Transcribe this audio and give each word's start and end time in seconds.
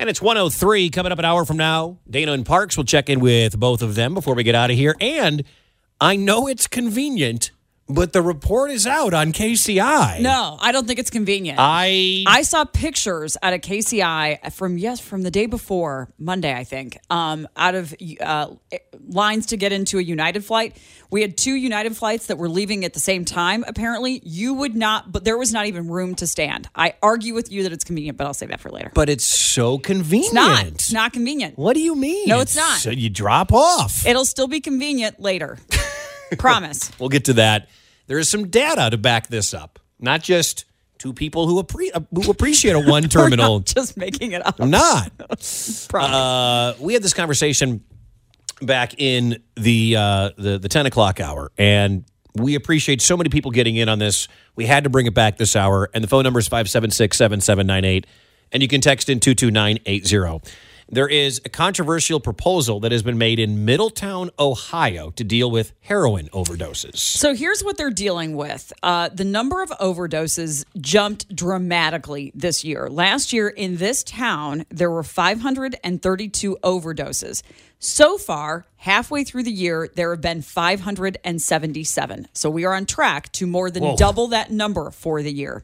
And 0.00 0.08
it's 0.08 0.22
103 0.22 0.88
coming 0.88 1.12
up 1.12 1.18
an 1.18 1.26
hour 1.26 1.44
from 1.44 1.58
now. 1.58 1.98
Dana 2.08 2.32
and 2.32 2.46
Parks 2.46 2.74
will 2.74 2.84
check 2.84 3.10
in 3.10 3.20
with 3.20 3.60
both 3.60 3.82
of 3.82 3.96
them 3.96 4.14
before 4.14 4.34
we 4.34 4.42
get 4.42 4.54
out 4.54 4.70
of 4.70 4.76
here. 4.78 4.96
And 4.98 5.44
I 6.00 6.16
know 6.16 6.46
it's 6.46 6.66
convenient, 6.66 7.50
but 7.94 8.12
the 8.12 8.22
report 8.22 8.70
is 8.70 8.86
out 8.86 9.12
on 9.14 9.32
KCI. 9.32 10.20
No, 10.20 10.56
I 10.60 10.72
don't 10.72 10.86
think 10.86 10.98
it's 10.98 11.10
convenient. 11.10 11.58
I 11.60 12.24
I 12.26 12.42
saw 12.42 12.64
pictures 12.64 13.36
out 13.42 13.52
of 13.52 13.60
KCI 13.60 14.52
from 14.52 14.78
yes 14.78 15.00
from 15.00 15.22
the 15.22 15.30
day 15.30 15.46
before 15.46 16.08
Monday, 16.18 16.54
I 16.54 16.64
think. 16.64 16.98
Um, 17.10 17.48
out 17.56 17.74
of 17.74 17.94
uh, 18.20 18.48
lines 19.08 19.46
to 19.46 19.56
get 19.56 19.72
into 19.72 19.98
a 19.98 20.02
United 20.02 20.44
flight, 20.44 20.76
we 21.10 21.20
had 21.22 21.36
two 21.36 21.54
United 21.54 21.96
flights 21.96 22.26
that 22.26 22.38
were 22.38 22.48
leaving 22.48 22.84
at 22.84 22.92
the 22.94 23.00
same 23.00 23.24
time. 23.24 23.64
Apparently, 23.66 24.20
you 24.24 24.54
would 24.54 24.76
not, 24.76 25.10
but 25.12 25.24
there 25.24 25.36
was 25.38 25.52
not 25.52 25.66
even 25.66 25.88
room 25.88 26.14
to 26.16 26.26
stand. 26.26 26.68
I 26.74 26.94
argue 27.02 27.34
with 27.34 27.50
you 27.50 27.62
that 27.64 27.72
it's 27.72 27.84
convenient, 27.84 28.16
but 28.18 28.26
I'll 28.26 28.34
save 28.34 28.50
that 28.50 28.60
for 28.60 28.70
later. 28.70 28.90
but 28.94 29.08
it's 29.08 29.24
so 29.24 29.78
convenient. 29.78 30.26
It's 30.26 30.34
not. 30.34 30.66
It's 30.66 30.92
not 30.92 31.12
convenient. 31.12 31.58
What 31.58 31.74
do 31.74 31.80
you 31.80 31.94
mean? 31.96 32.28
No, 32.28 32.40
it's 32.40 32.56
not. 32.56 32.78
So 32.78 32.90
you 32.90 33.10
drop 33.10 33.52
off. 33.52 34.06
It'll 34.06 34.24
still 34.24 34.48
be 34.48 34.60
convenient 34.60 35.20
later. 35.20 35.58
Promise. 36.38 36.92
We'll 37.00 37.08
get 37.08 37.24
to 37.24 37.32
that. 37.34 37.68
There 38.10 38.18
is 38.18 38.28
some 38.28 38.48
data 38.48 38.90
to 38.90 38.98
back 38.98 39.28
this 39.28 39.54
up, 39.54 39.78
not 40.00 40.20
just 40.20 40.64
two 40.98 41.12
people 41.12 41.46
who, 41.46 41.62
appre- 41.62 41.90
uh, 41.94 42.00
who 42.12 42.28
appreciate 42.28 42.72
a 42.72 42.80
one 42.80 43.04
terminal. 43.08 43.60
Just 43.60 43.96
making 43.96 44.32
it 44.32 44.44
up. 44.44 44.56
I'm 44.58 44.68
not. 44.70 45.12
Uh, 45.94 46.74
we 46.80 46.92
had 46.92 47.04
this 47.04 47.14
conversation 47.14 47.84
back 48.60 48.94
in 48.98 49.40
the, 49.54 49.94
uh, 49.94 50.30
the 50.36 50.58
the 50.58 50.68
10 50.68 50.86
o'clock 50.86 51.20
hour, 51.20 51.52
and 51.56 52.04
we 52.34 52.56
appreciate 52.56 53.00
so 53.00 53.16
many 53.16 53.30
people 53.30 53.52
getting 53.52 53.76
in 53.76 53.88
on 53.88 54.00
this. 54.00 54.26
We 54.56 54.66
had 54.66 54.82
to 54.82 54.90
bring 54.90 55.06
it 55.06 55.14
back 55.14 55.36
this 55.36 55.54
hour, 55.54 55.88
and 55.94 56.02
the 56.02 56.08
phone 56.08 56.24
number 56.24 56.40
is 56.40 56.48
576 56.48 57.16
7798, 57.16 58.08
and 58.50 58.60
you 58.60 58.68
can 58.68 58.80
text 58.80 59.08
in 59.08 59.20
22980. 59.20 60.50
There 60.92 61.08
is 61.08 61.40
a 61.44 61.48
controversial 61.48 62.18
proposal 62.18 62.80
that 62.80 62.90
has 62.90 63.04
been 63.04 63.16
made 63.16 63.38
in 63.38 63.64
Middletown, 63.64 64.30
Ohio, 64.40 65.10
to 65.10 65.22
deal 65.22 65.48
with 65.48 65.72
heroin 65.82 66.28
overdoses. 66.32 66.96
So 66.96 67.32
here's 67.32 67.62
what 67.62 67.76
they're 67.76 67.90
dealing 67.92 68.34
with. 68.34 68.72
Uh, 68.82 69.08
the 69.08 69.24
number 69.24 69.62
of 69.62 69.70
overdoses 69.80 70.64
jumped 70.80 71.32
dramatically 71.34 72.32
this 72.34 72.64
year. 72.64 72.90
Last 72.90 73.32
year 73.32 73.48
in 73.48 73.76
this 73.76 74.02
town, 74.02 74.66
there 74.68 74.90
were 74.90 75.04
532 75.04 76.58
overdoses. 76.64 77.42
So 77.78 78.18
far, 78.18 78.66
halfway 78.76 79.22
through 79.22 79.44
the 79.44 79.52
year, 79.52 79.88
there 79.94 80.10
have 80.10 80.20
been 80.20 80.42
577. 80.42 82.28
So 82.32 82.50
we 82.50 82.64
are 82.64 82.74
on 82.74 82.84
track 82.84 83.30
to 83.32 83.46
more 83.46 83.70
than 83.70 83.84
Whoa. 83.84 83.96
double 83.96 84.26
that 84.28 84.50
number 84.50 84.90
for 84.90 85.22
the 85.22 85.32
year. 85.32 85.62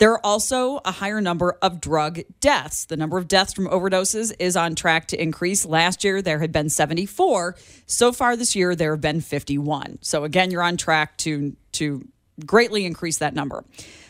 There 0.00 0.12
are 0.12 0.24
also 0.24 0.80
a 0.86 0.92
higher 0.92 1.20
number 1.20 1.58
of 1.60 1.78
drug 1.78 2.20
deaths. 2.40 2.86
The 2.86 2.96
number 2.96 3.18
of 3.18 3.28
deaths 3.28 3.52
from 3.52 3.68
overdoses 3.68 4.32
is 4.38 4.56
on 4.56 4.74
track 4.74 5.08
to 5.08 5.22
increase. 5.22 5.66
Last 5.66 6.04
year, 6.04 6.22
there 6.22 6.38
had 6.38 6.52
been 6.52 6.70
74. 6.70 7.54
So 7.84 8.10
far 8.10 8.34
this 8.34 8.56
year, 8.56 8.74
there 8.74 8.92
have 8.92 9.02
been 9.02 9.20
51. 9.20 9.98
So 10.00 10.24
again, 10.24 10.50
you're 10.50 10.62
on 10.62 10.78
track 10.78 11.18
to, 11.18 11.54
to 11.72 12.08
greatly 12.46 12.86
increase 12.86 13.18
that 13.18 13.34
number. 13.34 13.62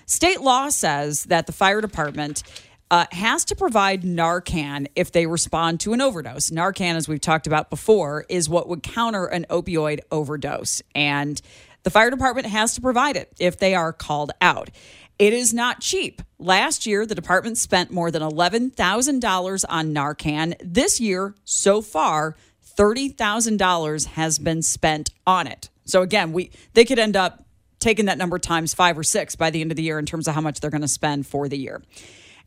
State 0.07 0.41
law 0.41 0.69
says 0.69 1.25
that 1.25 1.49
the 1.49 1.53
fire 1.53 1.81
department 1.81 2.45
uh, 2.93 3.07
has 3.11 3.45
to 3.47 3.57
provide 3.57 4.03
Narcan 4.03 4.87
if 4.95 5.11
they 5.11 5.27
respond 5.27 5.81
to 5.81 5.93
an 5.93 6.01
overdose. 6.01 6.51
Narcan, 6.51 6.95
as 6.95 7.09
we've 7.09 7.21
talked 7.21 7.49
about 7.49 7.69
before, 7.69 8.27
is 8.29 8.49
what 8.49 8.69
would 8.69 8.85
counter 8.85 9.27
an 9.27 9.45
opioid 9.51 9.99
overdose. 10.13 10.83
And 10.95 11.43
the 11.83 11.91
fire 11.91 12.11
department 12.11 12.47
has 12.47 12.75
to 12.75 12.81
provide 12.81 13.17
it 13.17 13.33
if 13.39 13.59
they 13.59 13.75
are 13.75 13.93
called 13.93 14.33
out. 14.41 14.71
It 15.21 15.35
is 15.35 15.53
not 15.53 15.81
cheap. 15.83 16.23
Last 16.39 16.87
year, 16.87 17.05
the 17.05 17.15
department 17.15 17.59
spent 17.59 17.91
more 17.91 18.11
than 18.11 18.23
$11,000 18.23 19.65
on 19.69 19.95
Narcan. 19.95 20.55
This 20.65 20.99
year, 20.99 21.35
so 21.45 21.83
far, 21.83 22.37
$30,000 22.79 24.07
has 24.07 24.39
been 24.39 24.63
spent 24.63 25.11
on 25.27 25.47
it. 25.47 25.69
So 25.85 26.01
again, 26.01 26.33
we 26.33 26.51
they 26.73 26.87
could 26.87 26.99
end 26.99 27.17
up 27.17 27.45
taking 27.81 28.07
that 28.07 28.17
number 28.17 28.39
times 28.39 28.73
5 28.73 28.97
or 28.97 29.03
6 29.03 29.37
by 29.37 29.51
the 29.51 29.61
end 29.61 29.71
of 29.71 29.77
the 29.77 29.83
year 29.83 29.99
in 29.99 30.07
terms 30.07 30.27
of 30.27 30.35
how 30.35 30.41
much 30.41 30.61
they're 30.61 30.71
going 30.71 30.81
to 30.81 30.89
spend 30.89 31.27
for 31.27 31.51
the 31.51 31.59
year. 31.59 31.83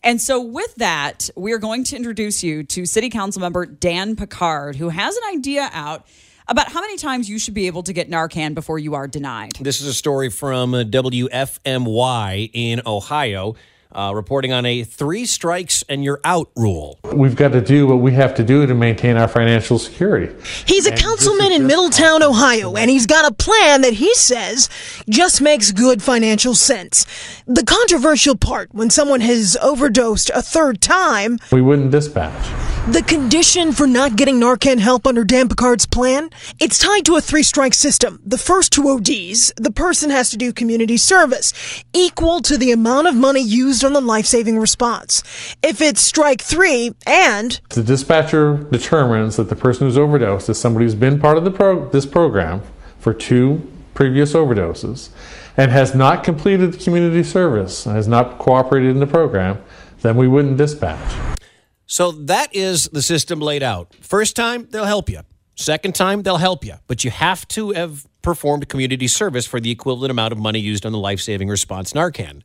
And 0.02 0.20
so, 0.20 0.42
with 0.42 0.74
that, 0.76 1.30
we 1.36 1.54
are 1.54 1.60
going 1.60 1.84
to 1.86 1.96
introduce 1.96 2.44
you 2.44 2.64
to 2.64 2.88
City 2.88 3.12
Council 3.12 3.40
member 3.40 3.68
Dan 3.68 4.16
Picard, 4.16 4.78
who 4.78 4.90
has 4.90 5.16
an 5.16 5.24
idea 5.32 5.70
out 5.72 6.08
about 6.48 6.72
how 6.72 6.82
many 6.82 6.98
times 6.98 7.30
you 7.30 7.40
should 7.40 7.54
be 7.54 7.68
able 7.68 7.84
to 7.84 7.94
get 7.94 8.10
Narcan 8.10 8.54
before 8.54 8.80
you 8.80 8.96
are 8.96 9.08
denied. 9.08 9.54
This 9.60 9.82
is 9.82 9.88
a 9.88 9.94
story 9.94 10.30
from 10.30 10.74
uh, 10.74 10.84
WFMY 10.84 12.50
in 12.54 12.82
Ohio, 12.86 13.56
uh, 13.94 14.12
reporting 14.16 14.52
on 14.52 14.66
a 14.66 14.84
three 14.84 15.26
strikes 15.26 15.84
and 15.90 16.04
you're 16.04 16.20
out 16.24 16.50
rule. 16.56 17.00
We've 17.14 17.36
got 17.36 17.52
to 17.54 17.62
do 17.62 17.88
what 17.88 17.98
we 17.98 18.12
have 18.14 18.34
to 18.36 18.44
do 18.44 18.66
to 18.66 18.74
maintain 18.74 19.18
our 19.18 19.28
financial 19.28 19.78
security. 19.80 20.34
He's 20.66 20.86
a 20.86 20.90
And 20.90 20.98
this 20.98 21.04
councilman 21.04 21.52
in 21.52 21.68
Middletown, 21.68 22.24
Ohio, 22.24 22.76
and 22.76 22.90
he's 22.90 23.06
got 23.06 23.30
a 23.30 23.34
plan 23.34 23.82
that 23.82 23.94
he 23.94 24.14
says 24.16 24.70
just 25.10 25.42
makes 25.42 25.72
good 25.72 26.02
financial 26.02 26.56
sense. 26.56 27.06
The 27.46 27.64
controversial 27.64 28.36
part 28.36 28.70
when 28.74 28.90
someone 28.90 29.22
has 29.22 29.58
overdosed 29.62 30.30
a 30.34 30.42
third 30.42 30.82
time, 30.82 31.40
We 31.52 31.62
wouldn't 31.62 31.92
dispatch. 31.92 32.48
the 32.92 33.02
condition 33.04 33.72
for 33.72 33.88
not 33.88 34.16
getting 34.16 34.40
Narcan 34.40 34.80
help 34.80 35.06
under 35.08 35.24
Dan 35.24 35.48
Picard's 35.50 35.86
plan, 35.86 36.30
it's 36.60 36.78
tied 36.78 37.06
to 37.06 37.16
a 37.16 37.22
three 37.22 37.44
strike 37.44 37.74
system. 37.74 38.20
The 38.26 38.38
first 38.38 38.72
two 38.74 38.88
ODs, 38.90 39.54
the 39.58 39.72
person 39.74 40.10
has 40.10 40.30
to 40.32 40.38
do 40.38 40.52
community 40.54 40.98
service, 40.98 41.54
equal 41.94 42.42
to 42.42 42.58
the 42.58 42.72
amount 42.72 43.08
of 43.08 43.16
money 43.16 43.42
used 43.42 43.83
on 43.84 43.94
the 43.94 44.02
life 44.02 44.26
saving 44.26 44.60
response. 44.60 45.24
If 45.62 45.82
it's 45.82 46.02
strike 46.02 46.42
three 46.42 46.94
and 47.06 47.60
The 47.70 47.84
dispatcher 47.84 48.68
determines 48.72 49.36
that 49.38 49.50
the 49.50 49.56
person 49.56 49.88
who's 49.88 49.98
overdosed 49.98 50.50
is 50.50 50.60
somebody 50.60 50.86
who's 50.86 50.96
been 50.96 51.20
part 51.20 51.38
of 51.38 51.44
the 51.44 51.52
pro- 51.52 51.90
this 51.90 52.06
program 52.06 52.62
for 53.00 53.14
two 53.14 53.70
previous 53.94 54.34
overdoses 54.34 55.10
and 55.58 55.72
has 55.72 55.94
not 55.94 56.24
completed 56.24 56.74
the 56.74 56.84
community 56.84 57.24
service 57.24 57.86
and 57.86 57.96
has 57.96 58.08
not 58.08 58.40
cooperated 58.40 58.90
in 58.92 59.00
the 59.00 59.08
program, 59.08 59.62
then 60.02 60.18
we 60.18 60.28
wouldn't 60.28 60.58
dispatch. 60.58 61.38
So 61.86 62.12
that 62.12 62.54
is 62.56 62.90
the 62.90 63.02
system 63.02 63.40
laid 63.40 63.62
out. 63.62 63.94
First 64.02 64.36
time, 64.36 64.68
they'll 64.72 64.86
help 64.86 65.10
you. 65.10 65.22
Second 65.56 65.94
time, 65.94 66.24
they'll 66.24 66.38
help 66.38 66.66
you. 66.66 66.76
But 66.88 67.04
you 67.04 67.12
have 67.12 67.48
to 67.50 67.72
have 67.72 68.08
performed 68.24 68.68
community 68.68 69.08
service 69.08 69.46
for 69.46 69.60
the 69.60 69.70
equivalent 69.70 70.10
amount 70.10 70.32
of 70.32 70.40
money 70.40 70.60
used 70.60 70.86
on 70.86 70.92
the 70.92 70.98
life 70.98 71.20
saving 71.20 71.50
response 71.50 71.94
Narcan. 71.94 72.42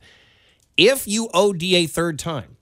If 0.79 1.09
you 1.09 1.27
OD 1.33 1.61
a 1.63 1.87
third 1.87 2.17
time, 2.17 2.55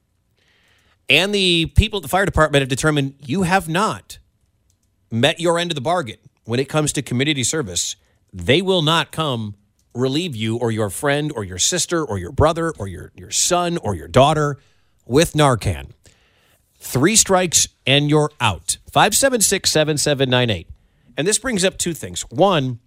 and 1.07 1.33
the 1.35 1.67
people 1.67 1.97
at 1.97 2.01
the 2.01 2.09
fire 2.09 2.25
department 2.25 2.61
have 2.63 2.67
determined 2.67 3.13
you 3.19 3.44
have 3.44 3.69
not 3.69 4.17
met 5.11 5.39
your 5.39 5.59
end 5.59 5.69
of 5.69 5.75
the 5.75 5.81
bargain 5.81 6.17
when 6.44 6.59
it 6.59 6.67
comes 6.67 6.91
to 6.94 7.03
community 7.03 7.44
service, 7.44 7.95
they 8.33 8.59
will 8.59 8.81
not 8.81 9.11
come 9.11 9.53
relieve 9.94 10.35
you 10.35 10.57
or 10.57 10.72
your 10.72 10.89
friend 10.89 11.31
or 11.35 11.44
your 11.44 11.59
sister 11.59 12.03
or 12.03 12.17
your 12.17 12.31
brother 12.31 12.73
or 12.79 12.88
your, 12.88 13.11
your 13.16 13.29
son 13.29 13.78
or 13.78 13.94
your 13.94 14.07
daughter 14.07 14.57
with 15.05 15.34
Narcan. 15.34 15.91
Three 16.79 17.16
strikes 17.16 17.67
and 17.85 18.09
you're 18.09 18.31
out. 18.41 18.78
576 18.91 19.70
7798. 19.70 20.67
And 21.16 21.28
this 21.28 21.37
brings 21.37 21.63
up 21.63 21.78
two 21.78 21.93
things. 21.93 22.23
One, 22.31 22.79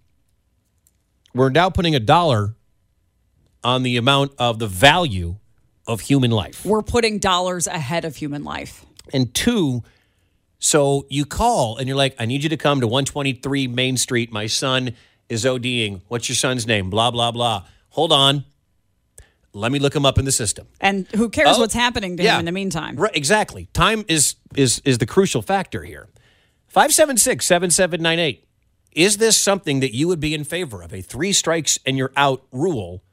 we're 1.33 1.49
now 1.49 1.69
putting 1.69 1.95
a 1.95 2.01
dollar 2.01 2.55
on 3.63 3.83
the 3.83 3.97
amount 3.97 4.33
of 4.37 4.59
the 4.59 4.67
value 4.67 5.35
of 5.87 6.01
human 6.01 6.31
life. 6.31 6.65
We're 6.65 6.81
putting 6.81 7.19
dollars 7.19 7.67
ahead 7.67 8.05
of 8.05 8.15
human 8.15 8.43
life. 8.43 8.85
And 9.13 9.33
two, 9.33 9.83
so 10.59 11.05
you 11.09 11.25
call 11.25 11.77
and 11.77 11.87
you're 11.87 11.97
like, 11.97 12.15
I 12.19 12.25
need 12.25 12.43
you 12.43 12.49
to 12.49 12.57
come 12.57 12.81
to 12.81 12.87
123 12.87 13.67
Main 13.67 13.97
Street. 13.97 14.31
My 14.31 14.47
son 14.47 14.95
is 15.27 15.43
ODing. 15.45 16.01
What's 16.07 16.29
your 16.29 16.35
son's 16.35 16.67
name? 16.67 16.89
Blah, 16.89 17.11
blah, 17.11 17.31
blah. 17.31 17.65
Hold 17.89 18.11
on. 18.11 18.45
Let 19.53 19.71
me 19.71 19.79
look 19.79 19.93
him 19.95 20.05
up 20.05 20.17
in 20.17 20.23
the 20.23 20.31
system. 20.31 20.67
And 20.79 21.07
who 21.07 21.29
cares 21.29 21.57
Oh, 21.57 21.59
what's 21.59 21.73
happening 21.73 22.15
to 22.17 22.23
yeah. 22.23 22.35
him 22.35 22.39
in 22.41 22.45
the 22.45 22.51
meantime? 22.53 22.95
Right, 22.95 23.13
exactly. 23.15 23.67
Time 23.73 24.05
is 24.07 24.35
is 24.55 24.81
is 24.85 24.97
the 24.99 25.05
crucial 25.05 25.41
factor 25.41 25.83
here. 25.83 26.07
576 26.67 27.45
7798. 27.45 28.47
Is 28.93 29.17
this 29.17 29.39
something 29.39 29.81
that 29.81 29.93
you 29.93 30.07
would 30.07 30.21
be 30.21 30.33
in 30.33 30.45
favor 30.45 30.81
of? 30.81 30.93
A 30.93 31.01
three 31.01 31.33
strikes 31.33 31.79
and 31.85 31.97
you're 31.97 32.13
out 32.15 32.43
rule 32.53 33.03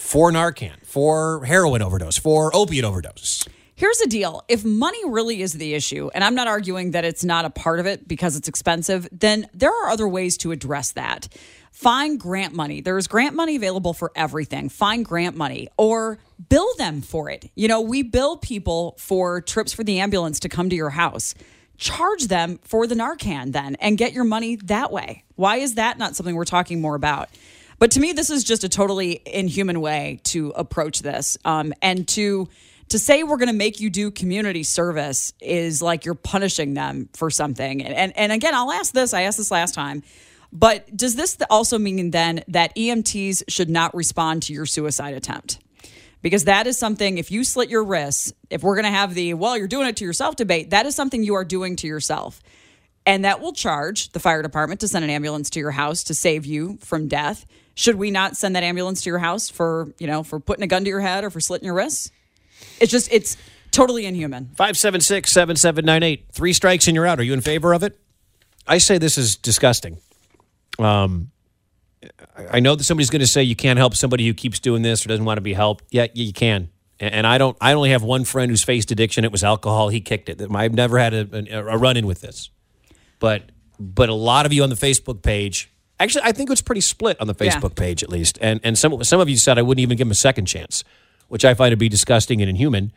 for 0.00 0.32
Narcan, 0.32 0.84
for 0.84 1.44
heroin 1.44 1.82
overdose, 1.82 2.16
for 2.16 2.50
opiate 2.56 2.84
overdose? 2.84 3.46
Here's 3.76 3.98
the 3.98 4.08
deal. 4.08 4.42
If 4.48 4.64
money 4.64 4.98
really 5.06 5.40
is 5.42 5.52
the 5.52 5.74
issue, 5.74 6.10
and 6.14 6.24
I'm 6.24 6.34
not 6.34 6.48
arguing 6.48 6.90
that 6.92 7.04
it's 7.04 7.22
not 7.22 7.44
a 7.44 7.50
part 7.50 7.80
of 7.80 7.86
it 7.86 8.08
because 8.08 8.34
it's 8.34 8.48
expensive, 8.48 9.08
then 9.12 9.48
there 9.54 9.70
are 9.70 9.88
other 9.88 10.08
ways 10.08 10.36
to 10.38 10.52
address 10.52 10.92
that. 10.92 11.28
Find 11.70 12.18
grant 12.18 12.54
money. 12.54 12.80
There's 12.80 13.06
grant 13.06 13.34
money 13.34 13.56
available 13.56 13.92
for 13.92 14.10
everything. 14.16 14.68
Find 14.68 15.04
grant 15.04 15.36
money 15.36 15.68
or 15.76 16.18
bill 16.48 16.68
them 16.76 17.02
for 17.02 17.30
it. 17.30 17.50
You 17.54 17.68
know, 17.68 17.80
we 17.80 18.02
bill 18.02 18.36
people 18.36 18.96
for 18.98 19.40
trips 19.40 19.72
for 19.72 19.84
the 19.84 20.00
ambulance 20.00 20.40
to 20.40 20.48
come 20.48 20.68
to 20.70 20.76
your 20.76 20.90
house. 20.90 21.34
Charge 21.78 22.24
them 22.24 22.58
for 22.64 22.86
the 22.86 22.94
Narcan 22.94 23.52
then 23.52 23.76
and 23.76 23.96
get 23.96 24.12
your 24.12 24.24
money 24.24 24.56
that 24.56 24.92
way. 24.92 25.24
Why 25.36 25.56
is 25.56 25.76
that 25.76 25.96
not 25.98 26.16
something 26.16 26.34
we're 26.34 26.44
talking 26.44 26.80
more 26.80 26.94
about? 26.94 27.30
But 27.80 27.92
to 27.92 28.00
me, 28.00 28.12
this 28.12 28.28
is 28.28 28.44
just 28.44 28.62
a 28.62 28.68
totally 28.68 29.22
inhuman 29.24 29.80
way 29.80 30.20
to 30.24 30.50
approach 30.50 31.00
this 31.00 31.36
um, 31.44 31.72
and 31.82 32.06
to 32.08 32.48
to 32.90 32.98
say 32.98 33.22
we're 33.22 33.36
going 33.36 33.48
to 33.48 33.54
make 33.54 33.78
you 33.78 33.88
do 33.88 34.10
community 34.10 34.64
service 34.64 35.32
is 35.40 35.80
like 35.80 36.04
you're 36.04 36.14
punishing 36.16 36.74
them 36.74 37.08
for 37.14 37.30
something. 37.30 37.84
And, 37.84 37.94
and, 37.94 38.12
and 38.16 38.32
again, 38.32 38.52
I'll 38.52 38.72
ask 38.72 38.92
this. 38.92 39.14
I 39.14 39.22
asked 39.22 39.38
this 39.38 39.52
last 39.52 39.74
time. 39.74 40.02
But 40.52 40.96
does 40.96 41.14
this 41.14 41.38
also 41.48 41.78
mean 41.78 42.10
then 42.10 42.42
that 42.48 42.74
EMTs 42.74 43.44
should 43.46 43.70
not 43.70 43.94
respond 43.94 44.42
to 44.42 44.52
your 44.52 44.66
suicide 44.66 45.14
attempt? 45.14 45.60
Because 46.20 46.46
that 46.46 46.66
is 46.66 46.76
something, 46.76 47.16
if 47.16 47.30
you 47.30 47.44
slit 47.44 47.70
your 47.70 47.84
wrists, 47.84 48.32
if 48.50 48.64
we're 48.64 48.74
going 48.74 48.86
to 48.86 48.90
have 48.90 49.14
the, 49.14 49.34
well, 49.34 49.56
you're 49.56 49.68
doing 49.68 49.86
it 49.86 49.96
to 49.98 50.04
yourself 50.04 50.34
debate, 50.34 50.70
that 50.70 50.84
is 50.84 50.96
something 50.96 51.22
you 51.22 51.34
are 51.34 51.44
doing 51.44 51.76
to 51.76 51.86
yourself. 51.86 52.42
And 53.06 53.24
that 53.24 53.40
will 53.40 53.52
charge 53.52 54.10
the 54.10 54.18
fire 54.18 54.42
department 54.42 54.80
to 54.80 54.88
send 54.88 55.04
an 55.04 55.10
ambulance 55.10 55.48
to 55.50 55.60
your 55.60 55.70
house 55.70 56.02
to 56.04 56.14
save 56.14 56.44
you 56.44 56.76
from 56.82 57.06
death. 57.06 57.46
Should 57.74 57.96
we 57.96 58.10
not 58.10 58.36
send 58.36 58.56
that 58.56 58.62
ambulance 58.62 59.02
to 59.02 59.10
your 59.10 59.18
house 59.18 59.48
for, 59.48 59.92
you 59.98 60.06
know, 60.06 60.22
for 60.22 60.38
putting 60.40 60.62
a 60.62 60.66
gun 60.66 60.84
to 60.84 60.88
your 60.88 61.00
head 61.00 61.24
or 61.24 61.30
for 61.30 61.40
slitting 61.40 61.66
your 61.66 61.74
wrists? 61.74 62.10
It's 62.80 62.90
just, 62.90 63.10
it's 63.12 63.36
totally 63.70 64.06
inhuman. 64.06 64.50
576 64.56 65.32
7798. 65.32 66.26
Three 66.32 66.52
strikes 66.52 66.86
and 66.86 66.94
you're 66.94 67.06
out. 67.06 67.18
Are 67.20 67.22
you 67.22 67.32
in 67.32 67.40
favor 67.40 67.72
of 67.72 67.82
it? 67.82 67.98
I 68.66 68.78
say 68.78 68.98
this 68.98 69.16
is 69.16 69.36
disgusting. 69.36 69.98
Um, 70.78 71.30
I 72.50 72.60
know 72.60 72.74
that 72.74 72.84
somebody's 72.84 73.10
going 73.10 73.20
to 73.20 73.26
say 73.26 73.42
you 73.42 73.56
can't 73.56 73.78
help 73.78 73.94
somebody 73.94 74.26
who 74.26 74.34
keeps 74.34 74.58
doing 74.58 74.82
this 74.82 75.04
or 75.04 75.08
doesn't 75.08 75.24
want 75.24 75.38
to 75.38 75.42
be 75.42 75.52
helped. 75.52 75.84
Yeah, 75.90 76.06
you 76.14 76.32
can. 76.32 76.70
And 76.98 77.26
I 77.26 77.38
don't. 77.38 77.56
I 77.62 77.72
only 77.72 77.90
have 77.90 78.02
one 78.02 78.24
friend 78.24 78.50
who's 78.50 78.62
faced 78.62 78.90
addiction. 78.90 79.24
It 79.24 79.32
was 79.32 79.42
alcohol. 79.42 79.88
He 79.88 80.02
kicked 80.02 80.28
it. 80.28 80.42
I've 80.54 80.74
never 80.74 80.98
had 80.98 81.14
a, 81.14 81.56
a 81.56 81.78
run 81.78 81.96
in 81.96 82.06
with 82.06 82.20
this. 82.20 82.50
But 83.18 83.44
but 83.78 84.10
a 84.10 84.14
lot 84.14 84.44
of 84.44 84.52
you 84.52 84.62
on 84.62 84.68
the 84.68 84.76
Facebook 84.76 85.22
page, 85.22 85.69
actually, 86.00 86.24
I 86.24 86.32
think 86.32 86.48
it 86.48 86.52
was 86.52 86.62
pretty 86.62 86.80
split 86.80 87.20
on 87.20 87.28
the 87.28 87.34
Facebook 87.34 87.78
yeah. 87.78 87.84
page 87.84 88.02
at 88.02 88.08
least. 88.08 88.38
And 88.40 88.60
and 88.64 88.76
some 88.76 89.04
some 89.04 89.20
of 89.20 89.28
you 89.28 89.36
said 89.36 89.58
I 89.58 89.62
wouldn't 89.62 89.80
even 89.80 89.96
give 89.96 90.08
him 90.08 90.12
a 90.12 90.16
second 90.16 90.46
chance 90.46 90.82
which 91.30 91.44
I 91.44 91.54
find 91.54 91.70
to 91.70 91.76
be 91.76 91.88
disgusting 91.88 92.42
and 92.42 92.50
inhuman. 92.50 92.92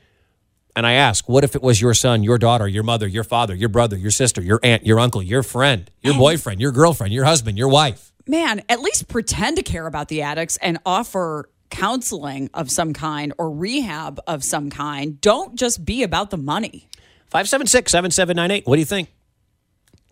And 0.76 0.88
I 0.88 0.94
ask, 0.94 1.30
what 1.30 1.44
if 1.44 1.56
it 1.56 1.62
was 1.62 1.80
your 1.80 1.94
son, 1.94 2.24
your 2.24 2.40
daughter, 2.40 2.68
your 2.68 2.82
mother, 2.82 3.08
your 3.08 3.24
father, 3.24 3.54
your 3.54 3.70
brother, 3.70 3.96
your 3.96 4.10
sister, 4.10 4.42
your 4.42 4.60
aunt, 4.64 4.88
your 4.88 5.00
uncle, 5.00 5.22
your 5.22 5.44
friend, 5.44 5.90
your 6.02 6.16
boyfriend, 6.16 6.60
your 6.60 6.72
girlfriend, 6.72 7.14
your 7.14 7.26
husband, 7.26 7.60
your 7.60 7.68
wife? 7.70 8.12
Man, 8.26 8.64
at 8.70 8.80
least 8.80 9.08
pretend 9.08 9.58
to 9.58 9.64
care 9.64 9.86
about 9.86 10.08
the 10.08 10.24
addicts 10.24 10.58
and 10.58 10.80
offer 10.84 11.48
counseling 11.70 12.50
of 12.56 12.72
some 12.72 12.92
kind 12.92 13.34
or 13.38 13.52
rehab 13.52 14.20
of 14.26 14.44
some 14.44 14.72
kind. 14.72 15.22
Don't 15.22 15.54
just 15.54 15.86
be 15.86 16.02
about 16.02 16.32
the 16.32 16.38
money. 16.38 16.90
576 17.28 17.92
7798. 17.92 18.68
What 18.68 18.76
do 18.76 18.80
you 18.80 18.86
think? 18.86 19.13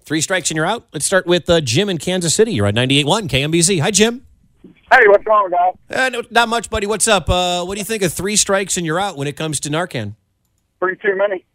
Three 0.03 0.21
strikes 0.21 0.50
and 0.50 0.56
you're 0.56 0.65
out. 0.65 0.88
Let's 0.94 1.06
start 1.06 1.25
with 1.27 1.50
uh, 1.50 1.62
Jim 1.62 1.89
in 1.89 1.98
Kansas 1.98 2.33
City. 2.33 2.53
You're 2.53 2.68
at 2.68 2.75
98.1 2.75 3.30
KMBZ. 3.30 3.81
Hi, 3.81 3.92
Jim. 3.92 4.25
Hey, 4.92 5.03
what's 5.07 5.25
wrong, 5.25 5.50
guys? 5.50 5.74
Uh, 5.89 6.09
no, 6.09 6.24
not 6.31 6.50
much, 6.50 6.69
buddy. 6.69 6.86
What's 6.86 7.07
up? 7.07 7.30
Uh, 7.30 7.63
what 7.63 7.75
do 7.75 7.80
you 7.80 7.86
think 7.86 8.03
of 8.03 8.12
three 8.12 8.36
strikes 8.36 8.77
and 8.77 8.86
you're 8.86 9.00
out 9.00 9.15
when 9.15 9.27
it 9.27 9.38
comes 9.38 9.59
to 9.62 9.69
Narcan? 9.69 10.15
Three 10.80 10.98
too 10.98 11.15
many. 11.15 11.45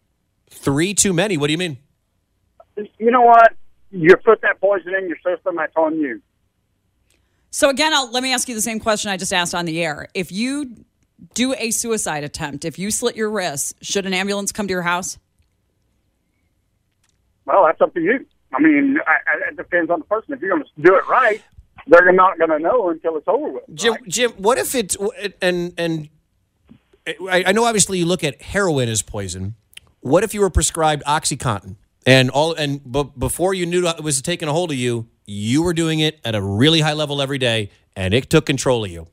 Three 0.49 0.95
too 0.95 1.13
many? 1.13 1.37
What 1.37 1.49
do 1.49 1.53
you 1.53 1.59
mean? 1.59 1.79
You 2.77 3.11
know 3.11 3.23
what? 3.23 3.53
You 3.91 4.15
put 4.17 4.41
that 4.43 4.61
poison 4.61 4.95
in 4.95 5.09
your 5.09 5.17
system, 5.25 5.57
that's 5.57 5.77
on 5.77 5.99
you. 5.99 6.23
So, 7.51 7.71
again, 7.71 7.93
I'll, 7.95 8.11
let 8.11 8.23
me 8.23 8.33
ask 8.33 8.49
you 8.49 8.55
the 8.55 8.63
same 8.63 8.81
question 8.81 9.11
I 9.11 9.17
just 9.17 9.33
asked 9.33 9.55
on 9.55 9.65
the 9.65 9.83
air. 9.83 10.09
If 10.15 10.31
you 10.33 10.85
do 11.35 11.55
a 11.55 11.71
suicide 11.71 12.25
attempt, 12.25 12.65
if 12.65 12.79
you 12.79 12.91
slit 12.91 13.17
your 13.17 13.31
wrists, 13.31 13.75
should 13.81 14.07
an 14.07 14.15
ambulance 14.15 14.53
come 14.53 14.67
to 14.67 14.73
your 14.73 14.83
house? 14.83 15.19
Well, 17.47 17.65
that's 17.65 17.81
up 17.81 17.95
to 17.95 18.01
you. 18.01 18.27
I 18.57 18.63
mean, 18.63 18.99
I, 19.07 19.13
I, 19.13 19.49
it 19.51 19.57
depends 19.57 19.91
on 19.91 20.01
the 20.01 20.07
person. 20.07 20.33
If 20.33 20.41
you're 20.41 20.51
going 20.51 20.65
to 20.65 20.83
do 20.83 20.97
it 20.97 21.07
right, 21.09 21.43
they're 21.87 22.13
not 22.13 22.39
going 22.39 22.51
to 22.51 22.59
know 22.59 22.89
until 22.91 23.17
it's 23.17 23.29
over 23.29 23.51
with. 23.51 23.65
Jim, 23.75 23.93
right? 23.93 24.09
Jim, 24.09 24.31
what 24.33 24.59
if 24.59 24.75
it's 24.75 24.97
and 25.43 25.75
and 25.77 26.09
I, 27.31 27.53
know 27.53 27.65
obviously 27.65 27.99
you 27.99 28.07
look 28.07 28.25
at 28.25 28.41
heroin 28.41 28.89
as 28.89 29.03
poison. 29.03 29.55
What 30.01 30.25
if 30.25 30.35
you 30.35 30.41
were 30.41 30.51
prescribed 30.51 31.05
OxyContin 31.05 31.77
and 32.07 32.31
all 32.31 32.55
and 32.55 32.81
but 32.85 33.19
before 33.19 33.55
you 33.55 33.67
knew 33.67 33.87
it 33.87 34.03
was 34.03 34.23
taking 34.23 34.49
a 34.49 34.53
hold 34.53 34.71
of 34.71 34.77
you, 34.77 35.09
you 35.27 35.63
were 35.63 35.75
doing 35.75 36.01
it 36.01 36.21
at 36.25 36.35
a 36.35 36.41
really 36.41 36.81
high 36.81 36.93
level 36.95 37.21
every 37.21 37.39
day, 37.39 37.71
and 37.95 38.15
it 38.15 38.31
took 38.31 38.47
control 38.47 38.85
of 38.85 38.91
you. 38.91 39.09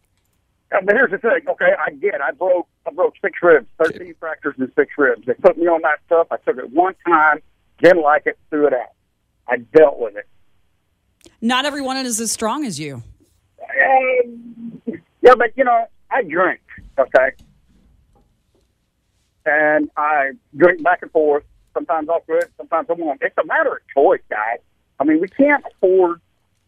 Uh, 0.71 0.79
but 0.83 0.95
here's 0.95 1.11
the 1.11 1.17
thing. 1.17 1.41
Okay, 1.47 1.73
I 1.85 1.91
get. 1.91 2.21
I 2.21 2.31
broke. 2.31 2.67
I 2.87 2.91
broke 2.91 3.13
six 3.21 3.37
ribs, 3.41 3.67
thirteen 3.83 4.15
fractures 4.19 4.55
in 4.57 4.71
six 4.75 4.93
ribs. 4.97 5.25
They 5.25 5.33
put 5.33 5.57
me 5.57 5.67
on 5.67 5.81
that 5.81 5.99
stuff. 6.05 6.27
I 6.31 6.37
took 6.37 6.57
it 6.57 6.71
one 6.71 6.95
time, 7.05 7.39
didn't 7.81 8.01
like 8.01 8.23
it, 8.25 8.37
threw 8.49 8.67
it 8.67 8.73
out. 8.73 8.93
I 9.47 9.57
dealt 9.57 9.99
with 9.99 10.15
it. 10.15 10.27
Not 11.41 11.65
everyone 11.65 11.97
is 11.97 12.19
as 12.19 12.31
strong 12.31 12.65
as 12.65 12.79
you. 12.79 13.03
Uh, 13.61 14.93
yeah, 15.21 15.35
but 15.35 15.51
you 15.55 15.63
know, 15.63 15.85
I 16.11 16.23
drink, 16.23 16.61
okay, 16.97 17.31
and 19.45 19.89
I 19.97 20.31
drink 20.55 20.83
back 20.83 21.01
and 21.01 21.11
forth. 21.11 21.43
Sometimes 21.73 22.07
I'll 22.09 22.19
quit, 22.21 22.51
sometimes 22.57 22.87
I 22.89 22.93
won't. 22.93 23.21
It's 23.21 23.37
a 23.37 23.45
matter 23.45 23.71
of 23.71 23.79
choice, 23.93 24.21
guys. 24.29 24.59
I 24.99 25.05
mean, 25.05 25.19
we 25.19 25.27
can't 25.27 25.63
afford. 25.65 26.21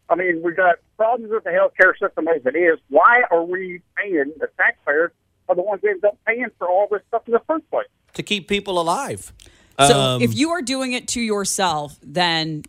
I 0.08 0.14
mean, 0.14 0.42
we've 0.42 0.56
got 0.56 0.76
problems 0.96 1.32
with 1.32 1.44
the 1.44 1.50
healthcare 1.50 1.92
system 1.98 2.28
as 2.28 2.44
it 2.44 2.56
is. 2.56 2.78
Why 2.88 3.22
are 3.30 3.44
we 3.44 3.82
paying 3.96 4.32
the 4.38 4.48
taxpayers 4.56 5.12
are 5.48 5.54
the 5.54 5.62
ones 5.62 5.80
that 5.82 5.90
end 5.90 6.04
up 6.04 6.18
paying 6.26 6.48
for 6.58 6.68
all 6.68 6.88
this 6.90 7.02
stuff 7.08 7.22
in 7.26 7.32
the 7.32 7.42
first 7.46 7.68
place? 7.70 7.86
To 8.14 8.22
keep 8.22 8.48
people 8.48 8.80
alive. 8.80 9.32
So 9.78 9.98
um, 9.98 10.22
if 10.22 10.34
you 10.34 10.50
are 10.50 10.62
doing 10.62 10.92
it 10.92 11.08
to 11.08 11.20
yourself, 11.20 11.98
then 12.02 12.62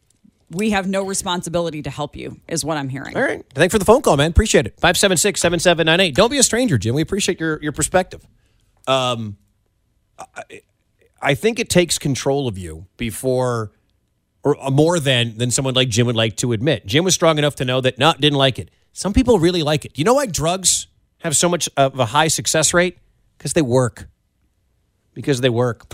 we 0.50 0.72
have 0.72 0.88
no 0.88 1.06
responsibility 1.06 1.82
to 1.82 1.90
help 1.90 2.16
you, 2.16 2.40
is 2.48 2.64
what 2.64 2.78
I'm 2.78 2.90
hearing. 2.90 3.16
All 3.16 3.22
right. 3.22 3.46
Thanks 3.54 3.74
for 3.74 3.80
the 3.80 3.86
phone 3.86 4.02
call, 4.02 4.18
man. 4.18 4.32
Appreciate 4.32 4.66
it. 4.66 4.74
576 4.80 5.40
7798. 5.40 6.16
Don't 6.16 6.32
be 6.32 6.38
a 6.38 6.44
stranger, 6.44 6.78
Jim. 6.78 6.96
We 6.96 7.02
appreciate 7.02 7.40
your, 7.40 7.62
your 7.62 7.72
perspective. 7.72 8.26
Um, 8.88 9.38
I, 10.18 10.62
I 11.22 11.34
think 11.34 11.60
it 11.60 11.70
takes 11.70 11.98
control 11.98 12.48
of 12.48 12.58
you 12.58 12.86
before, 12.96 13.72
or 14.44 14.62
uh, 14.64 14.70
more 14.70 15.00
than, 15.00 15.38
than 15.38 15.52
someone 15.52 15.74
like 15.74 15.90
Jim 15.90 16.08
would 16.08 16.16
like 16.16 16.38
to 16.38 16.54
admit. 16.54 16.86
Jim 16.86 17.04
was 17.04 17.14
strong 17.14 17.38
enough 17.38 17.56
to 17.56 17.66
know 17.66 17.82
that 17.82 17.98
not 17.98 18.22
didn't 18.22 18.38
like 18.38 18.60
it. 18.60 18.72
Some 18.94 19.14
people 19.14 19.40
really 19.40 19.64
like 19.64 19.86
it. 19.86 19.98
You 19.98 20.06
know 20.06 20.14
why 20.14 20.26
drugs 20.28 20.88
have 21.20 21.36
so 21.36 21.50
much 21.50 21.70
of 21.76 22.00
a 22.00 22.06
high 22.06 22.30
success 22.30 22.74
rate? 22.74 22.98
Because 23.38 23.54
they 23.54 23.62
work. 23.62 24.08
Because 25.14 25.42
they 25.42 25.50
work. 25.50 25.94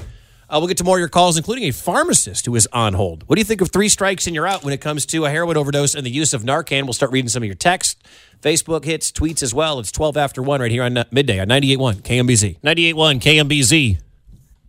Uh, 0.54 0.60
we'll 0.60 0.68
get 0.68 0.78
to 0.78 0.84
more 0.84 0.98
of 0.98 1.00
your 1.00 1.10
calls, 1.10 1.36
including 1.36 1.64
a 1.64 1.72
pharmacist 1.72 2.46
who 2.46 2.54
is 2.56 2.68
on 2.72 2.94
hold. 2.94 3.28
What 3.28 3.38
do 3.38 3.40
you 3.40 3.46
think 3.46 3.62
of 3.62 3.72
three 3.72 3.90
strikes 3.90 4.28
and 4.28 4.36
you're 4.36 4.46
out 4.46 4.64
when 4.64 4.72
it 4.72 4.82
comes 4.82 5.04
to 5.08 5.26
a 5.26 5.30
heroin 5.32 5.58
overdose 5.58 5.96
and 5.96 6.06
the 6.06 6.12
use 6.12 6.32
of 6.32 6.44
Narcan? 6.44 6.84
We'll 6.84 6.94
start 6.94 7.12
reading 7.12 7.30
some 7.30 7.42
of 7.42 7.48
your 7.48 7.56
texts, 7.56 8.00
Facebook 8.40 8.86
hits, 8.86 9.12
tweets 9.12 9.42
as 9.42 9.52
well. 9.52 9.80
It's 9.80 9.92
12 9.92 10.16
after 10.16 10.44
1 10.44 10.62
right 10.62 10.70
here 10.70 10.84
on 10.84 10.94
midday 11.10 11.40
on 11.40 11.48
98.1 11.48 12.04
KMBZ. 12.04 12.60
98.1 12.60 13.20
KMBZ. 13.20 14.00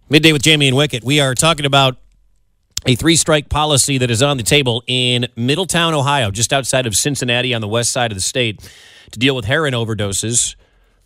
Midday 0.09 0.33
with 0.33 0.43
Jamie 0.43 0.69
and 0.69 0.77
Wicket. 0.77 1.05
We 1.05 1.21
are 1.21 1.35
talking 1.35 1.67
about 1.67 1.99
a 2.87 2.95
three 2.95 3.17
strike 3.17 3.51
policy 3.51 3.99
that 3.99 4.11
is 4.11 4.23
on 4.23 4.39
the 4.39 4.43
table 4.43 4.83
in 4.87 5.27
Middletown, 5.37 5.93
Ohio, 5.93 6.31
just 6.31 6.55
outside 6.55 6.87
of 6.87 6.97
Cincinnati 6.97 7.53
on 7.53 7.61
the 7.61 7.69
west 7.69 7.93
side 7.93 8.11
of 8.11 8.17
the 8.17 8.23
state 8.23 8.59
to 9.11 9.19
deal 9.19 9.37
with 9.37 9.45
heroin 9.45 9.75
overdoses. 9.75 10.57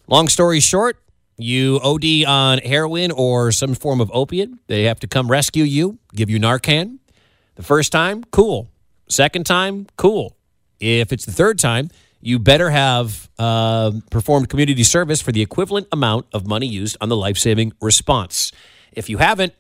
Long 0.07 0.29
story 0.29 0.61
short, 0.61 0.99
you 1.39 1.81
OD 1.83 2.25
on 2.27 2.59
heroin 2.59 3.13
or 3.13 3.53
some 3.53 3.75
form 3.75 4.01
of 4.01 4.11
opiate, 4.13 4.51
they 4.67 4.85
have 4.85 5.01
to 5.01 5.07
come 5.07 5.31
rescue 5.31 5.65
you, 5.65 5.99
give 6.15 6.29
you 6.29 6.39
Narcan. 6.39 6.99
The 7.55 7.63
first 7.63 7.93
time, 7.93 8.25
cool. 8.31 8.69
Second 9.09 9.47
time, 9.47 9.87
cool. 9.97 10.37
If 10.81 11.13
it's 11.13 11.25
the 11.25 11.33
third 11.33 11.59
time, 11.59 11.91
you 12.21 12.39
better 12.39 12.71
have 12.71 13.29
uh, 13.39 13.93
performed 14.11 14.49
community 14.49 14.83
service 14.83 15.23
for 15.23 15.33
the 15.33 15.41
equivalent 15.41 15.87
amount 15.93 16.27
of 16.33 16.47
money 16.47 16.67
used 16.67 16.97
on 17.01 17.09
the 17.09 17.17
life 17.17 17.39
saving 17.39 17.73
response. 17.81 18.53
If 18.93 19.09
you 19.09 19.19
haven't, 19.19 19.55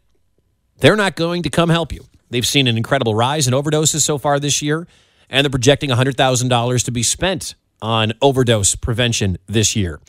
they're 0.78 0.96
not 0.96 1.16
going 1.16 1.44
to 1.44 1.50
come 1.50 1.70
help 1.70 1.92
you. 1.92 2.04
They've 2.30 2.46
seen 2.46 2.66
an 2.66 2.76
incredible 2.76 3.14
rise 3.14 3.46
in 3.46 3.54
overdoses 3.54 4.00
so 4.00 4.18
far 4.18 4.38
this 4.40 4.60
year, 4.60 4.86
and 5.30 5.44
they're 5.44 5.50
projecting 5.50 5.90
$100,000 5.90 6.84
to 6.84 6.90
be 6.90 7.02
spent 7.02 7.54
on 7.80 8.12
overdose 8.20 8.74
prevention 8.74 9.38
this 9.46 9.76
year. 9.76 10.00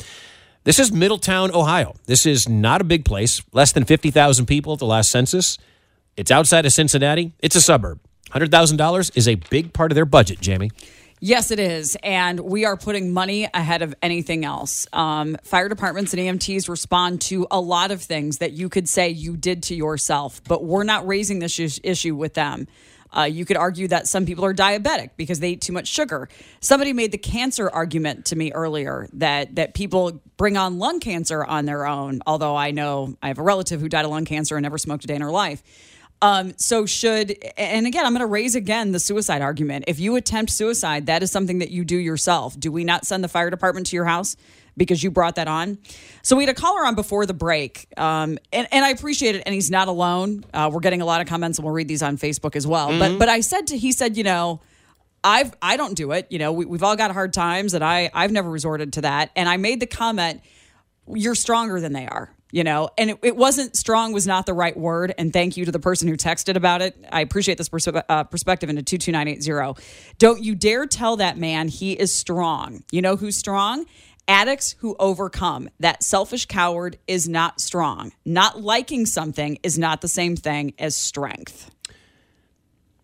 This 0.65 0.77
is 0.77 0.91
Middletown, 0.91 1.51
Ohio. 1.51 1.95
This 2.05 2.25
is 2.25 2.49
not 2.49 2.81
a 2.81 2.83
big 2.83 3.05
place, 3.05 3.41
less 3.53 3.71
than 3.71 3.85
50,000 3.85 4.45
people 4.45 4.73
at 4.73 4.79
the 4.79 4.85
last 4.85 5.09
census. 5.09 5.57
It's 6.17 6.31
outside 6.31 6.65
of 6.65 6.73
Cincinnati, 6.73 7.31
it's 7.39 7.55
a 7.55 7.61
suburb. 7.61 8.01
$100,000 8.31 9.17
is 9.17 9.27
a 9.29 9.35
big 9.35 9.71
part 9.71 9.89
of 9.89 9.95
their 9.95 10.05
budget, 10.05 10.41
Jamie. 10.41 10.69
Yes, 11.21 11.51
it 11.51 11.59
is. 11.59 11.95
And 12.03 12.41
we 12.41 12.65
are 12.65 12.75
putting 12.75 13.13
money 13.13 13.47
ahead 13.53 13.81
of 13.81 13.95
anything 14.01 14.43
else. 14.43 14.85
Um, 14.91 15.37
fire 15.43 15.69
departments 15.69 16.13
and 16.13 16.21
EMTs 16.21 16.67
respond 16.67 17.21
to 17.21 17.47
a 17.49 17.59
lot 17.59 17.91
of 17.91 18.01
things 18.01 18.39
that 18.39 18.51
you 18.51 18.67
could 18.67 18.89
say 18.89 19.09
you 19.09 19.37
did 19.37 19.63
to 19.63 19.75
yourself, 19.75 20.41
but 20.43 20.65
we're 20.65 20.83
not 20.83 21.07
raising 21.07 21.39
this 21.39 21.57
issue 21.57 22.15
with 22.15 22.33
them. 22.33 22.67
Uh, 23.15 23.23
you 23.23 23.45
could 23.45 23.57
argue 23.57 23.87
that 23.87 24.07
some 24.07 24.25
people 24.25 24.45
are 24.45 24.53
diabetic 24.53 25.11
because 25.17 25.39
they 25.39 25.51
eat 25.51 25.61
too 25.61 25.73
much 25.73 25.87
sugar. 25.87 26.29
Somebody 26.59 26.93
made 26.93 27.11
the 27.11 27.17
cancer 27.17 27.69
argument 27.69 28.25
to 28.25 28.35
me 28.35 28.51
earlier 28.51 29.07
that 29.13 29.55
that 29.55 29.73
people 29.73 30.21
bring 30.37 30.57
on 30.57 30.77
lung 30.77 30.99
cancer 30.99 31.43
on 31.43 31.65
their 31.65 31.85
own. 31.85 32.21
Although 32.27 32.55
I 32.55 32.71
know 32.71 33.17
I 33.21 33.29
have 33.29 33.39
a 33.39 33.43
relative 33.43 33.81
who 33.81 33.89
died 33.89 34.05
of 34.05 34.11
lung 34.11 34.25
cancer 34.25 34.55
and 34.55 34.63
never 34.63 34.77
smoked 34.77 35.03
a 35.03 35.07
day 35.07 35.15
in 35.15 35.21
her 35.21 35.31
life. 35.31 35.63
Um, 36.21 36.53
so 36.57 36.85
should 36.85 37.37
and 37.57 37.87
again, 37.87 38.05
I'm 38.05 38.11
going 38.11 38.19
to 38.19 38.25
raise 38.25 38.55
again 38.55 38.91
the 38.91 38.99
suicide 38.99 39.41
argument. 39.41 39.85
If 39.87 39.99
you 39.99 40.15
attempt 40.15 40.51
suicide, 40.51 41.05
that 41.05 41.23
is 41.23 41.31
something 41.31 41.59
that 41.59 41.71
you 41.71 41.85
do 41.85 41.97
yourself. 41.97 42.59
Do 42.59 42.71
we 42.71 42.83
not 42.83 43.05
send 43.05 43.23
the 43.23 43.29
fire 43.29 43.49
department 43.49 43.87
to 43.87 43.95
your 43.95 44.05
house 44.05 44.35
because 44.79 45.03
you 45.03 45.11
brought 45.11 45.35
that 45.35 45.47
on? 45.47 45.77
So 46.23 46.35
we 46.35 46.43
had 46.43 46.49
a 46.49 46.59
caller 46.59 46.83
on 46.83 46.95
before 46.95 47.27
the 47.27 47.35
break, 47.35 47.85
um, 47.97 48.39
and 48.51 48.67
and 48.71 48.83
I 48.83 48.89
appreciate 48.89 49.35
it. 49.35 49.43
And 49.45 49.53
he's 49.53 49.69
not 49.69 49.87
alone. 49.87 50.43
Uh, 50.51 50.71
we're 50.73 50.79
getting 50.79 51.03
a 51.03 51.05
lot 51.05 51.21
of 51.21 51.27
comments, 51.27 51.59
and 51.59 51.65
we'll 51.65 51.75
read 51.75 51.87
these 51.87 52.01
on 52.01 52.17
Facebook 52.17 52.55
as 52.55 52.65
well. 52.65 52.97
But 52.97 53.19
but 53.19 53.29
I 53.29 53.41
said 53.41 53.67
to 53.67 53.77
he 53.77 53.91
said, 53.91 54.17
you 54.17 54.23
know. 54.23 54.61
I've 55.21 55.53
I 55.61 55.75
don't 55.75 55.95
do 55.95 56.13
it. 56.13 56.27
You 56.29 56.39
know, 56.39 56.53
we, 56.53 56.63
we've 56.63 56.81
all 56.81 56.95
got 56.95 57.11
hard 57.11 57.33
times, 57.33 57.73
and 57.73 57.83
I 57.83 58.09
I've 58.13 58.31
never 58.31 58.49
resorted 58.49 58.93
to 58.93 59.01
that. 59.01 59.31
And 59.35 59.49
I 59.49 59.57
made 59.57 59.81
the 59.81 59.85
comment, 59.85 60.39
"You're 61.13 61.35
stronger 61.35 61.81
than 61.81 61.91
they 61.91 62.07
are." 62.07 62.33
You 62.51 62.63
know, 62.63 62.89
and 62.97 63.11
it, 63.11 63.19
it 63.21 63.35
wasn't 63.35 63.75
strong 63.75 64.13
was 64.13 64.25
not 64.25 64.45
the 64.45 64.53
right 64.53 64.75
word. 64.75 65.13
And 65.17 65.33
thank 65.33 65.57
you 65.57 65.65
to 65.65 65.71
the 65.71 65.79
person 65.79 66.07
who 66.07 66.15
texted 66.15 66.55
about 66.55 66.81
it. 66.81 66.95
I 67.11 67.19
appreciate 67.19 67.57
this 67.57 67.67
perspe- 67.69 68.01
uh, 68.07 68.23
perspective 68.23 68.69
into 68.69 68.81
two 68.81 68.97
two 68.97 69.11
nine 69.11 69.27
eight 69.27 69.43
zero. 69.43 69.75
Don't 70.19 70.41
you 70.41 70.55
dare 70.55 70.85
tell 70.85 71.17
that 71.17 71.37
man 71.37 71.67
he 71.67 71.91
is 71.91 72.15
strong. 72.15 72.85
You 72.89 73.01
know 73.01 73.17
who's 73.17 73.35
strong? 73.35 73.85
Addicts 74.29 74.75
who 74.77 74.95
overcome. 74.99 75.69
That 75.79 76.03
selfish 76.03 76.45
coward 76.45 76.99
is 77.07 77.27
not 77.27 77.59
strong. 77.59 78.13
Not 78.23 78.61
liking 78.61 79.07
something 79.07 79.57
is 79.63 79.79
not 79.79 80.01
the 80.01 80.07
same 80.07 80.35
thing 80.35 80.73
as 80.77 80.95
strength. 80.95 81.71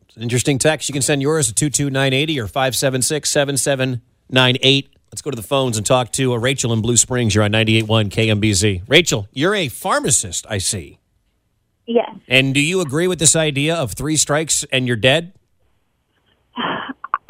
It's 0.07 0.15
an 0.15 0.21
Interesting 0.21 0.59
text. 0.59 0.87
You 0.87 0.93
can 0.93 1.01
send 1.01 1.23
yours 1.23 1.47
to 1.47 1.53
22980 1.55 2.39
or 2.39 2.47
576 2.47 3.27
7798. 3.27 4.89
Let's 5.11 5.21
go 5.23 5.31
to 5.31 5.35
the 5.35 5.41
phones 5.41 5.77
and 5.77 5.85
talk 5.85 6.11
to 6.11 6.33
uh, 6.33 6.37
Rachel 6.37 6.71
in 6.73 6.81
Blue 6.81 6.97
Springs. 6.97 7.33
You're 7.33 7.43
on 7.43 7.51
98.1 7.53 8.09
KMBZ. 8.09 8.83
Rachel, 8.87 9.27
you're 9.33 9.55
a 9.55 9.67
pharmacist, 9.67 10.45
I 10.47 10.59
see. 10.59 10.99
Yes. 11.87 12.15
And 12.27 12.53
do 12.53 12.59
you 12.59 12.81
agree 12.81 13.07
with 13.07 13.17
this 13.17 13.35
idea 13.35 13.75
of 13.75 13.93
three 13.93 14.17
strikes 14.17 14.63
and 14.71 14.85
you're 14.87 14.95
dead? 14.95 15.33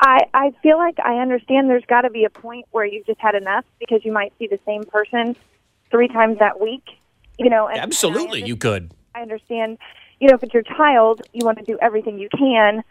I, 0.06 0.28
I 0.36 0.52
feel 0.62 0.78
like 0.78 1.00
I 1.04 1.16
understand 1.18 1.68
there's 1.68 1.86
got 1.86 2.02
to 2.02 2.12
be 2.12 2.26
a 2.26 2.30
point 2.30 2.68
where 2.70 2.86
you've 2.86 3.08
just 3.08 3.20
had 3.20 3.34
enough 3.34 3.66
because 3.80 4.06
you 4.06 4.12
might 4.12 4.34
see 4.38 4.46
the 4.46 4.60
same 4.64 4.84
person 4.84 5.36
three 5.90 6.08
times 6.08 6.38
that 6.38 6.62
week. 6.62 6.84
You 7.40 7.50
know, 7.50 7.68
and, 7.68 7.80
Absolutely, 7.80 8.42
and 8.42 8.48
you 8.48 8.56
could. 8.56 8.92
I 9.16 9.22
understand, 9.22 9.80
you 10.20 10.28
know, 10.28 10.36
if 10.36 10.44
it's 10.44 10.54
your 10.54 10.64
child, 10.64 11.24
you 11.34 11.44
want 11.44 11.58
to 11.58 11.64
do 11.64 11.80
everything 11.82 12.20
you 12.20 12.30
can. 12.30 12.84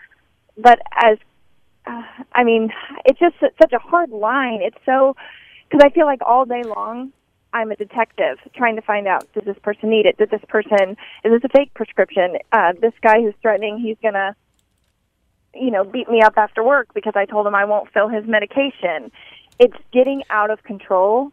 But 0.59 0.80
as, 0.92 1.18
uh, 1.87 2.02
I 2.33 2.42
mean, 2.42 2.73
it's 3.04 3.21
just 3.21 3.37
such 3.40 3.73
a 3.73 3.78
hard 3.78 4.11
line. 4.11 4.61
It's 4.61 4.76
so, 4.85 5.14
because 5.71 5.85
I 5.85 5.90
feel 5.90 6.06
like 6.06 6.21
all 6.26 6.44
day 6.44 6.64
long, 6.64 7.12
I'm 7.52 7.71
a 7.71 7.76
detective 7.76 8.38
trying 8.56 8.75
to 8.75 8.83
find 8.83 9.06
out 9.06 9.33
does 9.35 9.44
this 9.44 9.59
person 9.62 9.88
need 9.88 10.06
it? 10.06 10.18
Did 10.18 10.30
this 10.30 10.42
person, 10.49 10.97
is 11.25 11.30
this 11.33 11.44
a 11.44 11.49
fake 11.56 11.73
prescription? 11.75 12.38
Uh, 12.50 12.73
this 12.80 12.92
guy 13.02 13.23
who's 13.23 13.35
threatening 13.40 13.78
he's 13.78 13.97
going 14.02 14.14
to, 14.14 14.35
you 15.54 15.70
know, 15.70 15.84
beat 15.84 16.08
me 16.08 16.20
up 16.23 16.34
after 16.37 16.62
work 16.62 16.88
because 16.94 17.14
I 17.16 17.25
told 17.25 17.46
him 17.46 17.54
I 17.54 17.64
won't 17.64 17.90
fill 17.92 18.08
his 18.08 18.26
medication. 18.26 19.11
It's 19.58 19.76
getting 19.92 20.23
out 20.30 20.50
of 20.50 20.62
control. 20.62 21.30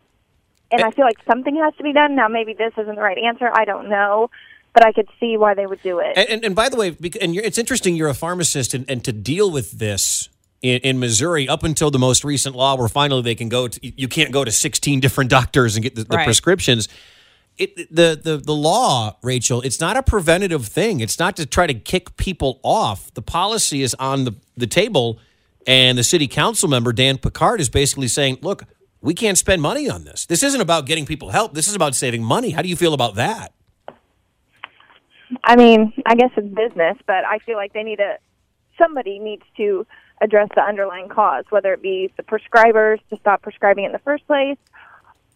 And 0.71 0.81
eh. 0.81 0.87
I 0.87 0.91
feel 0.91 1.05
like 1.05 1.17
something 1.27 1.55
has 1.57 1.75
to 1.75 1.83
be 1.83 1.93
done. 1.93 2.15
Now, 2.15 2.27
maybe 2.27 2.53
this 2.53 2.73
isn't 2.77 2.95
the 2.95 3.01
right 3.01 3.17
answer. 3.17 3.49
I 3.53 3.65
don't 3.65 3.89
know. 3.89 4.29
But 4.73 4.85
I 4.85 4.93
could 4.93 5.09
see 5.19 5.35
why 5.35 5.53
they 5.53 5.65
would 5.65 5.83
do 5.83 5.99
it. 5.99 6.13
And, 6.15 6.29
and, 6.29 6.45
and 6.45 6.55
by 6.55 6.69
the 6.69 6.77
way, 6.77 6.91
bec- 6.91 7.17
and 7.21 7.35
you're, 7.35 7.43
it's 7.43 7.57
interesting 7.57 7.95
you're 7.95 8.07
a 8.07 8.13
pharmacist, 8.13 8.73
and, 8.73 8.89
and 8.89 9.03
to 9.03 9.11
deal 9.11 9.51
with 9.51 9.71
this 9.71 10.29
in, 10.61 10.79
in 10.79 10.99
Missouri, 10.99 11.49
up 11.49 11.63
until 11.63 11.91
the 11.91 11.99
most 11.99 12.23
recent 12.23 12.55
law 12.55 12.75
where 12.75 12.87
finally 12.87 13.21
they 13.21 13.35
can 13.35 13.49
go 13.49 13.67
to, 13.67 13.79
you 13.83 14.07
can't 14.07 14.31
go 14.31 14.45
to 14.45 14.51
16 14.51 15.01
different 15.01 15.29
doctors 15.29 15.75
and 15.75 15.83
get 15.83 15.95
the, 15.95 16.05
the 16.05 16.15
Right. 16.15 16.23
prescriptions. 16.23 16.87
It, 17.61 17.95
the, 17.95 18.19
the, 18.21 18.37
the 18.37 18.55
law, 18.55 19.17
Rachel, 19.21 19.61
it's 19.61 19.79
not 19.79 19.95
a 19.95 20.01
preventative 20.01 20.65
thing. 20.65 20.99
It's 20.99 21.19
not 21.19 21.35
to 21.35 21.45
try 21.45 21.67
to 21.67 21.75
kick 21.75 22.17
people 22.17 22.59
off. 22.63 23.13
The 23.13 23.21
policy 23.21 23.83
is 23.83 23.93
on 23.99 24.25
the, 24.25 24.33
the 24.57 24.65
table, 24.65 25.19
and 25.67 25.95
the 25.95 26.03
city 26.03 26.27
council 26.27 26.67
member, 26.67 26.91
Dan 26.91 27.19
Picard, 27.19 27.61
is 27.61 27.69
basically 27.69 28.07
saying, 28.07 28.39
look, 28.41 28.63
we 28.99 29.13
can't 29.13 29.37
spend 29.37 29.61
money 29.61 29.87
on 29.87 30.05
this. 30.05 30.25
This 30.25 30.41
isn't 30.41 30.59
about 30.59 30.87
getting 30.87 31.05
people 31.05 31.29
help. 31.29 31.53
This 31.53 31.67
is 31.67 31.75
about 31.75 31.93
saving 31.93 32.23
money. 32.23 32.49
How 32.49 32.63
do 32.63 32.67
you 32.67 32.75
feel 32.75 32.95
about 32.95 33.13
that? 33.15 33.53
I 35.43 35.55
mean, 35.55 35.93
I 36.05 36.15
guess 36.15 36.31
it's 36.35 36.47
business, 36.47 36.97
but 37.05 37.25
I 37.25 37.37
feel 37.45 37.57
like 37.57 37.73
they 37.73 37.83
need 37.83 37.97
to, 37.97 38.17
somebody 38.77 39.19
needs 39.19 39.43
to 39.57 39.85
address 40.19 40.49
the 40.55 40.61
underlying 40.61 41.09
cause, 41.09 41.45
whether 41.51 41.73
it 41.73 41.83
be 41.83 42.11
the 42.17 42.23
prescribers 42.23 42.99
to 43.11 43.17
stop 43.17 43.43
prescribing 43.43 43.85
in 43.85 43.91
the 43.91 43.99
first 43.99 44.25
place 44.25 44.57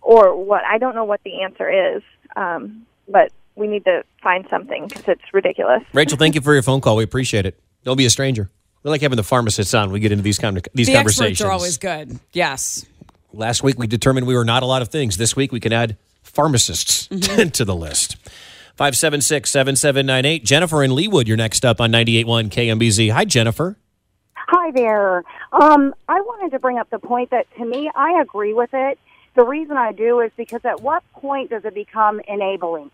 or 0.02 0.36
what. 0.36 0.64
I 0.64 0.80
don't 0.80 0.96
know 0.96 1.06
what 1.06 1.22
the 1.24 1.42
answer 1.42 1.96
is, 1.96 2.04
um, 2.36 2.86
but 3.08 3.32
we 3.56 3.68
need 3.68 3.86
to 3.86 4.04
find 4.22 4.46
something 4.50 4.88
because 4.88 5.04
it's 5.08 5.34
ridiculous. 5.34 5.84
Rachel, 5.94 6.18
thank 6.18 6.36
you 6.36 6.42
for 6.42 6.54
your 6.54 6.64
phone 6.64 6.82
call. 6.82 6.96
We 6.98 7.04
appreciate 7.04 7.46
it. 7.46 7.60
Don't 7.84 7.98
be 7.98 8.06
a 8.06 8.10
stranger. 8.10 8.50
We 8.84 8.92
like 8.92 9.02
having 9.02 9.16
the 9.16 9.24
pharmacists 9.24 9.74
on. 9.74 9.92
We 9.92 10.00
get 10.00 10.12
into 10.12 10.24
these 10.24 10.38
kind 10.40 10.58
of 10.58 10.64
these 10.74 10.88
The 10.88 10.94
conversations. 10.96 11.32
experts 11.42 11.48
are 11.48 11.52
always 11.52 11.78
good. 11.78 12.20
Yes. 12.34 12.86
Last 13.34 13.64
week 13.64 13.78
we 13.80 13.88
determined 13.88 14.28
we 14.28 14.36
were 14.36 14.46
not 14.46 14.62
a 14.64 14.66
lot 14.66 14.82
of 14.82 14.90
things. 14.90 15.18
This 15.18 15.36
week 15.36 15.52
we 15.52 15.60
can 15.60 15.74
add 15.74 15.98
pharmacists 16.24 17.08
Mm-hmm. 17.12 17.50
to 17.50 17.66
the 17.66 17.76
list. 17.76 18.18
576-7798. 18.78 20.44
Jennifer 20.44 20.84
in 20.84 20.92
Leawood, 20.92 21.28
you're 21.28 21.38
next 21.38 21.64
up 21.66 21.80
on 21.80 21.92
98.1 21.92 22.50
KMBZ. 22.50 23.12
Hi, 23.12 23.26
Jennifer. 23.26 23.78
Hi 24.36 24.72
there. 24.72 25.24
Um, 25.54 25.96
I 26.08 26.20
wanted 26.22 26.52
to 26.52 26.60
bring 26.60 26.78
up 26.78 26.90
the 26.90 27.00
point 27.00 27.32
that 27.32 27.48
to 27.58 27.66
me, 27.66 27.90
I 27.96 28.20
agree 28.22 28.54
with 28.54 28.70
it. 28.74 29.00
The 29.36 29.46
reason 29.46 29.76
I 29.78 29.92
do 29.92 30.22
is 30.22 30.32
because 30.38 30.62
at 30.64 30.82
what 30.82 31.04
point 31.14 31.50
does 31.50 31.66
it 31.66 31.76
become 31.76 32.22
enabling? 32.28 32.90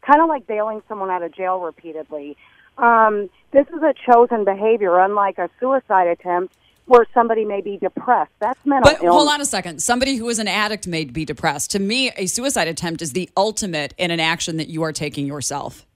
Kind 0.00 0.20
of 0.20 0.28
like 0.28 0.46
bailing 0.46 0.82
someone 0.88 1.10
out 1.10 1.22
of 1.22 1.32
jail 1.32 1.60
repeatedly. 1.60 2.36
Um, 2.78 3.28
this 3.52 3.66
is 3.68 3.82
a 3.82 3.94
chosen 4.10 4.44
behavior, 4.44 4.98
unlike 4.98 5.38
a 5.38 5.50
suicide 5.60 6.08
attempt 6.08 6.54
where 6.86 7.06
somebody 7.14 7.44
may 7.44 7.60
be 7.60 7.76
depressed. 7.76 8.32
That's 8.40 8.58
mental 8.64 8.90
But 8.90 9.02
illness. 9.02 9.14
hold 9.14 9.28
on 9.28 9.40
a 9.40 9.44
second. 9.44 9.82
Somebody 9.82 10.16
who 10.16 10.28
is 10.28 10.38
an 10.38 10.48
addict 10.48 10.86
may 10.86 11.04
be 11.04 11.24
depressed. 11.24 11.70
To 11.72 11.78
me, 11.78 12.10
a 12.16 12.26
suicide 12.26 12.68
attempt 12.68 13.02
is 13.02 13.12
the 13.12 13.30
ultimate 13.36 13.94
in 13.98 14.10
an 14.10 14.18
action 14.18 14.56
that 14.56 14.68
you 14.68 14.82
are 14.82 14.92
taking 14.92 15.26
yourself. 15.26 15.86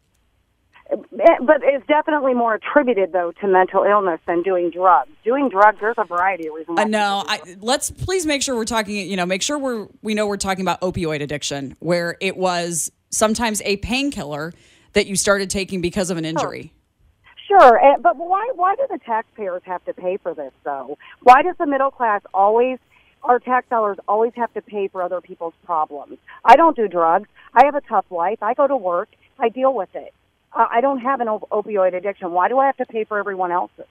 Eh, 0.90 0.97
But 1.40 1.62
it's 1.62 1.87
definitely 1.87 2.35
more 2.35 2.55
attributed, 2.55 3.12
though, 3.12 3.33
to 3.40 3.49
mental 3.49 3.85
illness 3.85 4.21
than 4.26 4.43
doing 4.43 4.71
drugs. 4.71 5.11
Doing 5.25 5.49
drugs, 5.49 5.78
there's 5.81 5.99
a 5.99 6.05
variety 6.05 6.47
of 6.49 6.55
reasons. 6.55 6.78
Uh, 6.78 6.85
no, 6.85 7.25
I, 7.26 7.40
let's 7.61 7.90
please 7.90 8.26
make 8.26 8.43
sure 8.43 8.55
we're 8.55 8.64
talking. 8.64 8.95
You 8.97 9.16
know, 9.16 9.26
make 9.26 9.43
sure 9.43 9.59
we're 9.59 9.88
we 10.02 10.14
know 10.14 10.26
we're 10.26 10.37
talking 10.37 10.62
about 10.62 10.81
opioid 10.81 11.23
addiction, 11.23 11.76
where 11.81 12.16
it 12.21 12.37
was 12.37 12.90
sometimes 13.11 13.61
a 13.64 13.76
painkiller 13.78 14.52
that 14.93 15.07
you 15.07 15.16
started 15.16 15.50
taking 15.50 15.81
because 15.81 16.11
of 16.11 16.16
an 16.16 16.25
injury. 16.25 16.73
Sure, 17.49 17.78
eh, 17.78 17.97
but 18.00 18.16
why 18.16 18.50
why 18.55 18.75
do 18.75 18.87
the 18.90 18.99
taxpayers 18.99 19.62
have 19.64 19.85
to 19.85 19.95
pay 19.95 20.16
for 20.16 20.35
this 20.35 20.52
though? 20.64 20.99
Why 21.23 21.43
does 21.43 21.55
the 21.59 21.66
middle 21.66 21.90
class 21.90 22.23
always 22.35 22.78
our 23.23 23.38
tax 23.38 23.69
dollars 23.69 23.99
always 24.09 24.33
have 24.37 24.52
to 24.55 24.62
pay 24.62 24.88
for 24.88 25.02
other 25.02 25.21
people's 25.21 25.55
problems? 25.64 26.19
I 26.45 26.57
don't 26.57 26.76
do 26.76 26.88
drugs. 26.88 27.28
I 27.55 27.64
have 27.64 27.75
a 27.75 27.81
tough 27.83 28.07
life. 28.11 28.43
I 28.43 28.55
go 28.55 28.66
to 28.66 28.76
work. 28.76 29.09
I 29.38 29.49
deal 29.49 29.75
with 29.75 29.95
it. 29.95 30.12
Uh, 30.56 30.66
I 30.70 30.80
don't 30.80 30.98
have 31.00 31.20
an 31.20 31.28
op- 31.28 31.48
opioid 31.50 31.94
addiction. 31.94 32.30
Why 32.32 32.48
do 32.48 32.58
I 32.58 32.66
have 32.66 32.76
to 32.78 32.86
pay 32.86 33.04
for 33.04 33.18
everyone 33.18 33.52
else's? 33.52 33.84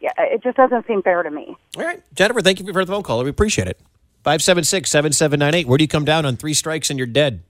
Yeah, 0.00 0.12
it 0.18 0.42
just 0.42 0.56
doesn't 0.56 0.86
seem 0.86 1.02
fair 1.02 1.22
to 1.22 1.30
me. 1.30 1.56
All 1.76 1.84
right. 1.84 2.02
Jennifer, 2.14 2.40
thank 2.40 2.60
you 2.60 2.72
for 2.72 2.84
the 2.84 2.92
phone 2.92 3.02
call. 3.02 3.22
We 3.22 3.30
appreciate 3.30 3.68
it. 3.68 3.78
576-7798. 4.24 5.64
Where 5.66 5.78
do 5.78 5.84
you 5.84 5.88
come 5.88 6.04
down 6.04 6.24
on 6.26 6.36
three 6.36 6.54
strikes 6.54 6.90
and 6.90 6.98
you're 6.98 7.06
dead? 7.06 7.42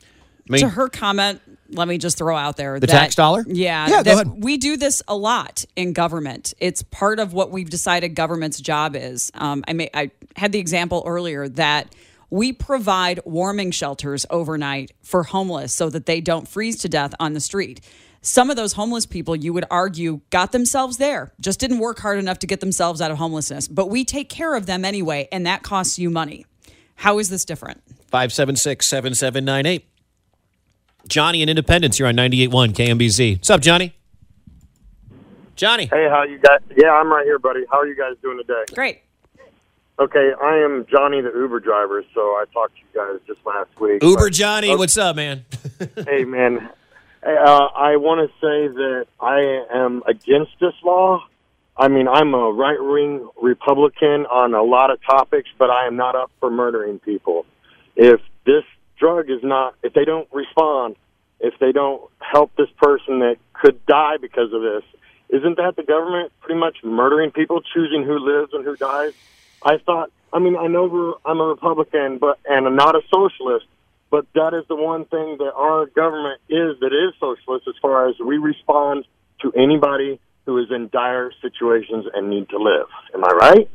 I 0.00 0.04
mean, 0.52 0.60
to 0.62 0.68
her 0.70 0.88
comment, 0.88 1.40
let 1.70 1.86
me 1.88 1.98
just 1.98 2.18
throw 2.18 2.36
out 2.36 2.56
there 2.56 2.80
The 2.80 2.86
that, 2.88 2.92
tax 2.92 3.14
dollar? 3.14 3.44
Yeah, 3.46 3.88
Yeah, 3.88 4.02
go 4.02 4.12
ahead. 4.12 4.42
we 4.42 4.56
do 4.58 4.76
this 4.76 5.02
a 5.06 5.16
lot 5.16 5.64
in 5.76 5.92
government. 5.92 6.52
It's 6.58 6.82
part 6.82 7.20
of 7.20 7.32
what 7.32 7.50
we've 7.50 7.70
decided 7.70 8.14
government's 8.14 8.60
job 8.60 8.96
is. 8.96 9.30
Um, 9.34 9.62
I 9.68 9.72
may, 9.72 9.88
I 9.94 10.10
had 10.36 10.52
the 10.52 10.58
example 10.58 11.04
earlier 11.06 11.48
that 11.50 11.94
we 12.32 12.50
provide 12.50 13.20
warming 13.26 13.70
shelters 13.70 14.24
overnight 14.30 14.90
for 15.02 15.22
homeless 15.22 15.74
so 15.74 15.90
that 15.90 16.06
they 16.06 16.18
don't 16.18 16.48
freeze 16.48 16.78
to 16.78 16.88
death 16.88 17.14
on 17.20 17.34
the 17.34 17.40
street. 17.40 17.78
Some 18.22 18.48
of 18.48 18.56
those 18.56 18.72
homeless 18.72 19.04
people, 19.04 19.36
you 19.36 19.52
would 19.52 19.66
argue, 19.70 20.22
got 20.30 20.50
themselves 20.50 20.96
there, 20.96 21.34
just 21.40 21.60
didn't 21.60 21.78
work 21.78 21.98
hard 21.98 22.18
enough 22.18 22.38
to 22.38 22.46
get 22.46 22.60
themselves 22.60 23.02
out 23.02 23.10
of 23.10 23.18
homelessness. 23.18 23.68
But 23.68 23.90
we 23.90 24.02
take 24.02 24.30
care 24.30 24.54
of 24.54 24.64
them 24.64 24.82
anyway, 24.82 25.28
and 25.30 25.44
that 25.44 25.62
costs 25.62 25.98
you 25.98 26.08
money. 26.08 26.46
How 26.94 27.18
is 27.18 27.28
this 27.28 27.44
different? 27.44 27.82
576-7798. 28.10 29.82
Johnny 31.08 31.42
in 31.42 31.50
Independence, 31.50 31.98
you're 31.98 32.08
on 32.08 32.16
98.1 32.16 32.72
KMBZ. 32.72 33.36
What's 33.40 33.50
up, 33.50 33.60
Johnny? 33.60 33.94
Johnny. 35.54 35.84
Hey, 35.84 36.08
how 36.08 36.22
you 36.22 36.38
guys? 36.38 36.60
Yeah, 36.78 36.92
I'm 36.92 37.12
right 37.12 37.26
here, 37.26 37.38
buddy. 37.38 37.64
How 37.70 37.80
are 37.80 37.86
you 37.86 37.94
guys 37.94 38.14
doing 38.22 38.38
today? 38.38 38.64
Great. 38.72 39.02
Okay, 40.02 40.32
I 40.42 40.56
am 40.56 40.84
Johnny, 40.90 41.20
the 41.20 41.30
Uber 41.32 41.60
driver. 41.60 42.02
So 42.12 42.20
I 42.20 42.44
talked 42.52 42.74
to 42.74 42.80
you 42.80 42.86
guys 42.92 43.20
just 43.24 43.38
last 43.46 43.70
week. 43.78 44.02
Uber 44.02 44.26
but- 44.26 44.32
Johnny, 44.32 44.74
what's 44.74 44.96
up, 44.96 45.14
man? 45.14 45.44
hey, 46.08 46.24
man. 46.24 46.68
Uh, 47.24 47.28
I 47.30 47.94
want 47.98 48.28
to 48.28 48.34
say 48.40 48.66
that 48.66 49.06
I 49.20 49.64
am 49.72 50.02
against 50.08 50.58
this 50.60 50.74
law. 50.82 51.24
I 51.76 51.86
mean, 51.86 52.08
I'm 52.08 52.34
a 52.34 52.50
right 52.50 52.80
wing 52.80 53.28
Republican 53.40 54.26
on 54.26 54.54
a 54.54 54.62
lot 54.64 54.90
of 54.90 54.98
topics, 55.04 55.48
but 55.56 55.70
I 55.70 55.86
am 55.86 55.94
not 55.94 56.16
up 56.16 56.32
for 56.40 56.50
murdering 56.50 56.98
people. 56.98 57.46
If 57.94 58.20
this 58.44 58.64
drug 58.98 59.30
is 59.30 59.44
not, 59.44 59.76
if 59.84 59.92
they 59.92 60.04
don't 60.04 60.26
respond, 60.32 60.96
if 61.38 61.54
they 61.60 61.70
don't 61.70 62.02
help 62.18 62.50
this 62.56 62.70
person 62.76 63.20
that 63.20 63.36
could 63.52 63.86
die 63.86 64.16
because 64.20 64.52
of 64.52 64.62
this, 64.62 64.82
isn't 65.28 65.58
that 65.58 65.76
the 65.76 65.84
government 65.84 66.32
pretty 66.40 66.58
much 66.58 66.78
murdering 66.82 67.30
people, 67.30 67.62
choosing 67.72 68.02
who 68.02 68.18
lives 68.18 68.52
and 68.52 68.64
who 68.64 68.74
dies? 68.74 69.12
I 69.64 69.78
thought, 69.84 70.10
I 70.32 70.38
mean, 70.38 70.56
I 70.56 70.66
know 70.66 71.18
I'm 71.24 71.40
a 71.40 71.44
Republican, 71.44 72.18
but 72.18 72.38
and 72.44 72.66
I'm 72.66 72.76
not 72.76 72.94
a 72.94 73.00
socialist, 73.12 73.66
but 74.10 74.26
that 74.34 74.54
is 74.54 74.66
the 74.68 74.76
one 74.76 75.04
thing 75.06 75.36
that 75.38 75.52
our 75.54 75.86
government 75.86 76.40
is 76.48 76.78
that 76.80 76.92
is 76.92 77.14
socialist 77.20 77.68
as 77.68 77.74
far 77.80 78.08
as 78.08 78.14
we 78.18 78.38
respond 78.38 79.04
to 79.42 79.52
anybody 79.52 80.20
who 80.46 80.58
is 80.58 80.66
in 80.70 80.88
dire 80.92 81.30
situations 81.40 82.06
and 82.12 82.28
need 82.28 82.48
to 82.50 82.58
live. 82.58 82.86
Am 83.14 83.24
I 83.24 83.30
right? 83.30 83.70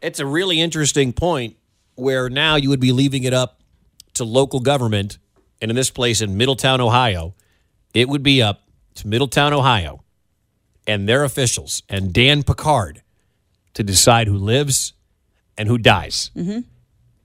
It's 0.00 0.20
a 0.20 0.26
really 0.26 0.60
interesting 0.60 1.12
point 1.12 1.56
where 1.94 2.28
now 2.28 2.56
you 2.56 2.68
would 2.68 2.80
be 2.80 2.92
leaving 2.92 3.24
it 3.24 3.34
up 3.34 3.60
to 4.14 4.24
local 4.24 4.60
government, 4.60 5.18
and 5.60 5.70
in 5.70 5.76
this 5.76 5.90
place 5.90 6.20
in 6.20 6.36
Middletown, 6.36 6.80
Ohio, 6.80 7.34
it 7.94 8.08
would 8.08 8.22
be 8.22 8.42
up 8.42 8.62
to 8.96 9.06
Middletown, 9.06 9.52
Ohio, 9.52 10.02
and 10.86 11.08
their 11.08 11.24
officials 11.24 11.82
and 11.88 12.12
Dan 12.12 12.42
Picard 12.42 13.01
to 13.74 13.82
decide 13.82 14.26
who 14.26 14.36
lives 14.36 14.92
and 15.56 15.68
who 15.68 15.78
dies. 15.78 16.30
Mm-hmm. 16.36 16.60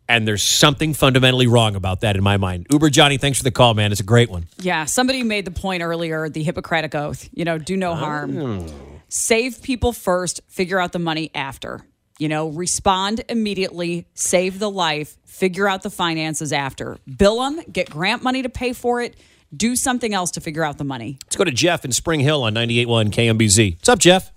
And 0.09 0.27
there's 0.27 0.43
something 0.43 0.93
fundamentally 0.93 1.47
wrong 1.47 1.75
about 1.75 2.01
that 2.01 2.15
in 2.15 2.23
my 2.23 2.37
mind. 2.37 2.67
Uber 2.71 2.89
Johnny, 2.89 3.17
thanks 3.17 3.37
for 3.37 3.43
the 3.43 3.51
call, 3.51 3.73
man. 3.73 3.91
It's 3.91 3.99
a 3.99 4.05
great 4.05 4.29
one. 4.29 4.47
Yeah, 4.61 4.85
somebody 4.85 5.21
made 5.23 5.43
the 5.43 5.51
point 5.51 5.83
earlier 5.83 6.29
the 6.29 6.43
Hippocratic 6.43 6.95
Oath, 6.95 7.27
you 7.33 7.43
know, 7.43 7.57
do 7.57 7.75
no 7.75 7.93
harm. 7.93 8.37
Oh. 8.37 8.65
Save 9.09 9.61
people 9.61 9.91
first, 9.91 10.41
figure 10.47 10.79
out 10.79 10.93
the 10.93 10.99
money 10.99 11.29
after. 11.35 11.81
You 12.19 12.29
know, 12.29 12.49
respond 12.49 13.23
immediately, 13.29 14.07
save 14.13 14.59
the 14.59 14.69
life, 14.69 15.17
figure 15.25 15.67
out 15.67 15.83
the 15.83 15.89
finances 15.89 16.51
after. 16.51 16.97
Bill 17.17 17.41
them, 17.41 17.61
get 17.71 17.89
grant 17.89 18.23
money 18.23 18.41
to 18.41 18.49
pay 18.49 18.73
for 18.73 19.01
it, 19.01 19.15
do 19.55 19.75
something 19.75 20.13
else 20.13 20.31
to 20.31 20.41
figure 20.41 20.63
out 20.63 20.77
the 20.77 20.83
money. 20.83 21.19
Let's 21.25 21.35
go 21.35 21.43
to 21.43 21.51
Jeff 21.51 21.85
in 21.85 21.91
Spring 21.91 22.21
Hill 22.21 22.43
on 22.43 22.55
98.1 22.55 23.11
KMBZ. 23.11 23.75
What's 23.75 23.89
up, 23.89 23.99
Jeff? 23.99 24.31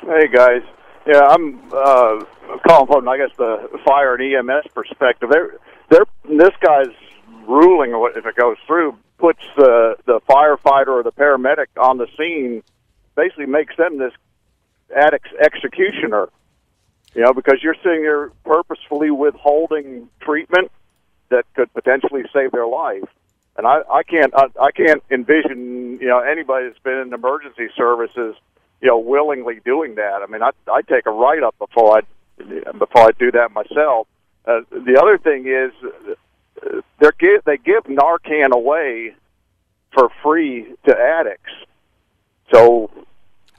Hey 0.00 0.26
guys, 0.32 0.62
yeah, 1.06 1.20
I'm 1.28 1.60
uh, 1.72 2.24
calling 2.66 2.86
from 2.86 3.08
I 3.08 3.16
guess 3.16 3.30
the 3.36 3.80
fire 3.84 4.14
and 4.14 4.50
EMS 4.50 4.66
perspective. 4.74 5.30
They're 5.30 5.58
they're 5.88 6.06
this 6.24 6.54
guy's 6.60 6.94
ruling, 7.46 7.92
if 8.16 8.24
it 8.24 8.36
goes 8.36 8.56
through, 8.66 8.96
puts 9.18 9.42
the 9.56 9.96
the 10.06 10.20
firefighter 10.28 10.88
or 10.88 11.02
the 11.02 11.12
paramedic 11.12 11.66
on 11.80 11.98
the 11.98 12.06
scene, 12.16 12.62
basically 13.16 13.46
makes 13.46 13.76
them 13.76 13.98
this 13.98 14.12
addict's 14.94 15.30
executioner. 15.40 16.28
You 17.14 17.22
know, 17.22 17.34
because 17.34 17.58
you're 17.62 17.76
sitting 17.82 18.02
there 18.02 18.30
purposefully 18.44 19.10
withholding 19.10 20.08
treatment 20.20 20.70
that 21.28 21.44
could 21.54 21.72
potentially 21.74 22.22
save 22.32 22.52
their 22.52 22.66
life. 22.66 23.04
And 23.56 23.66
I, 23.66 23.82
I 23.90 24.02
can't 24.02 24.32
I, 24.34 24.46
I 24.60 24.70
can't 24.70 25.02
envision 25.10 25.98
you 26.00 26.08
know 26.08 26.20
anybody 26.20 26.68
that's 26.68 26.78
been 26.78 26.98
in 26.98 27.12
emergency 27.12 27.68
services 27.76 28.36
you 28.82 28.88
know 28.88 28.98
willingly 28.98 29.60
doing 29.64 29.94
that. 29.94 30.20
I 30.22 30.26
mean, 30.30 30.42
I 30.42 30.50
I 30.70 30.82
take 30.82 31.06
a 31.06 31.10
write 31.10 31.42
up 31.42 31.54
before 31.58 31.98
I 31.98 32.00
before 32.72 33.02
I 33.08 33.10
do 33.18 33.30
that 33.32 33.52
myself. 33.52 34.08
Uh, 34.44 34.60
the 34.70 34.98
other 35.00 35.18
thing 35.18 35.46
is 35.46 35.72
they 37.00 37.08
give 37.18 37.44
they 37.44 37.56
give 37.58 37.84
Narcan 37.84 38.50
away 38.52 39.14
for 39.94 40.08
free 40.22 40.66
to 40.86 40.96
addicts. 40.96 41.52
So 42.52 42.90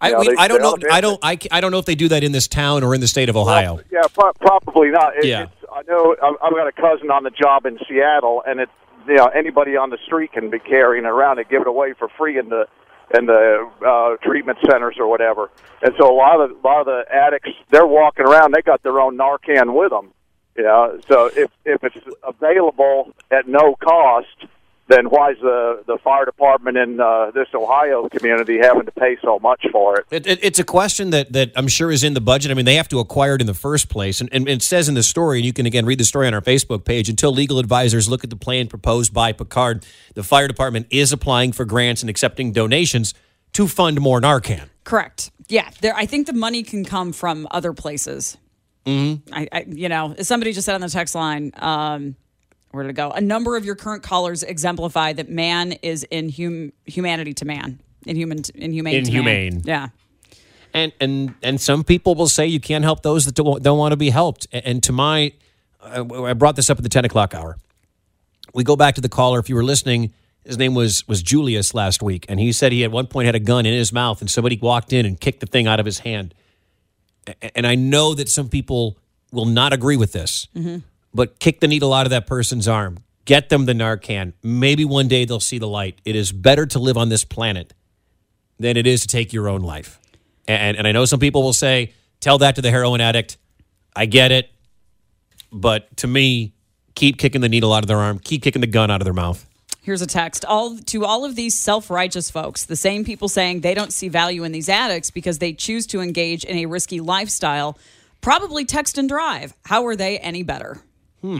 I, 0.02 0.08
you 0.10 0.14
know, 0.14 0.20
we- 0.20 0.36
I 0.38 0.48
don't 0.48 0.62
know. 0.62 0.78
I 0.92 1.02
don't. 1.02 1.20
I, 1.24 1.38
I 1.52 1.62
don't 1.62 1.72
know 1.72 1.80
if 1.80 1.86
they 1.86 1.96
do 1.96 2.10
that 2.10 2.24
in 2.24 2.32
this 2.32 2.48
town 2.48 2.84
or 2.84 2.94
in 2.94 3.02
the 3.02 3.08
state 3.08 3.30
of 3.30 3.38
Ohio. 3.38 3.80
yeah, 3.92 4.02
pro- 4.14 4.34
probably 4.34 4.90
not. 4.90 5.16
It, 5.18 5.26
Yeah. 5.26 5.44
it's, 5.44 5.52
I 5.74 5.82
know 5.88 6.16
I- 6.22 6.36
I've 6.46 6.54
got 6.54 6.68
a 6.68 6.72
cousin 6.74 7.10
on 7.12 7.24
the 7.24 7.30
job 7.32 7.66
in 7.66 7.80
Seattle, 7.88 8.44
and 8.46 8.60
it's 8.60 8.72
you 9.08 9.16
know 9.16 9.28
anybody 9.28 9.78
on 9.78 9.90
the 9.90 9.98
street 10.06 10.34
can 10.34 10.50
be 10.50 10.60
carrying 10.60 11.06
it 11.06 11.08
around 11.08 11.40
and 11.40 11.48
give 11.48 11.62
it 11.62 11.68
away 11.68 11.94
for 11.94 12.10
free 12.18 12.38
in 12.38 12.50
the 12.50 12.68
in 13.14 13.26
the 13.26 13.70
uh, 13.86 14.16
treatment 14.26 14.58
centers 14.70 14.96
or 15.00 15.08
whatever. 15.08 15.52
And 15.82 15.94
so 16.00 16.12
a 16.12 16.16
lot 16.16 16.42
of 16.42 16.52
a 16.52 16.68
lot 16.68 16.82
of 16.82 16.86
the 16.86 17.04
addicts 17.12 17.52
they're 17.72 17.88
walking 17.88 18.26
around. 18.26 18.54
They 18.54 18.62
got 18.62 18.84
their 18.84 19.00
own 19.00 19.18
Narcan 19.18 19.74
with 19.74 19.92
them. 19.92 20.14
You 20.56 20.64
know, 20.64 21.00
so 21.08 21.28
if 21.36 21.52
if 21.66 21.84
it's 21.84 21.98
available 22.24 23.14
at 23.32 23.48
no 23.48 23.76
cost, 23.76 24.46
then 24.88 25.06
why 25.06 25.32
is 25.32 25.38
the 25.42 25.84
the 25.88 25.98
fire 26.04 26.26
department 26.26 26.78
in 26.78 27.00
uh, 27.00 27.32
this 27.32 27.48
Ohio 27.54 28.10
community 28.10 28.58
having 28.58 28.86
to 28.86 28.92
pay 28.92 29.18
so 29.22 29.40
much 29.40 29.66
for 29.72 30.00
it? 30.00 30.06
It, 30.12 30.28
it, 30.28 30.40
it's 30.44 30.60
a 30.60 30.64
question 30.64 31.12
that, 31.12 31.32
that 31.34 31.52
I'm 31.56 31.68
sure 31.68 31.92
is 31.92 32.04
in 32.04 32.14
the 32.14 32.22
budget. 32.22 32.52
I 32.52 32.54
mean, 32.54 32.66
they 32.66 32.76
have 32.76 32.90
to 32.90 33.00
acquire 33.00 33.36
it 33.36 33.42
in 33.42 33.48
the 33.48 33.54
first 33.54 33.90
place. 33.90 34.20
And, 34.20 34.30
and 34.34 34.48
it 34.48 34.62
says 34.62 34.90
in 34.90 34.96
the 34.96 35.04
story, 35.04 35.40
and 35.40 35.46
you 35.46 35.54
can 35.54 35.66
again 35.66 35.86
read 35.86 36.00
the 36.00 36.06
story 36.06 36.28
on 36.28 36.34
our 36.34 36.42
Facebook 36.42 36.84
page 36.86 37.10
until 37.10 37.32
legal 37.32 37.60
advisors 37.60 38.10
look 38.10 38.24
at 38.24 38.30
the 38.30 38.36
plan 38.36 38.68
proposed 38.68 39.14
by 39.14 39.32
Picard, 39.32 39.86
the 40.16 40.24
fire 40.24 40.48
department 40.48 40.88
is 40.90 41.12
applying 41.12 41.54
for 41.54 41.66
grants 41.66 42.02
and 42.02 42.10
accepting 42.10 42.52
donations 42.52 43.14
to 43.54 43.68
fund 43.68 44.02
more 44.02 44.20
Narcan. 44.20 44.70
Correct. 44.84 45.32
Yeah, 45.48 45.70
there. 45.82 45.96
I 45.96 46.06
think 46.06 46.28
the 46.28 46.34
money 46.34 46.64
can 46.64 46.84
come 46.84 47.14
from 47.14 47.48
other 47.52 47.74
places. 47.74 48.38
Mm-hmm. 48.86 49.34
I, 49.34 49.48
I, 49.52 49.66
you 49.68 49.88
know, 49.88 50.14
as 50.18 50.28
somebody 50.28 50.52
just 50.52 50.66
said 50.66 50.76
on 50.76 50.82
the 50.82 50.90
text 50.90 51.16
line, 51.16 51.52
um, 51.56 52.16
where 52.74 52.84
did 52.84 52.90
it 52.90 52.94
go? 52.94 53.12
A 53.12 53.22
number 53.22 53.56
of 53.56 53.64
your 53.64 53.76
current 53.76 54.02
callers 54.02 54.42
exemplify 54.42 55.14
that 55.14 55.30
man 55.30 55.74
is 55.84 56.04
in 56.10 56.30
hum, 56.32 56.74
humanity 56.86 57.34
to 57.36 57.46
man, 57.46 57.80
inhuman, 58.08 58.40
inhumane, 58.56 59.04
to 59.04 59.12
man. 59.12 59.30
Inhumane. 59.30 59.62
Yeah. 59.64 59.88
And 60.74 60.92
and 61.00 61.36
and 61.44 61.62
some 61.62 61.84
people 61.84 62.16
will 62.16 62.28
say 62.28 62.48
you 62.48 62.60
can't 62.60 62.84
help 62.84 63.04
those 63.04 63.26
that 63.26 63.36
don't, 63.36 63.62
don't 63.62 63.78
want 63.78 63.92
to 63.92 63.98
be 63.98 64.10
helped. 64.10 64.48
And, 64.52 64.66
and 64.66 64.84
to 64.84 64.92
my, 64.92 65.34
uh, 65.82 66.24
I 66.24 66.34
brought 66.34 66.56
this 66.56 66.72
up 66.72 66.78
at 66.78 66.84
the 66.84 66.90
ten 66.90 67.06
o'clock 67.06 67.36
hour. 67.36 67.58
We 68.56 68.64
go 68.64 68.76
back 68.76 68.96
to 68.96 69.02
the 69.02 69.10
caller. 69.10 69.38
If 69.38 69.50
you 69.50 69.56
were 69.56 69.64
listening, 69.64 70.12
his 70.44 70.58
name 70.58 70.74
was 70.74 71.08
was 71.08 71.22
Julius 71.22 71.76
last 71.76 72.02
week, 72.02 72.26
and 72.28 72.40
he 72.40 72.52
said 72.52 72.72
he 72.72 72.84
at 72.84 72.92
one 72.92 73.06
point 73.06 73.28
had 73.28 73.36
a 73.36 73.40
gun 73.40 73.68
in 73.68 73.74
his 73.74 73.94
mouth, 73.94 74.20
and 74.20 74.32
somebody 74.32 74.58
walked 74.60 74.92
in 74.92 75.06
and 75.06 75.20
kicked 75.20 75.42
the 75.42 75.46
thing 75.46 75.68
out 75.68 75.80
of 75.80 75.86
his 75.86 76.00
hand. 76.00 76.34
And 77.56 77.68
I 77.68 77.76
know 77.76 78.16
that 78.16 78.30
some 78.30 78.50
people 78.50 78.98
will 79.32 79.46
not 79.46 79.74
agree 79.74 79.96
with 79.96 80.12
this, 80.12 80.48
but 81.14 81.40
kick 81.40 81.60
the 81.60 81.68
needle 81.68 81.94
out 81.94 82.06
of 82.06 82.10
that 82.12 82.28
person's 82.28 82.68
arm. 82.68 83.00
Get 83.26 83.50
them 83.50 83.66
the 83.66 83.74
Narcan. 83.74 84.34
Maybe 84.44 84.84
one 84.84 85.08
day 85.08 85.26
they'll 85.26 85.40
see 85.40 85.58
the 85.58 85.68
light. 85.68 86.00
It 86.04 86.16
is 86.16 86.32
better 86.32 86.66
to 86.66 86.80
live 86.80 86.98
on 86.98 87.10
this 87.10 87.24
planet 87.24 87.74
than 88.60 88.76
it 88.78 88.86
is 88.86 89.02
to 89.02 89.08
take 89.08 89.32
your 89.32 89.48
own 89.48 89.62
life. 89.62 90.00
And, 90.48 90.78
and 90.78 90.88
I 90.88 90.92
know 90.92 91.06
some 91.06 91.20
people 91.20 91.42
will 91.42 91.54
say, 91.54 91.94
tell 92.20 92.38
that 92.40 92.56
to 92.56 92.62
the 92.62 92.70
heroin 92.70 93.00
addict. 93.00 93.38
I 93.96 94.08
get 94.08 94.32
it. 94.32 94.50
But 95.52 95.96
to 95.98 96.08
me, 96.08 96.54
keep 96.96 97.18
kicking 97.18 97.42
the 97.42 97.50
needle 97.50 97.72
out 97.74 97.84
of 97.84 97.88
their 97.88 98.00
arm, 98.00 98.20
keep 98.20 98.42
kicking 98.42 98.62
the 98.62 98.68
gun 98.68 98.92
out 98.92 99.02
of 99.02 99.06
their 99.06 99.14
mouth. 99.14 99.48
Here's 99.82 100.02
a 100.02 100.08
text. 100.08 100.46
All 100.46 100.78
to 100.78 101.06
all 101.06 101.26
of 101.26 101.36
these 101.36 101.58
self-righteous 101.58 102.32
folks, 102.32 102.66
the 102.66 102.76
same 102.76 103.04
people 103.04 103.28
saying 103.28 103.62
they 103.62 103.74
don't 103.74 103.92
see 103.92 104.08
value 104.10 104.44
in 104.44 104.52
these 104.52 104.70
addicts 104.70 105.12
because 105.12 105.40
they 105.40 105.54
choose 105.54 105.86
to 105.88 106.02
engage 106.02 106.44
in 106.44 106.58
a 106.58 106.66
risky 106.66 107.00
lifestyle, 107.02 107.78
probably 108.22 108.66
text 108.66 108.98
and 108.98 109.10
drive. 109.10 109.54
How 109.66 109.86
are 109.86 109.96
they 109.96 110.18
any 110.20 110.42
better? 110.42 110.82
Hmm. 111.24 111.40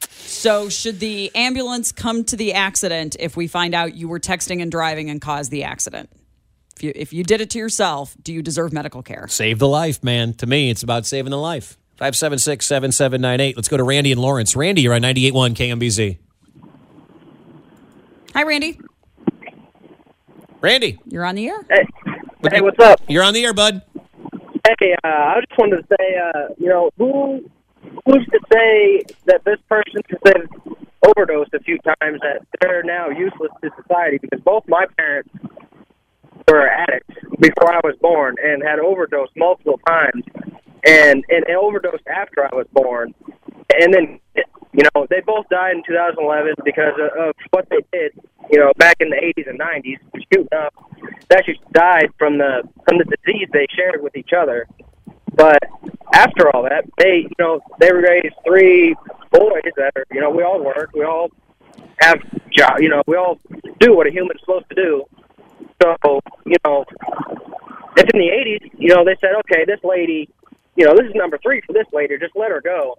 So, 0.00 0.68
should 0.68 0.98
the 0.98 1.30
ambulance 1.36 1.92
come 1.92 2.24
to 2.24 2.36
the 2.36 2.54
accident 2.54 3.16
if 3.20 3.36
we 3.36 3.46
find 3.46 3.72
out 3.72 3.94
you 3.94 4.08
were 4.08 4.18
texting 4.18 4.60
and 4.60 4.70
driving 4.70 5.08
and 5.10 5.20
caused 5.20 5.52
the 5.52 5.62
accident? 5.62 6.10
If 6.76 6.82
you 6.82 6.92
if 6.96 7.12
you 7.12 7.22
did 7.22 7.40
it 7.40 7.50
to 7.50 7.58
yourself, 7.58 8.16
do 8.20 8.32
you 8.34 8.42
deserve 8.42 8.72
medical 8.72 9.00
care? 9.00 9.28
Save 9.28 9.60
the 9.60 9.68
life, 9.68 10.02
man. 10.02 10.34
To 10.34 10.46
me, 10.46 10.70
it's 10.70 10.82
about 10.82 11.06
saving 11.06 11.30
the 11.30 11.38
life. 11.38 11.78
576 11.98 12.66
7798. 12.66 13.56
Let's 13.56 13.68
go 13.68 13.76
to 13.76 13.84
Randy 13.84 14.10
and 14.10 14.20
Lawrence. 14.20 14.56
Randy, 14.56 14.82
you're 14.82 14.94
on 14.94 15.02
98.1 15.02 15.54
KMBZ. 15.54 16.18
Hi, 18.34 18.42
Randy. 18.42 18.80
Randy. 20.60 20.98
You're 21.06 21.24
on 21.24 21.36
the 21.36 21.46
air. 21.46 21.64
Hey, 21.70 21.86
hey, 22.50 22.60
what's 22.60 22.80
up? 22.80 23.00
You're 23.06 23.22
on 23.22 23.34
the 23.34 23.44
air, 23.44 23.54
bud. 23.54 23.82
Hey, 24.80 24.96
uh, 25.04 25.08
I 25.08 25.40
just 25.48 25.56
wanted 25.56 25.76
to 25.76 25.96
say, 25.96 26.16
uh, 26.18 26.48
you 26.58 26.68
know, 26.68 26.90
who 26.98 27.48
who's 28.04 28.26
to 28.26 28.40
say 28.52 29.02
that 29.26 29.44
this 29.44 29.58
person, 29.68 30.02
since 30.08 30.20
they've 30.24 30.76
overdosed 31.06 31.52
a 31.54 31.60
few 31.60 31.78
times, 31.78 32.20
that 32.22 32.46
they're 32.60 32.82
now 32.82 33.08
useless 33.08 33.50
to 33.62 33.70
society? 33.82 34.18
Because 34.18 34.40
both 34.40 34.64
my 34.68 34.86
parents 34.96 35.30
were 36.48 36.68
addicts 36.68 37.14
before 37.40 37.72
I 37.72 37.80
was 37.84 37.96
born 38.00 38.36
and 38.42 38.62
had 38.62 38.78
overdosed 38.78 39.32
multiple 39.36 39.80
times, 39.86 40.24
and 40.84 41.24
and, 41.28 41.44
and 41.46 41.56
overdosed 41.56 42.06
after 42.06 42.44
I 42.44 42.54
was 42.54 42.66
born, 42.72 43.14
and 43.80 43.94
then 43.94 44.20
you 44.72 44.82
know 44.94 45.06
they 45.10 45.20
both 45.20 45.48
died 45.48 45.76
in 45.76 45.82
2011 45.86 46.54
because 46.64 46.94
of, 46.98 47.28
of 47.28 47.34
what 47.50 47.68
they 47.70 47.84
did, 47.92 48.12
you 48.50 48.58
know, 48.58 48.72
back 48.76 48.96
in 49.00 49.10
the 49.10 49.16
80s 49.16 49.48
and 49.48 49.58
90s, 49.58 49.98
shooting 50.32 50.48
up 50.52 50.74
they 51.28 51.36
actually 51.36 51.60
died 51.72 52.10
from 52.18 52.38
the 52.38 52.62
from 52.86 52.98
the 52.98 53.04
disease 53.04 53.48
they 53.52 53.66
shared 53.74 54.02
with 54.02 54.16
each 54.16 54.30
other. 54.36 54.66
But 55.36 55.58
after 56.12 56.54
all 56.54 56.62
that, 56.62 56.84
they 56.98 57.26
you 57.28 57.36
know 57.38 57.60
they 57.80 57.92
raised 57.92 58.34
three 58.46 58.94
boys 59.32 59.72
that 59.76 59.92
are 59.96 60.04
you 60.12 60.20
know 60.20 60.30
we 60.30 60.42
all 60.42 60.62
work, 60.62 60.90
we 60.94 61.04
all 61.04 61.30
have 62.00 62.18
job, 62.50 62.80
you 62.80 62.88
know 62.88 63.02
we 63.06 63.16
all 63.16 63.38
do 63.80 63.96
what 63.96 64.06
a 64.06 64.10
human's 64.10 64.40
supposed 64.40 64.66
to 64.68 64.74
do. 64.74 65.04
So 65.82 66.20
you 66.46 66.56
know, 66.64 66.84
if 67.96 68.08
in 68.14 68.20
the 68.20 68.30
'80s, 68.62 68.70
you 68.78 68.94
know 68.94 69.04
they 69.04 69.16
said, 69.20 69.32
okay, 69.40 69.64
this 69.66 69.80
lady, 69.82 70.28
you 70.76 70.86
know 70.86 70.94
this 70.96 71.06
is 71.06 71.14
number 71.14 71.38
three 71.42 71.60
for 71.66 71.72
this 71.72 71.86
lady, 71.92 72.16
just 72.18 72.36
let 72.36 72.50
her 72.50 72.60
go. 72.60 72.98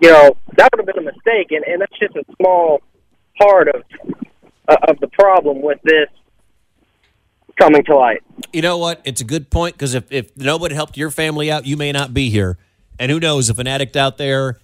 You 0.00 0.10
know 0.10 0.36
that 0.56 0.68
would 0.72 0.86
have 0.86 0.94
been 0.94 1.06
a 1.06 1.12
mistake, 1.12 1.52
and 1.52 1.64
and 1.64 1.80
that's 1.80 1.98
just 1.98 2.16
a 2.16 2.24
small 2.36 2.82
part 3.40 3.68
of 3.68 3.82
uh, 4.68 4.76
of 4.88 5.00
the 5.00 5.08
problem 5.08 5.62
with 5.62 5.78
this 5.84 6.08
coming 7.58 7.84
to 7.84 7.96
light. 7.96 8.22
You 8.52 8.62
know 8.62 8.78
what? 8.78 9.00
It's 9.04 9.20
a 9.20 9.24
good 9.24 9.50
point 9.50 9.74
because 9.74 9.94
if, 9.94 10.10
if 10.10 10.36
nobody 10.36 10.74
helped 10.74 10.96
your 10.96 11.10
family 11.10 11.50
out, 11.50 11.66
you 11.66 11.76
may 11.76 11.92
not 11.92 12.14
be 12.14 12.30
here. 12.30 12.58
And 12.98 13.10
who 13.10 13.20
knows 13.20 13.50
if 13.50 13.58
an 13.58 13.66
addict 13.66 13.96
out 13.96 14.18
there 14.18 14.58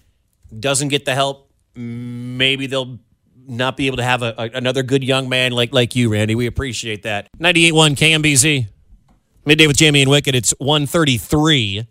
doesn't 0.57 0.87
get 0.89 1.05
the 1.05 1.13
help, 1.13 1.51
maybe 1.75 2.67
they'll 2.67 2.99
not 3.47 3.77
be 3.77 3.87
able 3.87 3.97
to 3.97 4.03
have 4.03 4.21
a, 4.23 4.33
a- 4.37 4.57
another 4.57 4.83
good 4.83 5.03
young 5.03 5.29
man 5.29 5.51
like 5.51 5.73
like 5.73 5.95
you, 5.95 6.09
Randy. 6.11 6.35
We 6.35 6.47
appreciate 6.47 7.03
that. 7.03 7.29
98.1 7.39 7.95
KMBZ. 7.95 8.67
Midday 9.45 9.67
with 9.67 9.77
Jamie 9.77 10.01
and 10.01 10.09
Wicked. 10.09 10.33
It's 10.33 10.51
133. 10.57 11.85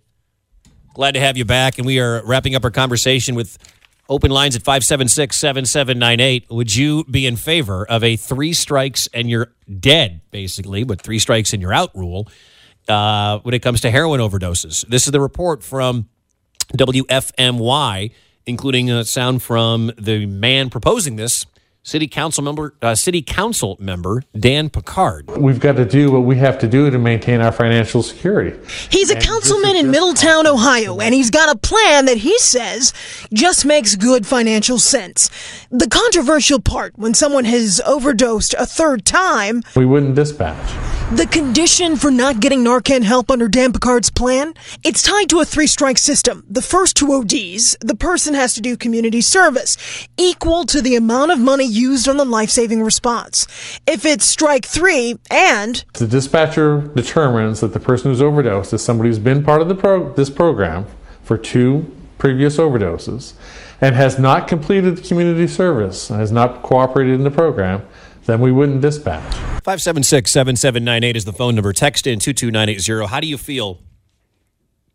Glad 0.95 1.13
to 1.15 1.21
have 1.21 1.37
you 1.37 1.45
back. 1.45 1.79
And 1.79 1.87
we 1.87 2.01
are 2.01 2.25
wrapping 2.27 2.55
up 2.57 2.65
our 2.65 2.71
conversation 2.71 3.35
with 3.37 3.59
open 4.09 4.31
lines 4.31 4.57
at 4.57 4.63
576 4.63 5.37
7798. 5.37 6.51
Would 6.51 6.75
you 6.75 7.05
be 7.05 7.27
in 7.27 7.37
favor 7.37 7.87
of 7.87 8.05
a 8.05 8.17
three 8.17 8.53
strikes 8.53 9.09
and 9.15 9.29
you're 9.31 9.53
dead, 9.81 10.21
basically, 10.31 10.85
but 10.85 11.01
three 11.01 11.19
strikes 11.19 11.53
and 11.53 11.63
you're 11.63 11.73
out 11.73 11.95
rule 11.95 12.29
uh, 12.89 13.39
when 13.41 13.55
it 13.55 13.61
comes 13.61 13.81
to 13.83 13.91
heroin 13.91 14.21
overdoses? 14.21 14.87
This 14.87 15.07
is 15.07 15.13
the 15.13 15.21
report 15.21 15.63
from 15.63 16.09
WFMY, 16.77 18.13
including 18.47 18.91
a 18.91 19.05
sound 19.05 19.43
from 19.43 19.93
the 19.99 20.27
man 20.27 20.71
proposing 20.71 21.17
this. 21.17 21.47
City 21.87 22.09
council 22.09 22.43
member, 22.43 22.75
uh, 22.81 22.95
city 22.95 23.21
council 23.21 23.77
member 23.79 24.23
Dan 24.35 24.71
Picard. 24.71 25.31
We've 25.37 25.61
got 25.61 25.77
to 25.77 25.85
do 25.85 26.11
what 26.11 26.21
we 26.21 26.37
have 26.37 26.59
to 26.61 26.67
do 26.67 26.89
to 26.89 26.99
maintain 26.99 27.43
our 27.43 27.53
financial 27.53 28.03
security. 28.03 28.59
He's 28.89 29.11
a 29.11 29.21
councilman 29.21 29.77
in 29.77 29.91
Middletown, 29.91 30.47
Ohio, 30.47 30.99
and 30.99 31.15
he's 31.15 31.29
got 31.29 31.55
a 31.55 31.59
plan 31.59 32.07
that 32.07 32.17
he 32.17 32.39
says 32.39 32.95
just 33.35 33.67
makes 33.67 33.97
good 33.97 34.27
financial 34.27 34.79
sense. 34.79 35.29
The 35.71 35.87
controversial 35.87 36.59
part 36.59 36.95
when 36.97 37.13
someone 37.13 37.45
has 37.45 37.83
overdosed 37.85 38.55
a 38.59 38.65
third 38.65 39.05
time, 39.05 39.63
We 39.77 39.85
wouldn't 39.85 40.15
dispatch. 40.15 41.04
The 41.13 41.27
condition 41.27 41.97
for 41.97 42.11
not 42.11 42.41
getting 42.41 42.65
Narcan 42.65 43.03
help 43.03 43.31
under 43.31 43.47
Dan 43.47 43.73
Picard's 43.73 44.11
plan, 44.11 44.55
it's 44.83 45.03
tied 45.03 45.29
to 45.29 45.41
a 45.41 45.45
three 45.45 45.67
strike 45.67 45.99
system. 45.99 46.45
The 46.49 46.63
first 46.63 46.97
two 46.97 47.13
ODs, 47.13 47.77
the 47.81 47.95
person 47.95 48.35
has 48.35 48.55
to 48.55 48.61
do 48.61 48.77
community 48.77 49.21
service, 49.21 49.77
equal 50.17 50.65
to 50.65 50.81
the 50.81 50.97
amount 50.97 51.31
of 51.31 51.39
money 51.39 51.67
used 51.67 52.09
on 52.09 52.17
the 52.17 52.25
life 52.25 52.51
saving 52.51 52.83
response. 52.83 53.47
If 53.87 54.05
it's 54.07 54.25
strike 54.25 54.65
three 54.65 55.19
and 55.31 55.85
The 55.93 56.07
dispatcher 56.07 56.81
determines 56.95 57.61
that 57.61 57.75
the 57.75 57.81
person 57.81 58.11
who's 58.11 58.23
overdosed 58.23 58.73
is 58.73 58.83
somebody 58.83 59.11
who's 59.11 59.19
been 59.19 59.45
part 59.45 59.61
of 59.61 59.79
pro- 59.79 60.13
this 60.15 60.31
program 60.31 60.87
for 61.23 61.37
two 61.37 61.95
previous 62.17 62.57
overdoses 62.57 63.35
and 63.81 63.95
has 63.95 64.19
not 64.19 64.49
completed 64.49 64.97
the 64.97 65.03
community 65.03 65.47
service 65.47 66.09
and 66.09 66.19
has 66.19 66.33
not 66.33 66.63
cooperated 66.63 67.15
in 67.15 67.25
the 67.25 67.31
program, 67.31 67.87
then 68.27 68.41
we 68.41 68.53
wouldn't 68.53 68.81
dispatch. 68.81 69.35
576 69.65 70.31
7798 70.31 71.17
is 71.17 71.25
the 71.25 71.33
phone 71.33 71.55
number. 71.55 71.73
Text 71.73 72.07
in 72.07 72.19
22980. 72.19 73.07
How 73.07 73.21
do 73.21 73.27
you 73.27 73.39
feel 73.39 73.81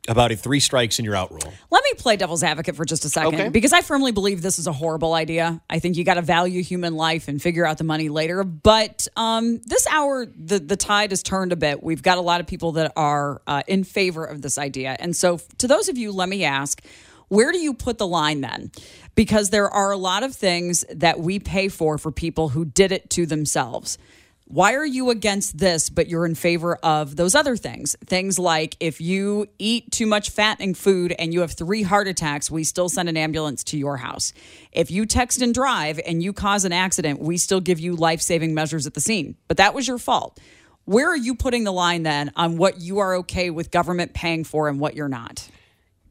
about 0.07 0.31
a 0.31 0.35
three 0.35 0.59
strikes 0.59 0.97
and 0.99 1.05
you're 1.05 1.15
out 1.15 1.31
rule? 1.31 1.53
Let 1.69 1.83
me 1.83 1.91
play 1.97 2.15
devil's 2.15 2.41
advocate 2.43 2.75
for 2.75 2.85
just 2.85 3.05
a 3.05 3.09
second 3.09 3.35
Okay. 3.35 3.49
because 3.49 3.73
I 3.73 3.81
firmly 3.81 4.11
believe 4.11 4.41
this 4.41 4.57
is 4.57 4.65
a 4.65 4.71
horrible 4.71 5.13
idea. 5.13 5.61
I 5.69 5.79
think 5.79 5.97
you 5.97 6.03
got 6.03 6.15
to 6.15 6.21
value 6.21 6.63
human 6.63 6.95
life 6.95 7.27
and 7.27 7.41
figure 7.41 7.65
out 7.65 7.77
the 7.77 7.83
money 7.83 8.09
later. 8.09 8.43
But 8.43 9.07
um, 9.15 9.59
this 9.65 9.85
hour, 9.87 10.25
the 10.25 10.59
the 10.59 10.77
tide 10.77 11.11
has 11.11 11.21
turned 11.21 11.51
a 11.51 11.55
bit. 11.55 11.83
We've 11.83 12.01
got 12.01 12.17
a 12.17 12.21
lot 12.21 12.41
of 12.41 12.47
people 12.47 12.71
that 12.73 12.91
are 12.95 13.41
uh, 13.45 13.63
in 13.67 13.83
favor 13.83 14.25
of 14.25 14.41
this 14.41 14.57
idea, 14.57 14.95
and 14.99 15.15
so 15.15 15.39
to 15.59 15.67
those 15.67 15.89
of 15.89 15.97
you, 15.97 16.11
let 16.11 16.29
me 16.29 16.43
ask. 16.43 16.83
Where 17.29 17.51
do 17.51 17.59
you 17.59 17.75
put 17.75 17.99
the 17.99 18.07
line 18.07 18.41
then? 18.41 18.71
Because 19.15 19.51
there 19.51 19.69
are 19.69 19.91
a 19.91 19.97
lot 19.97 20.23
of 20.23 20.35
things 20.35 20.83
that 20.93 21.19
we 21.19 21.39
pay 21.39 21.67
for 21.67 21.97
for 21.97 22.11
people 22.11 22.49
who 22.49 22.65
did 22.65 22.91
it 22.91 23.09
to 23.11 23.25
themselves. 23.27 23.97
Why 24.45 24.73
are 24.73 24.85
you 24.85 25.11
against 25.11 25.59
this, 25.59 25.91
but 25.91 26.07
you're 26.07 26.25
in 26.25 26.33
favor 26.33 26.73
of 26.77 27.15
those 27.15 27.35
other 27.35 27.55
things? 27.55 27.95
Things 28.07 28.39
like 28.39 28.75
if 28.79 28.99
you 28.99 29.45
eat 29.59 29.91
too 29.91 30.07
much 30.07 30.31
fattening 30.31 30.73
food 30.73 31.13
and 31.19 31.31
you 31.31 31.41
have 31.41 31.51
three 31.51 31.83
heart 31.83 32.07
attacks, 32.07 32.49
we 32.49 32.63
still 32.63 32.89
send 32.89 33.09
an 33.09 33.15
ambulance 33.15 33.63
to 33.65 33.77
your 33.77 33.97
house. 33.97 34.33
If 34.71 34.89
you 34.89 35.05
text 35.05 35.43
and 35.43 35.53
drive 35.53 35.99
and 36.03 36.23
you 36.23 36.33
cause 36.33 36.65
an 36.65 36.73
accident, 36.73 37.19
we 37.19 37.37
still 37.37 37.59
give 37.59 37.79
you 37.79 37.95
life 37.95 38.21
saving 38.21 38.55
measures 38.55 38.87
at 38.87 38.95
the 38.95 39.01
scene. 39.01 39.35
But 39.47 39.57
that 39.57 39.75
was 39.75 39.87
your 39.87 39.99
fault. 39.99 40.39
Where 40.85 41.11
are 41.11 41.15
you 41.15 41.35
putting 41.35 41.63
the 41.63 41.71
line 41.71 42.01
then 42.01 42.31
on 42.35 42.57
what 42.57 42.81
you 42.81 42.97
are 42.97 43.17
okay 43.17 43.51
with 43.51 43.69
government 43.69 44.15
paying 44.15 44.43
for 44.43 44.67
and 44.67 44.79
what 44.79 44.95
you're 44.95 45.07
not? 45.07 45.47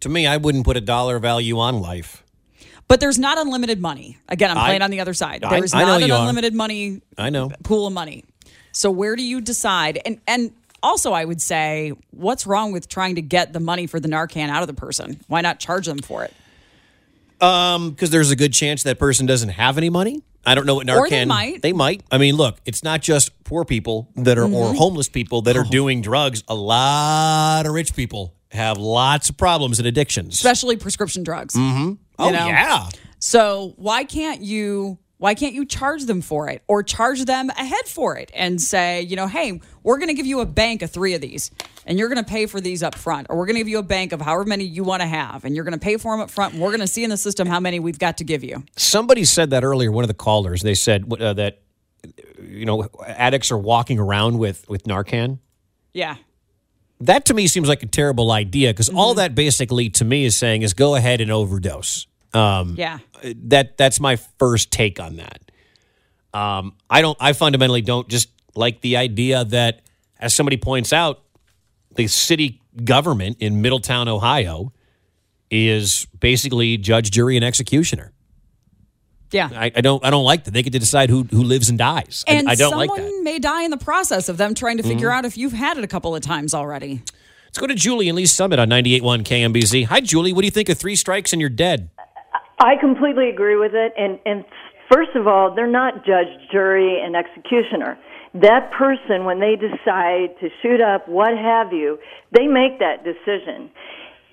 To 0.00 0.08
me, 0.08 0.26
I 0.26 0.37
wouldn't 0.37 0.64
put 0.64 0.76
a 0.76 0.80
dollar 0.80 1.18
value 1.18 1.58
on 1.58 1.80
life. 1.80 2.22
But 2.87 3.00
there's 3.00 3.18
not 3.18 3.37
unlimited 3.38 3.80
money. 3.80 4.16
Again, 4.28 4.50
I'm 4.50 4.58
I- 4.58 4.66
playing 4.66 4.82
on 4.82 4.90
the 4.90 5.00
other 5.00 5.12
side. 5.14 5.42
There's 5.48 5.74
I 5.74 5.80
know 5.82 5.87
not 5.88 6.02
an 6.02 6.08
you 6.08 6.14
are. 6.14 6.20
unlimited 6.20 6.54
money 6.54 7.00
I 7.18 7.30
know. 7.30 7.50
pool 7.62 7.87
of 7.87 7.92
money. 7.92 8.24
So 8.72 8.90
where 8.90 9.16
do 9.16 9.22
you 9.22 9.40
decide? 9.40 10.00
And 10.06 10.20
and 10.26 10.52
also, 10.82 11.12
I 11.12 11.24
would 11.24 11.42
say, 11.42 11.92
what's 12.12 12.46
wrong 12.46 12.70
with 12.72 12.88
trying 12.88 13.16
to 13.16 13.22
get 13.22 13.52
the 13.52 13.58
money 13.61 13.87
for 13.88 13.98
the 13.98 14.08
Narcan 14.08 14.48
out 14.48 14.62
of 14.62 14.68
the 14.68 14.74
person? 14.74 15.20
Why 15.26 15.40
not 15.40 15.58
charge 15.58 15.87
them 15.87 15.98
for 15.98 16.22
it? 16.24 16.32
Um, 17.40 17.90
because 17.90 18.11
there's 18.11 18.30
a 18.30 18.37
good 18.37 18.52
chance 18.52 18.82
that 18.84 18.98
person 18.98 19.26
doesn't 19.26 19.50
have 19.50 19.76
any 19.78 19.90
money. 19.90 20.22
I 20.46 20.54
don't 20.54 20.66
know 20.66 20.76
what 20.76 20.87
Narcan. 20.87 20.96
Or 20.98 21.11
they 21.11 21.24
might. 21.24 21.62
They 21.62 21.72
might. 21.72 22.02
I 22.11 22.18
mean, 22.18 22.37
look, 22.37 22.58
it's 22.64 22.82
not 22.82 23.02
just 23.02 23.42
poor 23.44 23.64
people 23.64 24.08
that 24.16 24.38
are 24.38 24.44
or 24.44 24.72
Mhm. 24.72 24.76
homeless 24.76 25.08
people 25.08 25.42
that 25.42 25.56
are 25.56 25.64
doing 25.70 26.00
drugs. 26.00 26.42
A 26.48 26.54
lot 26.54 27.66
of 27.66 27.72
rich 27.72 27.94
people 27.94 28.34
have 28.50 28.78
lots 28.78 29.28
of 29.28 29.37
problems 29.37 29.78
and 29.78 29.87
addictions. 29.87 30.34
Especially 30.34 30.76
prescription 30.76 31.22
drugs. 31.22 31.54
Mm-hmm. 31.54 31.94
Oh 32.18 32.30
know? 32.30 32.46
yeah. 32.46 32.88
So 33.18 33.74
why 33.76 34.04
can't 34.04 34.42
you? 34.42 34.98
Why 35.18 35.34
can't 35.34 35.52
you 35.52 35.66
charge 35.66 36.04
them 36.04 36.20
for 36.20 36.48
it, 36.48 36.62
or 36.68 36.84
charge 36.84 37.24
them 37.24 37.50
ahead 37.50 37.88
for 37.88 38.16
it, 38.16 38.30
and 38.34 38.61
say, 38.61 39.02
you 39.02 39.16
know, 39.16 39.26
hey, 39.26 39.61
we're 39.82 39.98
going 39.98 40.11
to 40.11 40.14
give 40.14 40.26
you 40.26 40.38
a 40.38 40.46
bank 40.46 40.80
of 40.80 40.92
three 40.92 41.14
of 41.14 41.20
these, 41.20 41.50
and 41.84 41.98
you're 41.98 42.08
going 42.08 42.24
to 42.24 42.30
pay 42.30 42.46
for 42.46 42.61
these 42.61 42.84
up 42.84 42.94
front, 42.94 43.26
or 43.28 43.37
we're 43.37 43.46
going 43.46 43.56
to 43.56 43.61
give 43.61 43.68
you 43.68 43.78
a 43.78 43.82
bank 43.82 44.12
of 44.12 44.20
however 44.20 44.44
many 44.44 44.62
you 44.62 44.84
want 44.84 45.02
to 45.02 45.08
have, 45.08 45.44
and 45.44 45.56
you're 45.56 45.64
going 45.64 45.76
to 45.76 45.84
pay 45.84 45.96
for 45.96 46.12
them 46.12 46.20
up 46.20 46.30
front, 46.30 46.52
and 46.54 46.62
we're 46.62 46.68
going 46.68 46.82
to 46.82 46.87
see 46.87 47.02
in 47.02 47.11
the 47.11 47.16
system 47.16 47.48
how 47.48 47.58
many 47.58 47.80
we've 47.80 47.98
got 47.98 48.18
to 48.18 48.24
give 48.24 48.44
you. 48.44 48.62
Somebody 48.76 49.24
said 49.24 49.50
that 49.50 49.64
earlier. 49.64 49.90
One 49.90 50.04
of 50.04 50.08
the 50.08 50.14
callers. 50.14 50.62
They 50.62 50.74
said 50.74 51.12
uh, 51.20 51.32
that 51.32 51.62
you 52.40 52.64
know 52.64 52.88
addicts 53.04 53.50
are 53.50 53.58
walking 53.58 53.98
around 53.98 54.38
with 54.38 54.68
with 54.68 54.84
Narcan. 54.84 55.40
Yeah. 55.92 56.14
That 57.00 57.24
to 57.26 57.34
me 57.34 57.46
seems 57.46 57.68
like 57.68 57.82
a 57.82 57.87
terrible 57.87 58.30
idea 58.32 58.70
because 58.70 58.88
all 58.88 59.11
Mm-hmm. 59.12 59.18
that 59.18 59.34
basically 59.34 59.90
to 59.90 60.04
me 60.04 60.24
is 60.24 60.37
saying 60.37 60.62
is 60.62 60.74
go 60.74 60.94
ahead 60.96 61.20
and 61.20 61.30
overdose. 61.30 62.06
Um, 62.34 62.74
Yeah. 62.76 62.98
that 63.22 63.76
that's 63.78 64.00
my 64.00 64.16
first 64.38 64.70
take 64.70 64.98
on 65.00 65.16
that. 65.16 65.40
Um, 66.34 66.74
I 66.90 67.00
don't. 67.00 67.16
I 67.20 67.32
fundamentally 67.32 67.80
don't 67.82 68.08
just 68.08 68.28
like 68.54 68.80
the 68.82 68.96
idea 68.96 69.44
that, 69.46 69.80
as 70.20 70.34
somebody 70.34 70.56
points 70.56 70.92
out, 70.92 71.22
the 71.94 72.06
city 72.06 72.61
government 72.84 73.38
in 73.40 73.62
Middletown, 73.62 74.08
Ohio, 74.08 74.72
is 75.50 76.06
basically 76.20 76.76
judge, 76.76 77.11
jury, 77.11 77.37
and 77.37 77.44
executioner. 77.44 78.12
Yeah. 79.30 79.50
I, 79.54 79.70
I 79.76 79.80
don't. 79.82 80.04
I 80.04 80.10
don't 80.10 80.24
like 80.24 80.44
that. 80.44 80.52
They 80.52 80.62
get 80.62 80.72
to 80.72 80.78
decide 80.78 81.10
who 81.10 81.24
who 81.24 81.42
lives 81.42 81.68
and 81.68 81.76
dies. 81.78 82.24
I- 82.26 82.32
And 82.34 82.48
I, 82.48 82.54
don't 82.54 82.70
someone 82.70 82.88
like 82.88 82.96
that. 83.02 83.20
may 83.22 83.38
die 83.38 83.62
in 83.62 83.70
the 83.70 83.76
process 83.76 84.28
of 84.28 84.36
them 84.38 84.54
trying 84.54 84.78
to 84.78 84.82
figure 84.82 85.08
Mhm. 85.10 85.14
out 85.18 85.24
if 85.24 85.36
you've 85.36 85.52
had 85.52 85.76
it 85.76 85.84
a 85.84 85.88
couple 85.88 86.14
of 86.16 86.22
times 86.22 86.54
already. 86.54 87.02
Let's 87.46 87.58
go 87.58 87.66
to 87.66 87.74
Julie 87.74 88.08
and 88.08 88.16
Lee 88.16 88.26
Summit 88.26 88.58
on 88.58 88.68
98.1 88.68 89.24
KMBZ. 89.24 89.84
Hi, 89.84 90.00
Julie. 90.00 90.32
What 90.32 90.42
do 90.42 90.46
you 90.46 90.50
think 90.50 90.68
of 90.68 90.78
three 90.78 90.96
strikes 90.96 91.32
and 91.32 91.40
you're 91.40 91.50
dead? 91.50 91.88
I 92.60 92.76
completely 92.76 93.28
agree 93.30 93.56
with 93.56 93.72
it. 93.74 93.92
And, 93.98 94.18
and 94.26 94.44
first 94.92 95.10
of 95.14 95.26
all, 95.26 95.54
they're 95.54 95.66
not 95.66 96.04
judge, 96.04 96.28
jury, 96.52 97.00
and 97.02 97.16
executioner. 97.16 97.98
That 98.34 98.70
person, 98.72 99.24
when 99.24 99.40
they 99.40 99.56
decide 99.56 100.38
to 100.40 100.48
shoot 100.60 100.80
up, 100.82 101.08
what 101.08 101.36
have 101.38 101.72
you, 101.72 101.98
they 102.32 102.46
make 102.46 102.78
that 102.80 103.02
decision. 103.04 103.70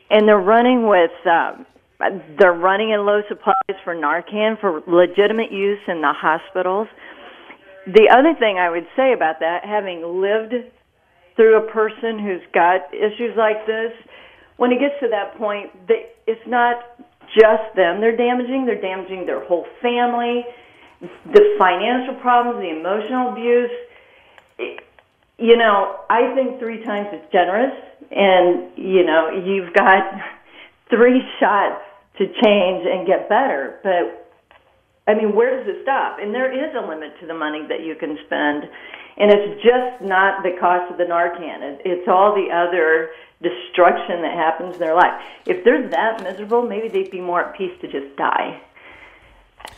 And 0.10 0.28
they're 0.28 0.38
running 0.38 0.88
with, 0.88 1.12
um, 1.26 1.66
they're 2.00 2.54
running 2.54 2.92
in 2.92 3.06
low 3.06 3.22
supplies 3.28 3.80
for 3.84 3.96
Narcan 3.96 4.60
for 4.60 4.82
legitimate 4.88 5.52
use 5.52 5.80
in 5.88 6.02
the 6.02 6.14
hospitals. 6.14 6.88
The 7.88 8.10
other 8.12 8.34
thing 8.38 8.58
I 8.58 8.70
would 8.70 8.88
say 8.96 9.14
about 9.14 9.40
that, 9.40 9.64
having 9.64 10.02
lived 10.22 10.54
through 11.36 11.58
a 11.58 11.72
person 11.72 12.20
who's 12.20 12.42
got 12.54 12.94
issues 12.94 13.36
like 13.38 13.66
this, 13.68 13.92
when 14.58 14.72
it 14.72 14.80
gets 14.80 14.96
to 15.02 15.10
that 15.10 15.38
point, 15.38 15.72
they, 15.88 16.08
it's 16.28 16.42
not 16.48 16.84
just 17.34 17.76
them 17.76 18.02
they're 18.02 18.16
damaging, 18.16 18.66
they're 18.66 18.82
damaging 18.82 19.26
their 19.26 19.44
whole 19.46 19.66
family, 19.82 20.46
the 21.02 21.56
financial 21.60 22.16
problems, 22.22 22.60
the 22.60 22.70
emotional 22.70 23.32
abuse. 23.32 23.72
you 25.38 25.58
know, 25.58 26.00
I 26.10 26.34
think 26.34 26.60
three 26.60 26.84
times 26.84 27.08
is 27.14 27.22
generous, 27.32 27.74
and 28.12 28.72
you 28.76 29.06
know, 29.06 29.30
you've 29.30 29.74
got 29.74 30.04
three 30.90 31.22
shots 31.40 31.82
to 32.18 32.26
change 32.26 32.88
and 32.88 33.06
get 33.06 33.28
better. 33.30 33.80
But 33.84 34.26
I 35.08 35.16
mean, 35.16 35.36
where 35.36 35.58
does 35.58 35.68
it 35.68 35.84
stop? 35.84 36.18
And 36.20 36.34
there 36.34 36.52
is 36.52 36.74
a 36.76 36.88
limit 36.88 37.20
to 37.20 37.28
the 37.28 37.34
money 37.34 37.66
that 37.68 37.84
you 37.84 37.96
can 37.96 38.18
spend, 38.26 38.64
and 39.18 39.32
it's 39.32 39.62
just 39.62 40.02
not 40.02 40.44
the 40.44 40.58
cost 40.60 40.92
of 40.92 40.98
the 40.98 41.06
Narcan. 41.06 41.80
It's 41.86 42.08
all 42.08 42.34
the 42.34 42.52
other 42.52 43.12
destruction 43.42 44.22
that 44.22 44.34
happens 44.34 44.76
in 44.76 44.80
their 44.80 44.96
life. 44.96 45.22
If 45.46 45.64
they're 45.64 45.88
that 45.90 46.24
miserable, 46.24 46.64
maybe 46.64 46.88
they'd 46.88 47.12
be 47.12 47.22
more 47.22 47.42
at 47.42 47.58
peace 47.58 47.74
to 47.82 47.88
just 47.88 48.16
die. 48.18 48.62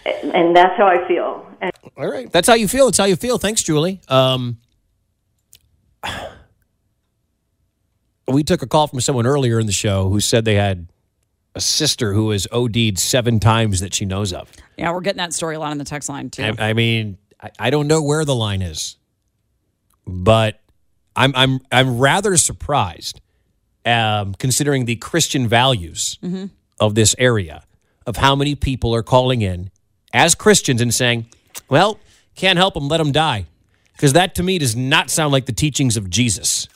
And 0.05 0.55
that's 0.55 0.77
how 0.77 0.87
I 0.87 1.05
feel. 1.07 1.45
And 1.59 1.71
All 1.97 2.09
right. 2.09 2.31
That's 2.31 2.47
how 2.47 2.53
you 2.53 2.67
feel. 2.67 2.85
That's 2.85 2.97
how 2.97 3.05
you 3.05 3.15
feel. 3.15 3.37
Thanks, 3.37 3.63
Julie. 3.63 3.99
Um, 4.07 4.57
we 8.27 8.43
took 8.43 8.61
a 8.61 8.67
call 8.67 8.87
from 8.87 9.01
someone 9.01 9.25
earlier 9.25 9.59
in 9.59 9.65
the 9.65 9.73
show 9.73 10.09
who 10.09 10.19
said 10.19 10.45
they 10.45 10.55
had 10.55 10.87
a 11.57 11.61
sister 11.61 12.13
who 12.13 12.29
has 12.29 12.47
OD'd 12.51 12.97
seven 12.99 13.39
times 13.39 13.79
that 13.81 13.93
she 13.93 14.05
knows 14.05 14.31
of. 14.31 14.49
Yeah, 14.77 14.91
we're 14.91 15.01
getting 15.01 15.17
that 15.17 15.33
story 15.33 15.55
a 15.55 15.59
lot 15.59 15.71
on 15.71 15.77
the 15.79 15.83
text 15.83 16.07
line 16.07 16.29
too. 16.29 16.43
I, 16.57 16.69
I 16.69 16.73
mean, 16.73 17.17
I, 17.41 17.49
I 17.59 17.69
don't 17.71 17.87
know 17.87 18.01
where 18.01 18.23
the 18.23 18.35
line 18.35 18.61
is, 18.61 18.95
but 20.05 20.59
I'm 21.15 21.33
I'm 21.35 21.59
I'm 21.71 21.97
rather 21.97 22.37
surprised, 22.37 23.19
um, 23.85 24.33
considering 24.35 24.85
the 24.85 24.95
Christian 24.95 25.47
values 25.47 26.17
Mhm. 26.23 26.51
of 26.79 26.95
this 26.95 27.15
area, 27.17 27.63
of 28.05 28.17
how 28.17 28.35
many 28.35 28.55
people 28.55 28.93
are 28.95 29.03
calling 29.03 29.41
in 29.41 29.71
as 30.13 30.35
Christians 30.35 30.81
and 30.81 30.93
saying, 30.93 31.25
"Well, 31.69 31.99
can't 32.35 32.57
help 32.57 32.75
them, 32.75 32.87
let 32.87 32.97
them 32.97 33.11
die," 33.11 33.45
because 33.93 34.13
that 34.13 34.35
to 34.35 34.43
me 34.43 34.59
does 34.59 34.75
not 34.75 35.09
sound 35.09 35.31
like 35.31 35.45
the 35.47 35.53
teachings 35.53 35.97
of 35.97 36.09
Jesus. 36.09 36.67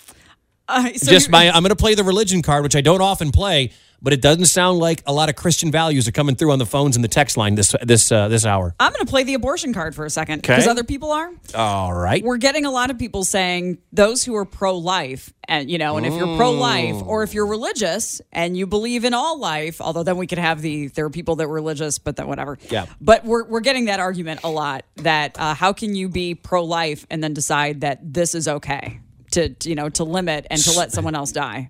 Uh, 0.68 0.94
so 0.94 1.12
Just 1.12 1.30
my, 1.30 1.50
I'm 1.50 1.64
going 1.64 1.70
to 1.70 1.76
play 1.76 1.96
the 1.96 2.04
religion 2.04 2.42
card, 2.42 2.64
which 2.64 2.78
I 2.78 2.82
don't 2.82 3.02
often 3.02 3.32
play, 3.32 3.72
but 4.02 4.14
it 4.14 4.22
doesn't 4.22 4.46
sound 4.46 4.80
like 4.80 5.04
a 5.06 5.14
lot 5.14 5.30
of 5.30 5.36
Christian 5.36 5.72
values 5.72 6.08
are 6.08 6.12
coming 6.12 6.36
through 6.36 6.52
on 6.52 6.60
the 6.60 6.66
phones 6.66 6.96
and 6.96 7.04
the 7.04 7.08
text 7.10 7.38
line 7.38 7.56
this 7.56 7.76
this 7.84 8.12
uh, 8.12 8.28
this 8.28 8.46
hour. 8.46 8.74
I'm 8.80 8.92
going 8.92 9.06
to 9.06 9.10
play 9.10 9.24
the 9.24 9.34
abortion 9.36 9.74
card 9.74 9.96
for 9.96 10.06
a 10.06 10.10
second 10.10 10.42
because 10.42 10.68
other 10.68 10.84
people 10.84 11.12
are. 11.12 11.32
All 11.56 11.94
right. 11.94 12.24
We're 12.24 12.38
getting 12.38 12.66
a 12.66 12.72
lot 12.72 12.90
of 12.90 12.98
people 12.98 13.24
saying 13.24 13.78
those 13.92 14.24
who 14.24 14.36
are 14.36 14.46
pro 14.46 14.78
life, 14.78 15.34
and 15.48 15.70
you 15.70 15.78
know, 15.78 15.98
and 15.98 16.06
if 16.06 16.14
you're 16.14 16.36
pro 16.38 16.52
life 16.52 16.96
Mm. 16.96 17.06
or 17.08 17.24
if 17.24 17.34
you're 17.34 17.46
religious 17.46 18.22
and 18.32 18.58
you 18.58 18.66
believe 18.68 19.06
in 19.06 19.14
all 19.14 19.38
life, 19.40 19.80
although 19.82 20.04
then 20.04 20.18
we 20.18 20.26
could 20.28 20.40
have 20.40 20.62
the 20.62 20.88
there 20.88 21.06
are 21.06 21.10
people 21.10 21.36
that 21.38 21.46
are 21.46 21.48
religious, 21.48 22.00
but 22.00 22.16
then 22.16 22.28
whatever. 22.28 22.58
Yeah. 22.70 22.86
But 23.00 23.24
we're 23.26 23.44
we're 23.46 23.60
getting 23.62 23.86
that 23.86 24.00
argument 24.00 24.42
a 24.44 24.50
lot 24.50 24.86
that 24.98 25.40
uh, 25.40 25.54
how 25.54 25.74
can 25.74 25.96
you 25.96 26.10
be 26.10 26.34
pro 26.36 26.64
life 26.64 27.06
and 27.10 27.24
then 27.24 27.34
decide 27.34 27.82
that 27.82 28.00
this 28.14 28.34
is 28.36 28.48
okay 28.48 29.00
to 29.32 29.56
you 29.64 29.76
know 29.76 29.90
to 29.90 30.04
limit 30.04 30.48
and 30.50 30.62
to 30.64 30.72
let 30.72 30.92
someone 30.92 31.16
else 31.16 31.32
die? 31.32 31.70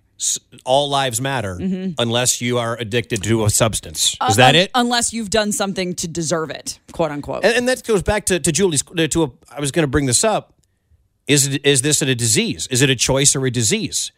All 0.65 0.89
lives 0.89 1.19
matter 1.19 1.57
Mhm. 1.57 1.95
unless 1.97 2.41
you 2.41 2.57
are 2.59 2.77
addicted 2.77 3.23
to 3.23 3.45
a 3.45 3.49
substance. 3.49 4.15
Uh, 4.21 4.27
Is 4.29 4.35
that 4.35 4.49
un- 4.55 4.61
it? 4.61 4.71
Unless 4.75 5.13
you've 5.13 5.29
done 5.29 5.51
something 5.51 5.95
to 5.95 6.07
deserve 6.07 6.49
it, 6.51 6.79
quote 6.91 7.11
unquote. 7.11 7.43
And, 7.43 7.55
and 7.55 7.67
that 7.69 7.83
goes 7.83 8.03
back 8.03 8.25
to, 8.27 8.39
to 8.39 8.51
Julie's. 8.51 8.83
To 8.83 9.23
a, 9.23 9.31
I 9.49 9.59
was 9.59 9.71
going 9.71 9.83
to 9.83 9.87
bring 9.91 10.05
this 10.05 10.23
up. 10.23 10.53
Is 11.27 11.47
it, 11.47 11.65
is 11.65 11.81
this 11.81 12.01
a 12.01 12.13
disease? 12.15 12.67
Is 12.71 12.81
it 12.81 12.89
a 12.89 12.95
choice 12.95 13.35
or 13.35 13.45
a 13.45 13.51
disease? 13.51 14.11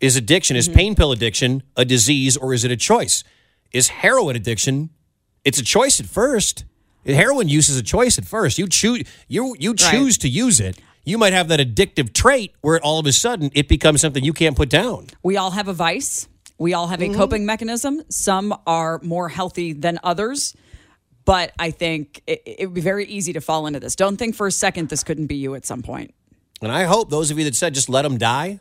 Is 0.00 0.16
addiction, 0.16 0.56
is 0.56 0.68
pain 0.68 0.94
pill 0.94 1.10
addiction 1.12 1.62
a 1.76 1.84
disease 1.84 2.36
or 2.36 2.54
is 2.54 2.64
it 2.64 2.70
a 2.70 2.76
choice? 2.76 3.24
Is 3.72 3.88
heroin 3.88 4.36
addiction? 4.36 4.90
It's 5.44 5.58
a 5.58 5.64
choice 5.64 5.98
at 6.00 6.06
first. 6.06 6.64
Heroin 7.04 7.48
use 7.48 7.68
is 7.68 7.76
a 7.76 7.82
choice 7.82 8.18
at 8.18 8.24
first. 8.24 8.58
You 8.58 8.66
choose 8.68 9.02
you 9.28 9.56
you 9.58 9.74
choose 9.74 10.18
to 10.18 10.28
use 10.28 10.60
it. 10.60 10.78
You 11.08 11.16
might 11.16 11.32
have 11.32 11.48
that 11.48 11.58
addictive 11.58 12.12
trait 12.12 12.54
where 12.60 12.78
all 12.80 12.98
of 12.98 13.06
a 13.06 13.12
sudden 13.12 13.50
it 13.54 13.66
becomes 13.66 14.00
something 14.02 14.22
you 14.22 14.34
can't 14.34 14.54
put 14.56 14.68
down. 14.68 15.06
We 15.22 15.38
all 15.38 15.52
have 15.52 15.66
a 15.66 15.72
vice. 15.72 16.28
We 16.58 16.74
all 16.74 16.88
have 16.88 17.00
a 17.00 17.08
Mhm. 17.08 17.14
coping 17.14 17.46
mechanism. 17.46 18.02
Some 18.10 18.54
are 18.66 19.00
more 19.02 19.30
healthy 19.30 19.72
than 19.72 19.98
others. 20.02 20.54
But 21.24 21.52
I 21.58 21.70
think 21.70 22.22
it, 22.26 22.42
it 22.44 22.66
would 22.66 22.74
be 22.74 22.80
very 22.82 23.06
easy 23.06 23.32
to 23.32 23.40
fall 23.40 23.66
into 23.66 23.80
this. 23.80 23.96
Don't 23.96 24.16
think 24.18 24.34
for 24.34 24.46
a 24.46 24.52
second 24.52 24.90
this 24.90 25.02
couldn't 25.02 25.26
be 25.28 25.36
you 25.36 25.54
at 25.54 25.64
some 25.64 25.82
point. 25.82 26.12
And 26.60 26.70
I 26.72 26.84
hope 26.84 27.08
those 27.10 27.30
of 27.30 27.38
you 27.38 27.44
that 27.44 27.54
said 27.54 27.74
just 27.74 27.88
let 27.88 28.02
them 28.02 28.18
die, 28.18 28.60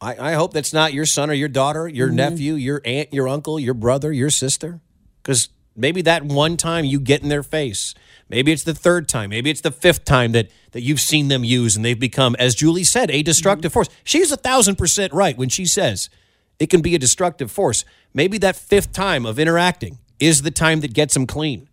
I, 0.00 0.30
I 0.30 0.32
hope 0.34 0.52
that's 0.52 0.72
not 0.72 0.92
your 0.92 1.06
son 1.06 1.28
or 1.28 1.34
your 1.34 1.48
daughter, 1.48 1.88
your 1.88 2.06
Mm-hmm. 2.08 2.16
nephew, 2.16 2.54
your 2.54 2.82
aunt, 2.84 3.12
your 3.12 3.26
uncle, 3.28 3.58
your 3.58 3.74
brother, 3.74 4.12
your 4.12 4.30
sister. 4.30 4.80
Because 5.22 5.48
maybe 5.76 6.02
that 6.02 6.24
one 6.24 6.56
time 6.56 6.84
you 6.84 7.00
get 7.00 7.22
in 7.22 7.28
their 7.28 7.42
face, 7.42 7.94
maybe 8.28 8.52
it's 8.52 8.64
the 8.64 8.74
third 8.74 9.08
time, 9.08 9.30
maybe 9.30 9.50
it's 9.50 9.60
the 9.60 9.70
fifth 9.70 10.04
time 10.04 10.32
that, 10.32 10.50
that 10.72 10.82
you've 10.82 11.00
seen 11.00 11.28
them 11.28 11.44
use 11.44 11.76
and 11.76 11.84
they've 11.84 11.98
become, 11.98 12.34
as 12.38 12.54
Julie 12.54 12.84
said, 12.84 13.10
a 13.10 13.22
destructive 13.22 13.72
force. 13.72 13.88
She's 14.04 14.30
a 14.32 14.36
thousand 14.36 14.76
percent 14.76 15.12
right 15.12 15.36
when 15.36 15.48
she 15.48 15.66
says 15.66 16.10
it 16.58 16.68
can 16.70 16.80
be 16.82 16.94
a 16.94 16.98
destructive 16.98 17.50
force. 17.50 17.84
Maybe 18.12 18.38
that 18.38 18.56
fifth 18.56 18.92
time 18.92 19.24
of 19.26 19.38
interacting 19.38 19.98
is 20.18 20.42
the 20.42 20.50
time 20.50 20.80
that 20.80 20.92
gets 20.92 21.14
them 21.14 21.26
clean. 21.26 21.68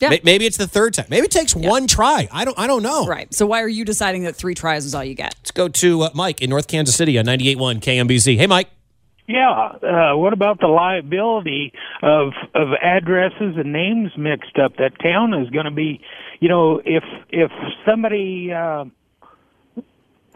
Yeah. 0.00 0.10
May- 0.10 0.20
Maybe 0.24 0.44
it's 0.44 0.56
the 0.56 0.66
third 0.66 0.92
time. 0.92 1.06
Maybe 1.08 1.24
it 1.26 1.30
takes 1.30 1.54
one 1.54 1.86
try. 1.86 2.28
I 2.32 2.44
don't. 2.44 2.58
I 2.58 2.66
don't 2.66 2.82
know. 2.82 3.06
Right. 3.06 3.32
So 3.32 3.46
why 3.46 3.62
are 3.62 3.68
you 3.68 3.84
deciding 3.84 4.24
that 4.24 4.34
three 4.34 4.54
tries 4.54 4.84
is 4.84 4.94
all 4.94 5.04
you 5.04 5.14
get? 5.14 5.34
Let's 5.38 5.52
go 5.52 5.68
to 5.68 6.02
uh, 6.02 6.10
Mike 6.14 6.42
in 6.42 6.50
North 6.50 6.66
Kansas 6.66 6.96
City 6.96 7.16
on 7.16 7.24
98.1 7.26 7.80
KMBZ. 7.80 8.36
Hey, 8.36 8.48
Mike. 8.48 8.68
Yeah. 9.26 9.50
Uh, 9.50 10.16
what 10.16 10.32
about 10.32 10.60
the 10.60 10.66
liability 10.66 11.72
of 12.02 12.32
of 12.54 12.68
addresses 12.82 13.56
and 13.56 13.72
names 13.72 14.12
mixed 14.18 14.58
up? 14.58 14.76
That 14.76 14.98
town 15.02 15.32
is 15.32 15.48
going 15.50 15.64
to 15.64 15.70
be, 15.70 16.00
you 16.40 16.48
know, 16.48 16.80
if 16.84 17.04
if 17.30 17.50
somebody 17.86 18.52
uh, 18.52 18.84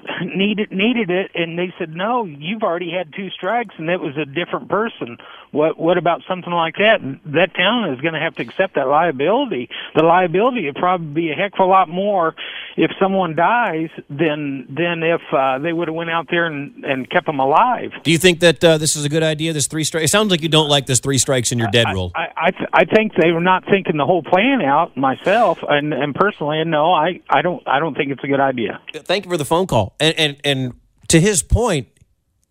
needed 0.34 0.70
needed 0.72 1.10
it 1.10 1.32
and 1.34 1.58
they 1.58 1.72
said 1.78 1.90
no, 1.90 2.24
you've 2.24 2.62
already 2.62 2.90
had 2.90 3.12
two 3.14 3.28
strikes 3.30 3.74
and 3.76 3.90
it 3.90 4.00
was 4.00 4.16
a 4.16 4.24
different 4.24 4.70
person. 4.70 5.18
What 5.50 5.78
what 5.78 5.98
about 5.98 6.22
something 6.28 6.52
like 6.52 6.74
that? 6.76 7.00
That 7.26 7.54
town 7.54 7.92
is 7.92 8.00
going 8.00 8.14
to 8.14 8.20
have 8.20 8.34
to 8.36 8.42
accept 8.42 8.74
that 8.74 8.88
liability. 8.88 9.68
The 9.94 10.02
liability 10.02 10.66
would 10.66 10.76
probably 10.76 11.22
be 11.22 11.30
a 11.30 11.34
heck 11.34 11.54
of 11.54 11.60
a 11.60 11.64
lot 11.64 11.88
more 11.88 12.34
if 12.76 12.90
someone 13.00 13.34
dies 13.34 13.88
than 14.10 14.66
than 14.68 15.02
if 15.02 15.20
uh, 15.32 15.58
they 15.58 15.72
would 15.72 15.88
have 15.88 15.94
went 15.94 16.10
out 16.10 16.26
there 16.30 16.46
and 16.46 16.84
and 16.84 17.08
kept 17.08 17.26
them 17.26 17.40
alive. 17.40 17.92
Do 18.02 18.10
you 18.10 18.18
think 18.18 18.40
that 18.40 18.62
uh, 18.62 18.78
this 18.78 18.96
is 18.96 19.04
a 19.04 19.08
good 19.08 19.22
idea? 19.22 19.52
This 19.52 19.66
three 19.66 19.84
strikes. 19.84 20.04
It 20.04 20.08
sounds 20.08 20.30
like 20.30 20.42
you 20.42 20.48
don't 20.48 20.68
like 20.68 20.86
this 20.86 21.00
three 21.00 21.18
strikes 21.18 21.50
and 21.50 21.60
you're 21.60 21.70
dead 21.70 21.86
rule. 21.92 22.12
I 22.14 22.28
I, 22.36 22.50
th- 22.50 22.70
I 22.72 22.84
think 22.84 23.12
they 23.14 23.32
were 23.32 23.40
not 23.40 23.64
thinking 23.64 23.96
the 23.96 24.06
whole 24.06 24.22
plan 24.22 24.62
out 24.62 24.96
myself 24.96 25.58
and 25.68 25.92
and 25.92 26.14
personally 26.14 26.60
and 26.60 26.70
no 26.70 26.92
I 26.92 27.20
I 27.28 27.42
don't 27.42 27.66
I 27.66 27.78
don't 27.80 27.96
think 27.96 28.12
it's 28.12 28.22
a 28.22 28.28
good 28.28 28.40
idea. 28.40 28.80
Thank 28.94 29.24
you 29.24 29.30
for 29.30 29.36
the 29.36 29.44
phone 29.44 29.66
call. 29.66 29.96
And 29.98 30.14
and 30.18 30.36
and 30.44 30.72
to 31.08 31.20
his 31.20 31.42
point, 31.42 31.88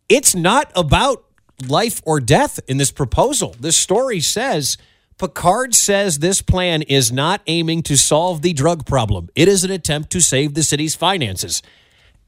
it's 0.09 0.35
not 0.35 0.71
about 0.75 1.23
life 1.67 2.01
or 2.05 2.19
death 2.19 2.59
in 2.67 2.77
this 2.77 2.91
proposal. 2.91 3.55
This 3.59 3.77
story 3.77 4.19
says 4.19 4.77
Picard 5.17 5.73
says 5.73 6.19
this 6.19 6.41
plan 6.41 6.83
is 6.83 7.11
not 7.11 7.41
aiming 7.47 7.81
to 7.83 7.97
solve 7.97 8.43
the 8.43 8.53
drug 8.53 8.85
problem. 8.85 9.29
It 9.35 9.47
is 9.47 9.63
an 9.63 9.71
attempt 9.71 10.11
to 10.11 10.21
save 10.21 10.53
the 10.53 10.61
city's 10.61 10.95
finances. 10.95 11.63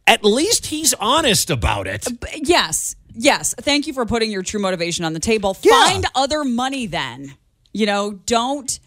At 0.08 0.24
least 0.24 0.68
he's 0.68 0.96
honest 0.96 1.52
about 1.52 1.86
it. 1.86 2.08
Yes. 2.36 2.96
Yes. 3.14 3.54
Thank 3.60 3.86
you 3.86 3.94
for 3.94 4.08
putting 4.08 4.32
your 4.32 4.42
true 4.42 4.60
motivation 4.60 5.06
on 5.06 5.14
the 5.14 5.20
table. 5.20 5.54
Find 5.54 6.06
other 6.16 6.44
money 6.44 6.88
then. 6.88 7.36
You 7.74 7.86
know, 7.86 8.14
don't 8.26 8.80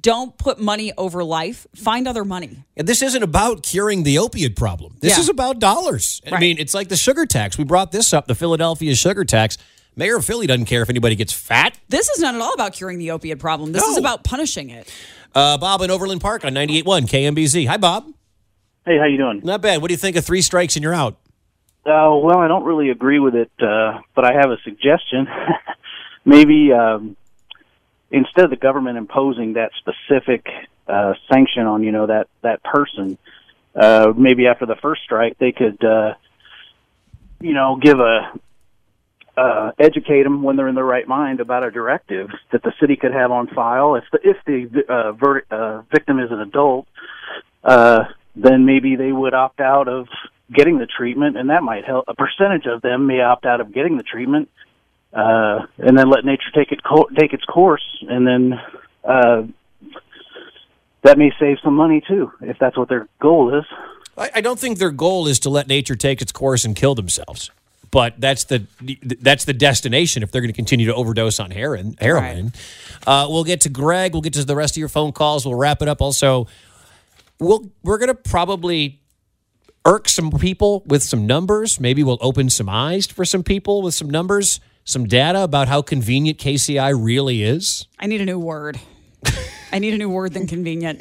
don't 0.00 0.36
put 0.38 0.58
money 0.58 0.92
over 0.96 1.22
life. 1.24 1.66
Find 1.74 2.06
other 2.08 2.24
money. 2.24 2.64
And 2.76 2.86
this 2.88 3.02
isn't 3.02 3.22
about 3.22 3.62
curing 3.62 4.02
the 4.02 4.18
opiate 4.18 4.56
problem. 4.56 4.96
This 5.00 5.16
Yeah. 5.16 5.20
is 5.20 5.28
about 5.28 5.58
dollars. 5.58 6.20
I 6.30 6.38
mean, 6.40 6.56
it's 6.58 6.74
like 6.74 6.88
the 6.88 6.96
sugar 6.96 7.26
tax. 7.26 7.58
We 7.58 7.64
brought 7.64 7.92
this 7.92 8.12
up, 8.12 8.26
the 8.26 8.34
Philadelphia 8.34 8.94
sugar 8.94 9.24
tax. 9.24 9.58
Mayor 9.96 10.16
of 10.16 10.24
Philly 10.24 10.46
doesn't 10.46 10.66
care 10.66 10.82
if 10.82 10.88
anybody 10.90 11.16
gets 11.16 11.32
fat. 11.32 11.76
This 11.88 12.08
is 12.08 12.20
not 12.20 12.34
at 12.34 12.40
all 12.40 12.54
about 12.54 12.72
curing 12.72 12.98
the 12.98 13.10
opiate 13.10 13.38
problem. 13.38 13.72
This 13.72 13.84
is 13.84 13.96
about 13.96 14.24
punishing 14.24 14.70
it. 14.70 14.90
Uh, 15.34 15.58
Bob 15.58 15.82
in 15.82 15.90
Overland 15.90 16.20
Park 16.20 16.44
on 16.44 16.54
98.1 16.54 17.06
KMBZ. 17.06 17.66
Hi, 17.66 17.76
Bob. 17.76 18.06
Hey, 18.86 18.98
how 18.98 19.04
you 19.04 19.18
doing? 19.18 19.40
Not 19.44 19.60
bad. 19.60 19.82
What 19.82 19.88
do 19.88 19.94
you 19.94 19.98
think 19.98 20.16
of 20.16 20.24
three 20.24 20.42
strikes 20.42 20.76
and 20.76 20.82
you're 20.82 20.94
out? 20.94 21.18
Uh, 21.84 22.14
well, 22.22 22.38
I 22.38 22.48
don't 22.48 22.64
really 22.64 22.90
agree 22.90 23.18
with 23.18 23.34
it, 23.34 23.50
uh, 23.60 24.00
but 24.14 24.24
I 24.24 24.32
have 24.34 24.50
a 24.50 24.56
suggestion. 24.64 25.26
Maybe 26.24 26.72
um, 26.72 27.16
instead 28.10 28.44
of 28.44 28.50
the 28.50 28.56
government 28.56 28.98
imposing 28.98 29.54
that 29.54 29.70
specific 29.78 30.46
uh, 30.88 31.14
sanction 31.32 31.66
on 31.66 31.82
you 31.82 31.92
know 31.92 32.06
that 32.06 32.28
that 32.42 32.62
person, 32.62 33.18
uh, 33.74 34.12
maybe 34.16 34.46
after 34.46 34.66
the 34.66 34.76
first 34.76 35.02
strike 35.02 35.38
they 35.38 35.52
could 35.52 35.82
uh, 35.84 36.14
you 37.40 37.54
know 37.54 37.76
give 37.80 38.00
a 38.00 38.32
uh, 39.36 39.72
educate 39.78 40.24
them 40.24 40.42
when 40.42 40.56
they're 40.56 40.68
in 40.68 40.74
their 40.74 40.84
right 40.84 41.06
mind 41.06 41.40
about 41.40 41.64
a 41.64 41.70
directive 41.70 42.28
that 42.52 42.62
the 42.62 42.72
city 42.80 42.96
could 42.96 43.12
have 43.12 43.30
on 43.30 43.46
file 43.48 43.94
if 43.94 44.04
the 44.12 44.18
if 44.22 44.36
the 44.46 44.84
uh, 44.88 45.12
ver- 45.12 45.44
uh, 45.50 45.82
victim 45.90 46.18
is 46.18 46.30
an 46.30 46.40
adult. 46.40 46.86
Uh, 47.62 48.04
then 48.36 48.64
maybe 48.64 48.96
they 48.96 49.12
would 49.12 49.34
opt 49.34 49.60
out 49.60 49.88
of 49.88 50.08
getting 50.52 50.78
the 50.78 50.86
treatment, 50.86 51.36
and 51.36 51.50
that 51.50 51.62
might 51.62 51.84
help. 51.84 52.04
A 52.08 52.14
percentage 52.14 52.66
of 52.66 52.82
them 52.82 53.06
may 53.06 53.20
opt 53.20 53.44
out 53.44 53.60
of 53.60 53.72
getting 53.72 53.96
the 53.96 54.02
treatment, 54.02 54.48
uh, 55.12 55.66
and 55.78 55.98
then 55.98 56.08
let 56.08 56.24
nature 56.24 56.50
take 56.54 56.72
it 56.72 56.82
co- 56.82 57.08
take 57.18 57.32
its 57.32 57.44
course, 57.44 57.84
and 58.08 58.26
then 58.26 58.60
uh, 59.04 59.42
that 61.02 61.18
may 61.18 61.32
save 61.38 61.58
some 61.64 61.74
money 61.74 62.02
too, 62.06 62.30
if 62.40 62.58
that's 62.58 62.76
what 62.76 62.88
their 62.88 63.08
goal 63.20 63.58
is. 63.58 63.64
I, 64.16 64.30
I 64.36 64.40
don't 64.40 64.58
think 64.58 64.78
their 64.78 64.90
goal 64.90 65.26
is 65.26 65.40
to 65.40 65.50
let 65.50 65.66
nature 65.66 65.96
take 65.96 66.22
its 66.22 66.32
course 66.32 66.64
and 66.64 66.76
kill 66.76 66.94
themselves. 66.94 67.50
But 67.90 68.20
that's 68.20 68.44
the 68.44 68.66
that's 69.02 69.46
the 69.46 69.52
destination 69.52 70.22
if 70.22 70.30
they're 70.30 70.42
going 70.42 70.52
to 70.52 70.56
continue 70.56 70.86
to 70.86 70.94
overdose 70.94 71.40
on 71.40 71.50
heroin. 71.50 71.96
Heroin. 72.00 72.52
Uh, 73.04 73.26
we'll 73.28 73.42
get 73.42 73.62
to 73.62 73.68
Greg. 73.68 74.12
We'll 74.12 74.22
get 74.22 74.34
to 74.34 74.44
the 74.44 74.54
rest 74.54 74.74
of 74.74 74.78
your 74.78 74.88
phone 74.88 75.10
calls. 75.10 75.44
We'll 75.44 75.56
wrap 75.56 75.82
it 75.82 75.88
up. 75.88 76.00
Also, 76.00 76.46
we'll 77.40 77.68
we're 77.82 77.98
going 77.98 78.08
to 78.08 78.14
probably 78.14 79.00
irk 79.84 80.08
some 80.08 80.30
people 80.30 80.84
with 80.86 81.02
some 81.02 81.26
numbers. 81.26 81.80
Maybe 81.80 82.04
we'll 82.04 82.18
open 82.20 82.48
some 82.48 82.68
eyes 82.68 83.06
for 83.06 83.24
some 83.24 83.42
people 83.42 83.82
with 83.82 83.94
some 83.94 84.08
numbers, 84.08 84.60
some 84.84 85.06
data 85.06 85.42
about 85.42 85.68
how 85.68 85.82
convenient 85.82 86.38
KCI 86.38 86.92
really 87.00 87.42
is. 87.42 87.86
I 87.98 88.06
need 88.06 88.20
a 88.20 88.24
new 88.24 88.38
word. 88.38 88.80
I 89.72 89.78
need 89.78 89.94
a 89.94 89.98
new 89.98 90.08
word 90.08 90.32
than 90.32 90.46
convenient. 90.46 91.00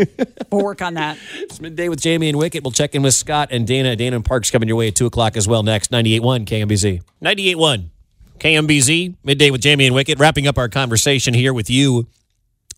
we'll 0.51 0.63
work 0.63 0.81
on 0.81 0.95
that. 0.95 1.17
It's 1.35 1.59
midday 1.59 1.89
with 1.89 2.01
Jamie 2.01 2.29
and 2.29 2.37
Wicket. 2.37 2.63
We'll 2.63 2.71
check 2.71 2.93
in 2.93 3.01
with 3.01 3.13
Scott 3.13 3.49
and 3.51 3.65
Dana. 3.65 3.95
Dana 3.95 4.17
and 4.17 4.25
Parks 4.25 4.51
coming 4.51 4.67
your 4.67 4.77
way 4.77 4.89
at 4.89 4.95
2 4.95 5.07
o'clock 5.07 5.37
as 5.37 5.47
well 5.47 5.63
next. 5.63 5.91
98.1 5.91 6.45
KMBZ. 6.45 7.01
98.1 7.23 7.89
KMBZ. 8.39 9.15
Midday 9.23 9.49
with 9.51 9.61
Jamie 9.61 9.87
and 9.87 9.95
Wicket. 9.95 10.19
Wrapping 10.19 10.47
up 10.47 10.57
our 10.57 10.69
conversation 10.69 11.33
here 11.33 11.53
with 11.53 11.69
you 11.69 12.07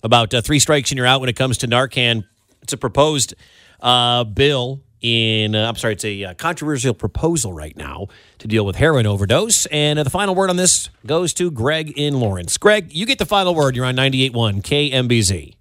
about 0.03 0.33
uh, 0.33 0.41
three 0.41 0.59
strikes 0.59 0.91
and 0.91 0.97
you're 0.97 1.07
out 1.07 1.19
when 1.19 1.29
it 1.29 1.35
comes 1.35 1.57
to 1.59 1.67
Narcan. 1.67 2.23
It's 2.61 2.73
a 2.73 2.77
proposed 2.77 3.33
uh, 3.81 4.23
bill 4.23 4.81
in, 5.01 5.55
uh, 5.55 5.67
I'm 5.67 5.75
sorry, 5.75 5.93
it's 5.93 6.05
a 6.05 6.23
uh, 6.25 6.33
controversial 6.35 6.93
proposal 6.93 7.53
right 7.53 7.75
now 7.75 8.07
to 8.39 8.47
deal 8.47 8.65
with 8.65 8.75
heroin 8.75 9.05
overdose. 9.07 9.65
And 9.67 9.99
uh, 9.99 10.03
the 10.03 10.09
final 10.09 10.35
word 10.35 10.49
on 10.49 10.57
this 10.57 10.89
goes 11.05 11.33
to 11.35 11.51
Greg 11.51 11.91
in 11.97 12.19
Lawrence. 12.19 12.57
Greg, 12.57 12.93
you 12.93 13.05
get 13.05 13.19
the 13.19 13.25
final 13.25 13.55
word. 13.55 13.75
You're 13.75 13.85
on 13.85 13.95
98.1 13.95 14.61
KMBZ. 14.61 15.55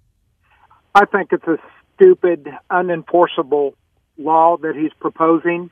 I 0.93 1.05
think 1.05 1.31
it's 1.31 1.47
a 1.47 1.57
stupid, 1.95 2.47
unenforceable 2.69 3.73
law 4.17 4.57
that 4.57 4.75
he's 4.75 4.93
proposing. 4.99 5.69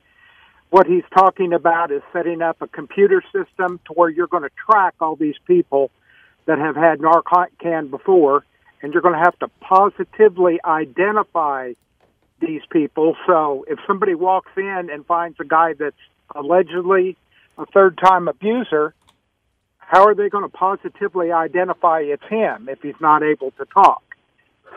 What 0.70 0.86
he's 0.86 1.04
talking 1.12 1.52
about 1.52 1.90
is 1.90 2.02
setting 2.12 2.42
up 2.42 2.62
a 2.62 2.68
computer 2.68 3.22
system 3.32 3.80
to 3.86 3.92
where 3.94 4.08
you're 4.08 4.28
going 4.28 4.44
to 4.44 4.50
track 4.70 4.94
all 5.00 5.16
these 5.16 5.34
people 5.46 5.90
that 6.46 6.58
have 6.58 6.76
had 6.76 7.00
Narcan 7.00 7.90
before, 7.90 8.44
and 8.82 8.92
you're 8.92 9.02
going 9.02 9.14
to 9.14 9.20
have 9.20 9.38
to 9.40 9.48
positively 9.60 10.58
identify 10.64 11.72
these 12.40 12.62
people. 12.70 13.16
So 13.26 13.64
if 13.68 13.78
somebody 13.86 14.14
walks 14.14 14.52
in 14.56 14.88
and 14.92 15.04
finds 15.06 15.38
a 15.40 15.44
guy 15.44 15.74
that's 15.74 15.96
allegedly 16.34 17.16
a 17.58 17.66
third 17.66 17.98
time 17.98 18.28
abuser, 18.28 18.94
how 19.78 20.06
are 20.06 20.14
they 20.14 20.28
going 20.28 20.44
to 20.44 20.56
positively 20.56 21.32
identify 21.32 22.00
it's 22.00 22.24
him 22.28 22.68
if 22.68 22.80
he's 22.82 23.00
not 23.00 23.22
able 23.22 23.50
to 23.52 23.64
talk? 23.66 24.02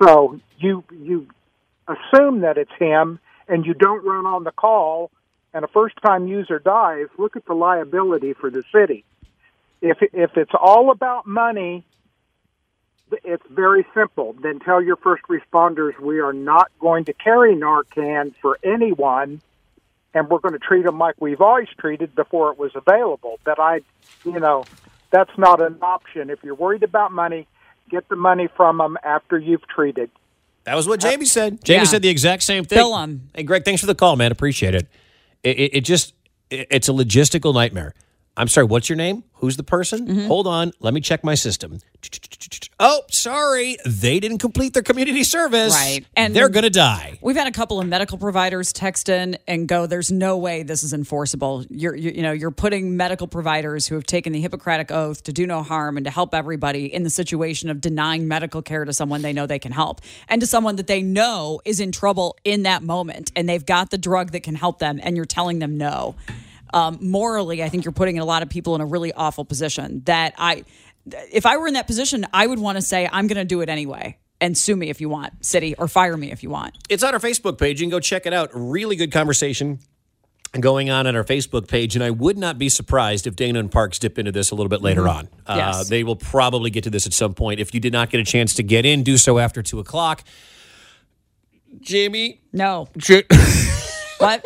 So 0.01 0.39
you 0.57 0.83
you 0.91 1.27
assume 1.87 2.41
that 2.41 2.57
it's 2.57 2.71
him, 2.79 3.19
and 3.47 3.65
you 3.65 3.73
don't 3.73 4.03
run 4.05 4.25
on 4.25 4.43
the 4.43 4.51
call. 4.51 5.11
And 5.55 5.63
a 5.63 5.67
first-time 5.67 6.27
user 6.27 6.57
dies. 6.57 7.05
Look 7.19 7.35
at 7.35 7.45
the 7.45 7.53
liability 7.53 8.33
for 8.33 8.49
the 8.49 8.63
city. 8.73 9.05
If 9.81 9.99
if 10.01 10.35
it's 10.35 10.53
all 10.59 10.89
about 10.89 11.27
money, 11.27 11.85
it's 13.23 13.43
very 13.49 13.85
simple. 13.93 14.33
Then 14.41 14.59
tell 14.59 14.81
your 14.81 14.95
first 14.95 15.23
responders 15.29 15.99
we 15.99 16.19
are 16.19 16.33
not 16.33 16.71
going 16.79 17.05
to 17.05 17.13
carry 17.13 17.55
Narcan 17.55 18.33
for 18.41 18.57
anyone, 18.63 19.41
and 20.13 20.29
we're 20.29 20.39
going 20.39 20.53
to 20.53 20.59
treat 20.59 20.83
them 20.85 20.97
like 20.97 21.15
we've 21.19 21.41
always 21.41 21.67
treated 21.77 22.15
before 22.15 22.51
it 22.51 22.57
was 22.57 22.71
available. 22.75 23.39
But 23.43 23.59
I, 23.59 23.81
you 24.25 24.39
know, 24.39 24.65
that's 25.11 25.35
not 25.37 25.61
an 25.61 25.77
option. 25.81 26.29
If 26.29 26.43
you're 26.43 26.55
worried 26.55 26.83
about 26.83 27.11
money, 27.11 27.47
get 27.89 28.07
the 28.09 28.15
money 28.15 28.47
from 28.55 28.77
them 28.79 28.97
after 29.03 29.37
you've 29.37 29.67
treated. 29.67 30.09
That 30.63 30.75
was 30.75 30.87
what 30.87 31.01
Jamie 31.01 31.25
said. 31.25 31.63
Jamie 31.63 31.79
Yeah. 31.79 31.83
said 31.83 32.01
the 32.01 32.09
exact 32.09 32.41
same 32.43 32.63
thing. 32.63 32.77
Bill 32.77 32.97
'em. 32.97 33.29
Hey, 33.35 33.43
Greg, 33.43 33.65
thanks 33.65 33.81
for 33.81 33.87
the 33.87 33.95
call, 33.95 34.15
man. 34.15 34.31
Appreciate 34.31 34.73
it. 34.73 34.87
It, 35.43 35.59
it, 35.59 35.75
it 35.75 35.81
just, 35.81 36.13
it- 36.49 36.67
it's 36.71 36.87
a 36.87 36.93
logistical 36.93 37.53
nightmare. 37.53 37.93
I'm 38.35 38.47
sorry, 38.47 38.65
what's 38.65 38.89
your 38.89 38.95
name? 38.95 39.23
Who's 39.35 39.57
the 39.57 39.63
person? 39.63 40.07
Mm-hmm. 40.07 40.27
Hold 40.27 40.47
on. 40.47 40.71
Let 40.79 40.93
me 40.93 41.01
check 41.01 41.23
my 41.23 41.35
system. 41.35 41.79
Oh, 42.79 43.01
sorry. 43.11 43.77
They 43.85 44.19
didn't 44.19 44.39
complete 44.39 44.73
their 44.73 44.81
community 44.81 45.23
service. 45.23 45.73
Right. 45.73 46.05
And- 46.15 46.35
they're 46.35 46.49
going 46.49 46.63
to 46.63 46.69
die. 46.71 47.19
We've 47.21 47.35
had 47.35 47.47
a 47.47 47.51
couple 47.51 47.79
of 47.79 47.87
medical 47.87 48.17
providers 48.17 48.73
text 48.73 49.07
in 49.07 49.37
and 49.47 49.67
go, 49.67 49.85
"There's 49.85 50.11
no 50.11 50.37
way 50.37 50.63
this 50.63 50.83
is 50.83 50.93
enforceable. 50.93 51.65
You're, 51.69 51.95
you, 51.95 52.11
you 52.11 52.21
know, 52.23 52.31
you're 52.31 52.51
putting 52.51 52.97
medical 52.97 53.27
providers 53.27 53.87
who 53.87 53.95
have 53.95 54.05
taken 54.05 54.33
the 54.33 54.41
Hippocratic 54.41 54.91
oath 54.91 55.23
to 55.23 55.33
do 55.33 55.45
no 55.45 55.61
harm 55.61 55.97
and 55.97 56.05
to 56.05 56.11
help 56.11 56.33
everybody 56.33 56.91
in 56.91 57.03
the 57.03 57.09
situation 57.11 57.69
of 57.69 57.81
denying 57.81 58.27
medical 58.27 58.61
care 58.61 58.83
to 58.83 58.93
someone 58.93 59.21
they 59.21 59.33
know 59.33 59.45
they 59.45 59.59
can 59.59 59.71
help 59.71 60.01
and 60.27 60.41
to 60.41 60.47
someone 60.47 60.75
that 60.77 60.87
they 60.87 61.01
know 61.03 61.61
is 61.65 61.79
in 61.79 61.91
trouble 61.91 62.35
in 62.43 62.63
that 62.63 62.81
moment, 62.81 63.31
and 63.35 63.47
they've 63.47 63.65
got 63.65 63.91
the 63.91 63.97
drug 63.97 64.31
that 64.31 64.41
can 64.41 64.55
help 64.55 64.79
them, 64.79 64.99
and 65.03 65.15
you're 65.15 65.25
telling 65.25 65.59
them 65.59 65.77
no." 65.77 66.15
Um, 66.73 66.97
morally, 67.01 67.63
I 67.63 67.69
think 67.69 67.85
you're 67.85 67.91
putting 67.91 68.19
a 68.19 68.25
lot 68.25 68.41
of 68.43 68.49
people 68.49 68.75
in 68.75 68.81
a 68.81 68.85
really 68.85 69.13
awful 69.13 69.45
position. 69.45 70.01
That 70.05 70.33
I, 70.37 70.65
if 71.31 71.45
I 71.45 71.57
were 71.57 71.67
in 71.67 71.75
that 71.75 71.87
position, 71.87 72.25
I 72.33 72.47
would 72.47 72.59
want 72.59 72.77
to 72.77 72.81
say, 72.81 73.07
"I'm 73.11 73.27
going 73.27 73.37
to 73.37 73.45
do 73.45 73.61
it 73.61 73.69
anyway." 73.69 74.17
And 74.41 74.57
sue 74.57 74.75
me 74.75 74.89
if 74.89 74.99
you 74.99 75.07
want, 75.07 75.45
city, 75.45 75.73
or 75.77 75.87
fire 75.87 76.17
me 76.17 76.29
if 76.31 76.43
you 76.43 76.49
want. 76.49 76.75
It's 76.89 77.01
on 77.03 77.13
our 77.13 77.19
Facebook 77.19 77.57
page. 77.57 77.79
You 77.79 77.85
can 77.85 77.91
go 77.91 78.01
check 78.01 78.25
it 78.25 78.33
out. 78.33 78.49
Really 78.53 78.97
good 78.97 79.09
conversation 79.11 79.79
going 80.59 80.89
on 80.89 81.07
on 81.07 81.15
our 81.15 81.23
Facebook 81.23 81.67
page. 81.69 81.95
And 81.95 82.03
I 82.03 82.09
would 82.09 82.37
not 82.37 82.57
be 82.59 82.67
surprised 82.67 83.25
if 83.25 83.35
Dana 83.37 83.59
and 83.59 83.71
Parks 83.71 83.97
dip 83.99 84.19
into 84.19 84.31
this 84.33 84.51
a 84.51 84.55
little 84.55 84.69
bit 84.69 84.81
later 84.81 85.07
on. 85.07 85.29
Uh, 85.47 85.55
Yes. 85.57 85.87
they 85.89 86.03
will 86.03 86.17
probably 86.17 86.69
get 86.71 86.83
to 86.83 86.89
this 86.89 87.07
at 87.07 87.13
some 87.13 87.33
point. 87.33 87.59
If 87.61 87.73
you 87.73 87.79
did 87.79 87.93
not 87.93 88.09
get 88.09 88.19
a 88.19 88.23
chance 88.25 88.53
to 88.55 88.63
get 88.63 88.85
in, 88.85 89.01
do 89.03 89.17
so 89.17 89.39
after 89.39 89.63
two 89.63 89.79
o'clock. 89.79 90.23
Jamie? 91.79 92.41
No. 92.51 92.89
Ja- 93.07 93.21
What? 94.19 94.43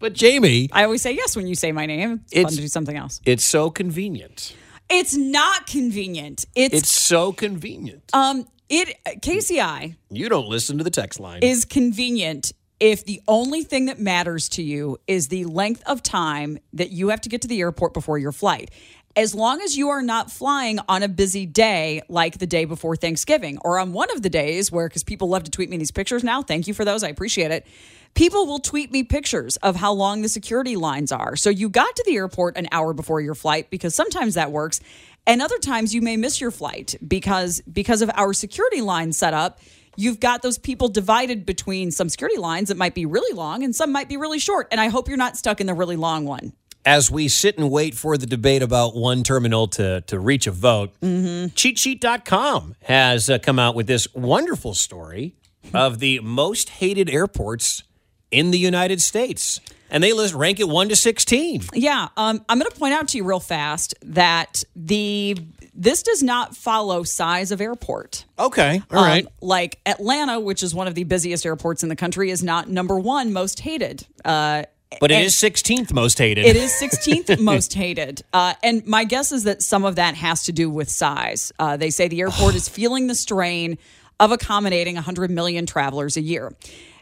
But 0.00 0.12
Jamie, 0.14 0.68
I 0.72 0.84
always 0.84 1.02
say 1.02 1.12
yes 1.12 1.36
when 1.36 1.46
you 1.46 1.54
say 1.54 1.70
my 1.72 1.86
name. 1.86 2.22
It's, 2.24 2.32
It's- 2.32 2.44
fun 2.52 2.56
to 2.56 2.60
do 2.62 2.68
something 2.68 2.96
else. 2.96 3.20
it's 3.24 3.44
so 3.44 3.70
convenient. 3.70 4.54
It's 4.88 5.14
not 5.16 5.68
convenient. 5.68 6.46
It's, 6.56 6.74
It's 6.74 6.88
so 6.90 7.32
convenient. 7.32 8.02
um 8.12 8.46
it 8.68 8.96
KCI 9.20 9.96
You 10.10 10.28
don't 10.28 10.48
listen 10.48 10.78
to 10.78 10.84
the 10.84 10.90
text 10.90 11.20
line. 11.20 11.42
is 11.42 11.64
convenient 11.64 12.52
if 12.80 13.04
the 13.04 13.20
only 13.28 13.62
thing 13.62 13.86
that 13.86 13.98
matters 14.00 14.48
to 14.50 14.62
you 14.62 14.96
is 15.06 15.28
the 15.28 15.44
length 15.44 15.82
of 15.86 16.02
time 16.02 16.58
that 16.72 16.90
you 16.90 17.08
have 17.10 17.20
to 17.22 17.28
get 17.28 17.42
to 17.42 17.48
the 17.48 17.60
airport 17.60 17.92
before 17.94 18.16
your 18.18 18.32
flight. 18.32 18.70
As 19.16 19.34
long 19.34 19.60
as 19.60 19.76
you 19.76 19.88
are 19.90 20.02
not 20.02 20.30
flying 20.30 20.78
on 20.88 21.02
a 21.02 21.08
busy 21.08 21.44
day 21.44 22.00
like 22.08 22.38
the 22.38 22.46
day 22.46 22.64
before 22.64 22.94
Thanksgiving 22.96 23.58
or 23.64 23.78
on 23.78 23.92
one 23.92 24.10
of 24.12 24.22
the 24.22 24.30
days 24.30 24.70
where, 24.72 24.88
because 24.88 25.02
people 25.02 25.28
love 25.28 25.42
to 25.44 25.50
tweet 25.50 25.68
me 25.68 25.76
these 25.76 25.90
pictures 25.90 26.22
now. 26.24 26.42
Thank 26.42 26.68
you 26.68 26.74
for 26.74 26.84
those. 26.84 27.02
I 27.02 27.08
appreciate 27.08 27.50
it. 27.50 27.66
People 28.14 28.46
will 28.46 28.58
tweet 28.58 28.92
me 28.92 29.02
pictures 29.02 29.56
of 29.58 29.76
how 29.76 29.92
long 29.92 30.22
the 30.22 30.28
security 30.28 30.76
lines 30.76 31.10
are. 31.12 31.36
So 31.36 31.48
you 31.48 31.68
got 31.68 31.96
to 31.96 32.04
the 32.06 32.16
airport 32.16 32.56
an 32.56 32.68
hour 32.72 32.92
before 32.92 33.20
your 33.20 33.34
flight 33.34 33.70
because 33.70 33.94
sometimes 33.94 34.34
that 34.34 34.52
works. 34.52 34.80
And 35.26 35.40
other 35.40 35.58
times 35.58 35.94
you 35.94 36.02
may 36.02 36.16
miss 36.16 36.40
your 36.40 36.50
flight 36.50 36.94
because 37.06 37.62
because 37.72 38.02
of 38.02 38.10
our 38.14 38.32
security 38.32 38.80
line 38.80 39.12
setup 39.12 39.60
you've 39.96 40.20
got 40.20 40.42
those 40.42 40.58
people 40.58 40.88
divided 40.88 41.44
between 41.44 41.90
some 41.90 42.08
security 42.08 42.38
lines 42.38 42.68
that 42.68 42.76
might 42.76 42.94
be 42.94 43.06
really 43.06 43.34
long 43.34 43.62
and 43.62 43.74
some 43.74 43.92
might 43.92 44.08
be 44.08 44.16
really 44.16 44.38
short. 44.38 44.68
And 44.70 44.80
I 44.80 44.88
hope 44.88 45.08
you're 45.08 45.16
not 45.16 45.36
stuck 45.36 45.60
in 45.60 45.66
the 45.66 45.74
really 45.74 45.96
long 45.96 46.24
one. 46.24 46.52
As 46.84 47.10
we 47.10 47.28
sit 47.28 47.58
and 47.58 47.70
wait 47.70 47.94
for 47.94 48.16
the 48.16 48.24
debate 48.26 48.62
about 48.62 48.96
one 48.96 49.22
terminal 49.22 49.68
to, 49.68 50.00
to 50.02 50.18
reach 50.18 50.46
a 50.46 50.50
vote, 50.50 50.98
cheatsheet.com 51.02 52.76
has 52.84 53.28
uh, 53.28 53.38
come 53.38 53.58
out 53.58 53.74
with 53.74 53.86
this 53.86 54.08
wonderful 54.14 54.72
story 54.72 55.34
of 55.74 55.98
the 55.98 56.20
most 56.20 56.70
hated 56.70 57.10
airports 57.10 57.82
in 58.30 58.50
the 58.50 58.58
United 58.58 59.00
States. 59.00 59.60
And 59.92 60.04
they 60.04 60.12
list 60.12 60.34
rank 60.34 60.60
it 60.60 60.68
1 60.68 60.88
to 60.90 60.96
16. 60.96 61.62
Yeah, 61.74 62.08
um, 62.16 62.44
I'm 62.48 62.58
going 62.58 62.70
to 62.70 62.76
point 62.78 62.94
out 62.94 63.08
to 63.08 63.16
you 63.16 63.24
real 63.24 63.40
fast 63.40 63.94
that 64.02 64.62
the 64.76 65.36
this 65.74 66.02
does 66.02 66.22
not 66.22 66.54
follow 66.54 67.02
size 67.04 67.50
of 67.52 67.60
airport. 67.60 68.24
Okay. 68.38 68.82
all 68.90 68.98
Um, 68.98 69.04
right. 69.04 69.26
Like 69.40 69.78
Atlanta, 69.86 70.38
which 70.38 70.62
is 70.62 70.74
one 70.74 70.86
of 70.88 70.94
the 70.94 71.04
busiest 71.04 71.46
airports 71.46 71.82
in 71.82 71.88
the 71.88 71.96
country, 71.96 72.30
is 72.30 72.42
not 72.42 72.68
number 72.68 72.98
one 72.98 73.32
most 73.32 73.60
hated. 73.60 74.06
Uh, 74.24 74.64
But 75.00 75.10
it 75.10 75.14
and- 75.14 75.24
is 75.24 75.34
16th 75.36 75.92
most 75.92 76.18
hated. 76.18 76.44
It 76.44 76.56
is 76.56 76.70
16th 76.72 77.38
most 77.40 77.72
hated. 77.74 78.22
Uh, 78.32 78.54
and 78.62 78.84
my 78.86 79.04
guess 79.04 79.32
is 79.32 79.44
that 79.44 79.62
some 79.62 79.84
of 79.84 79.96
that 79.96 80.16
has 80.16 80.42
to 80.44 80.52
do 80.52 80.68
with 80.68 80.90
size. 80.90 81.50
Uh, 81.58 81.76
they 81.76 81.90
say 81.90 82.08
the 82.08 82.20
airport 82.20 82.54
is 82.60 82.68
feeling 82.68 83.06
the 83.06 83.14
strain 83.14 83.78
of 84.18 84.32
accommodating 84.32 84.96
100 84.96 85.30
million 85.30 85.64
travelers 85.66 86.16
a 86.16 86.20
year. 86.20 86.52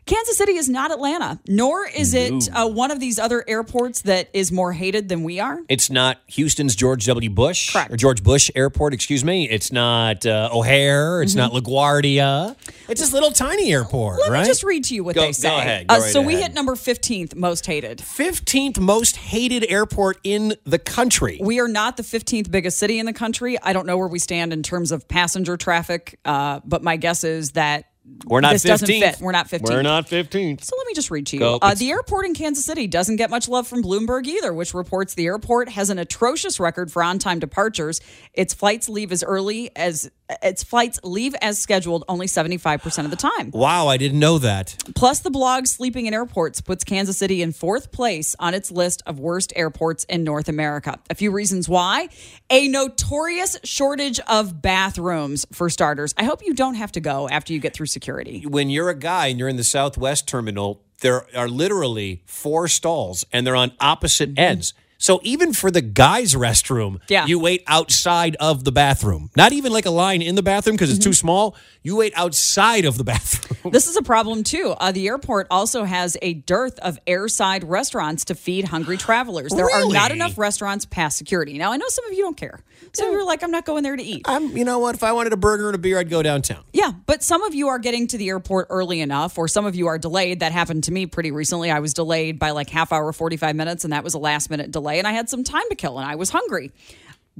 Kansas 0.09 0.36
City 0.38 0.52
is 0.56 0.68
not 0.70 0.90
Atlanta, 0.90 1.38
nor 1.46 1.86
is 1.86 2.14
it 2.14 2.48
uh, 2.52 2.66
one 2.66 2.90
of 2.90 2.98
these 2.98 3.18
other 3.18 3.44
airports 3.46 4.02
that 4.02 4.28
is 4.32 4.50
more 4.50 4.72
hated 4.72 5.09
than 5.11 5.22
we 5.22 5.38
are. 5.38 5.61
It's 5.68 5.90
not 5.90 6.20
Houston's 6.28 6.74
George 6.74 7.04
W. 7.06 7.28
Bush 7.28 7.76
or 7.76 7.96
George 7.96 8.22
Bush 8.24 8.50
Airport, 8.54 8.94
excuse 8.94 9.22
me. 9.22 9.48
It's 9.48 9.70
not 9.70 10.24
uh, 10.24 10.48
O'Hare. 10.52 11.20
It's 11.22 11.34
not 11.34 11.52
LaGuardia. 11.52 12.56
It's 12.88 13.00
this 13.02 13.12
little 13.12 13.30
tiny 13.32 13.70
airport, 13.72 13.98
Mm-hmm. 14.18 14.20
Let 14.22 14.30
right? 14.30 14.40
me 14.42 14.46
just 14.46 14.64
read 14.64 14.84
to 14.84 14.94
you 14.94 15.04
what 15.04 15.14
Go- 15.14 15.20
they 15.20 15.32
say. 15.32 15.50
Go 15.50 15.59
ahead. 15.59 15.86
Go 15.88 15.94
Uh, 15.96 15.98
right 15.98 16.11
so 16.11 16.22
we 16.22 16.36
hit 16.36 16.54
number 16.54 16.74
15th 16.74 17.34
most 17.34 17.66
hated. 17.66 17.98
15th 17.98 18.78
most 18.80 19.16
hated 19.16 19.66
airport 19.68 20.18
in 20.24 20.54
the 20.64 20.78
country. 20.78 21.38
We 21.42 21.61
are 21.61 21.68
not 21.68 21.98
the 21.98 22.02
15th 22.02 22.50
biggest 22.50 22.78
city 22.78 22.98
in 22.98 23.04
the 23.04 23.12
country. 23.12 23.59
I 23.62 23.74
don't 23.74 23.86
know 23.86 23.98
where 23.98 24.09
we 24.09 24.18
stand 24.18 24.54
in 24.54 24.62
terms 24.62 24.90
of 24.90 25.06
passenger 25.06 25.56
traffic, 25.59 26.18
uh, 26.24 26.61
but 26.64 26.82
my 26.82 26.96
guess 26.96 27.24
is 27.24 27.52
that 27.52 27.84
We're 28.26 28.40
not 28.40 28.52
this 28.52 28.62
doesn't 28.62 28.88
15th. 28.88 29.00
fit. 29.00 29.20
We're 29.20 29.32
not 29.32 29.48
15th. 29.48 29.70
We're 29.70 29.82
not 29.82 30.06
15th. 30.06 30.64
So 30.64 30.76
let 30.76 30.86
me 30.86 30.94
just 30.94 31.11
read 31.11 31.26
to 31.28 31.36
you. 31.36 31.44
Uh, 31.62 31.74
the 31.74 31.90
airport 31.90 32.26
in 32.26 32.34
Kansas 32.34 32.64
City 32.64 32.86
doesn't 32.86 33.16
get 33.16 33.30
much 33.30 33.48
love 33.48 33.66
from 33.66 33.82
Bloomberg 33.82 34.26
either, 34.26 34.52
which 34.52 34.74
reports 34.74 35.14
the 35.14 35.26
airport 35.26 35.70
has 35.70 35.88
an 35.88 35.98
atrocious 35.98 36.61
record 36.61 36.92
for 36.92 37.02
on-time 37.02 37.38
departures. 37.38 38.00
Its 38.34 38.52
flights 38.52 38.88
leave 38.88 39.12
as 39.12 39.22
early 39.22 39.70
as 39.76 40.11
its 40.42 40.62
flights 40.62 41.00
leave 41.02 41.34
as 41.40 41.59
scheduled 41.59 42.04
only 42.06 42.26
75% 42.26 43.04
of 43.04 43.11
the 43.11 43.16
time. 43.16 43.50
Wow, 43.50 43.88
I 43.88 43.96
didn't 43.96 44.18
know 44.18 44.38
that. 44.38 44.76
Plus, 44.94 45.20
the 45.20 45.30
blog 45.30 45.66
Sleeping 45.66 46.04
in 46.06 46.12
Airports 46.12 46.61
puts 46.61 46.84
Kansas 46.84 47.16
City 47.16 47.40
in 47.40 47.52
fourth 47.52 47.90
place 47.92 48.36
on 48.38 48.52
its 48.52 48.70
list 48.70 49.02
of 49.06 49.18
worst 49.18 49.54
airports 49.56 50.04
in 50.04 50.24
North 50.24 50.48
America. 50.48 50.98
A 51.09 51.14
few 51.14 51.30
reasons 51.30 51.68
why. 51.68 52.09
A 52.50 52.68
notorious 52.68 53.56
shortage 53.64 54.20
of 54.28 54.61
bathrooms, 54.61 55.46
for 55.52 55.70
starters. 55.70 56.12
I 56.18 56.24
hope 56.24 56.44
you 56.44 56.52
don't 56.52 56.74
have 56.74 56.92
to 56.92 57.00
go 57.00 57.28
after 57.28 57.54
you 57.54 57.59
get 57.59 57.72
through 57.72 57.86
security. 57.99 58.44
When 58.46 58.70
you're 58.70 58.90
a 58.90 58.94
guy 58.94 59.26
and 59.26 59.38
you're 59.38 59.49
in 59.49 59.57
the 59.57 59.64
Southwest 59.64 60.28
terminal, 60.28 60.80
there 61.01 61.26
are 61.36 61.49
literally 61.49 62.22
four 62.26 62.68
stalls 62.68 63.24
and 63.32 63.44
they're 63.46 63.57
on 63.57 63.72
opposite 63.80 64.30
Mm-hmm. 64.30 64.51
ends. 64.51 64.74
So 65.01 65.20
even 65.22 65.53
for 65.53 65.70
the 65.70 65.80
guys' 65.80 66.34
restroom, 66.34 66.99
Yeah. 67.09 67.26
you 67.26 67.38
wait 67.38 67.62
outside 67.68 68.36
of 68.40 68.64
the 68.64 68.72
bathroom. 68.72 69.30
Not 69.36 69.53
even 69.53 69.72
like 69.72 69.86
a 69.86 69.90
line 69.90 70.22
in 70.22 70.34
the 70.34 70.42
bathroom 70.42 70.74
because 70.74 70.90
it's 70.90 70.99
too 70.99 71.11
Mm-hmm. 71.11 71.14
small. 71.14 71.57
You 71.82 71.94
wait 71.96 72.12
outside 72.16 72.84
of 72.84 72.99
the 72.99 73.05
bathroom. 73.12 73.72
This 73.72 73.86
is 73.86 73.96
a 73.96 74.03
problem 74.03 74.42
too. 74.42 74.74
Uh, 74.78 74.90
the 74.92 75.07
airport 75.07 75.46
also 75.51 75.84
has 75.84 76.16
a 76.20 76.34
dearth 76.34 76.78
of 76.80 76.99
airside 77.07 77.62
restaurants 77.66 78.24
to 78.26 78.34
feed 78.34 78.64
hungry 78.66 78.96
travelers. 78.96 79.53
There 79.53 79.70
are 79.70 79.86
not 79.88 80.11
enough 80.11 80.36
restaurants 80.36 80.84
past 80.84 81.16
security. 81.16 81.57
Now, 81.59 81.72
I 81.72 81.76
know 81.76 81.88
some 81.88 82.05
of 82.07 82.12
you 82.12 82.22
don't 82.24 82.36
care. 82.36 82.61
Some 82.92 83.07
of 83.09 83.12
you 83.12 83.20
are 83.20 83.24
like, 83.24 83.42
I'm 83.42 83.51
not 83.51 83.64
going 83.66 83.82
there 83.84 83.96
to 83.96 84.03
eat. 84.03 84.22
I'm, 84.26 84.57
you 84.57 84.64
know 84.64 84.78
what? 84.78 84.94
If 84.94 85.03
I 85.03 85.12
wanted 85.12 85.32
a 85.32 85.36
burger 85.36 85.66
and 85.68 85.74
a 85.74 85.78
beer, 85.78 85.99
I'd 85.99 86.11
go 86.11 86.22
downtown. 86.22 86.64
Yeah, 86.72 86.92
but 87.07 87.22
some 87.22 87.42
of 87.42 87.55
you 87.55 87.68
are 87.68 87.78
getting 87.78 88.07
to 88.09 88.18
the 88.18 88.28
airport 88.28 88.66
early 88.70 89.01
enough, 89.01 89.36
or 89.38 89.46
some 89.49 89.66
of 89.66 89.74
you 89.76 89.86
are 89.88 89.99
delayed. 89.99 90.40
That 90.40 90.53
happened 90.53 90.84
to 90.84 90.92
me 90.92 91.07
pretty 91.07 91.30
recently. 91.30 91.70
I 91.70 91.80
was 91.80 91.92
delayed 91.94 92.38
by 92.38 92.51
like 92.53 92.70
half 92.70 92.92
hour, 92.92 93.12
45 93.12 93.55
minutes, 93.57 93.84
and 93.84 93.92
that 93.92 94.05
was 94.05 94.14
a 94.14 94.18
last 94.18 94.49
minute 94.51 94.70
delay, 94.70 94.88
and 94.97 95.07
I 95.07 95.12
had 95.12 95.28
some 95.28 95.45
time 95.45 95.68
to 95.68 95.76
kill, 95.76 95.99
and 95.99 96.09
I 96.09 96.14
was 96.14 96.30
hungry. 96.30 96.72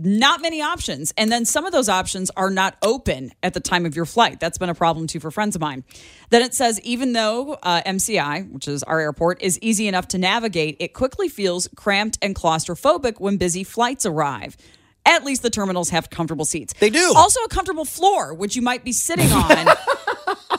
Not 0.01 0.40
many 0.40 0.62
options. 0.62 1.12
And 1.16 1.32
then 1.32 1.44
some 1.44 1.66
of 1.66 1.72
those 1.72 1.88
options 1.88 2.30
are 2.36 2.51
not 2.51 2.76
open 2.82 3.32
at 3.42 3.53
the 3.55 3.59
time 3.59 3.84
of 3.84 3.96
your 3.96 4.05
flight. 4.05 4.38
That's 4.38 4.57
been 4.57 4.68
a 4.68 4.74
problem 4.74 5.09
too 5.09 5.18
for 5.18 5.32
friends 5.32 5.57
of 5.57 5.61
mine. 5.61 5.82
Then 6.30 6.42
it 6.42 6.55
says 6.55 6.80
even 6.82 7.14
though 7.14 7.55
uh, 7.64 7.82
MCI, 7.84 8.49
which 8.53 8.68
is 8.68 8.84
our 8.84 9.01
airport, 9.01 9.42
is 9.42 9.59
easy 9.61 9.88
enough 9.88 10.07
to 10.09 10.18
navigate, 10.18 10.76
it 10.78 10.94
quickly 10.94 11.28
feels 11.28 11.68
cramped 11.74 12.16
and 12.22 12.36
claustrophobic 12.36 13.18
when 13.18 13.38
busy 13.38 13.64
flights 13.64 14.07
arrive. 14.07 14.57
At 15.05 15.24
least 15.24 15.42
the 15.42 15.51
terminals 15.51 15.90
have 15.90 16.11
comfortable 16.11 16.44
seats. 16.44 16.74
They 16.78 16.90
do. 16.90 17.12
Also, 17.16 17.40
a 17.40 17.49
comfortable 17.49 17.86
floor, 17.86 18.34
which 18.34 18.55
you 18.55 18.62
might 18.62 18.84
be 18.84 18.92
sitting 18.92 19.32
on 19.32 19.66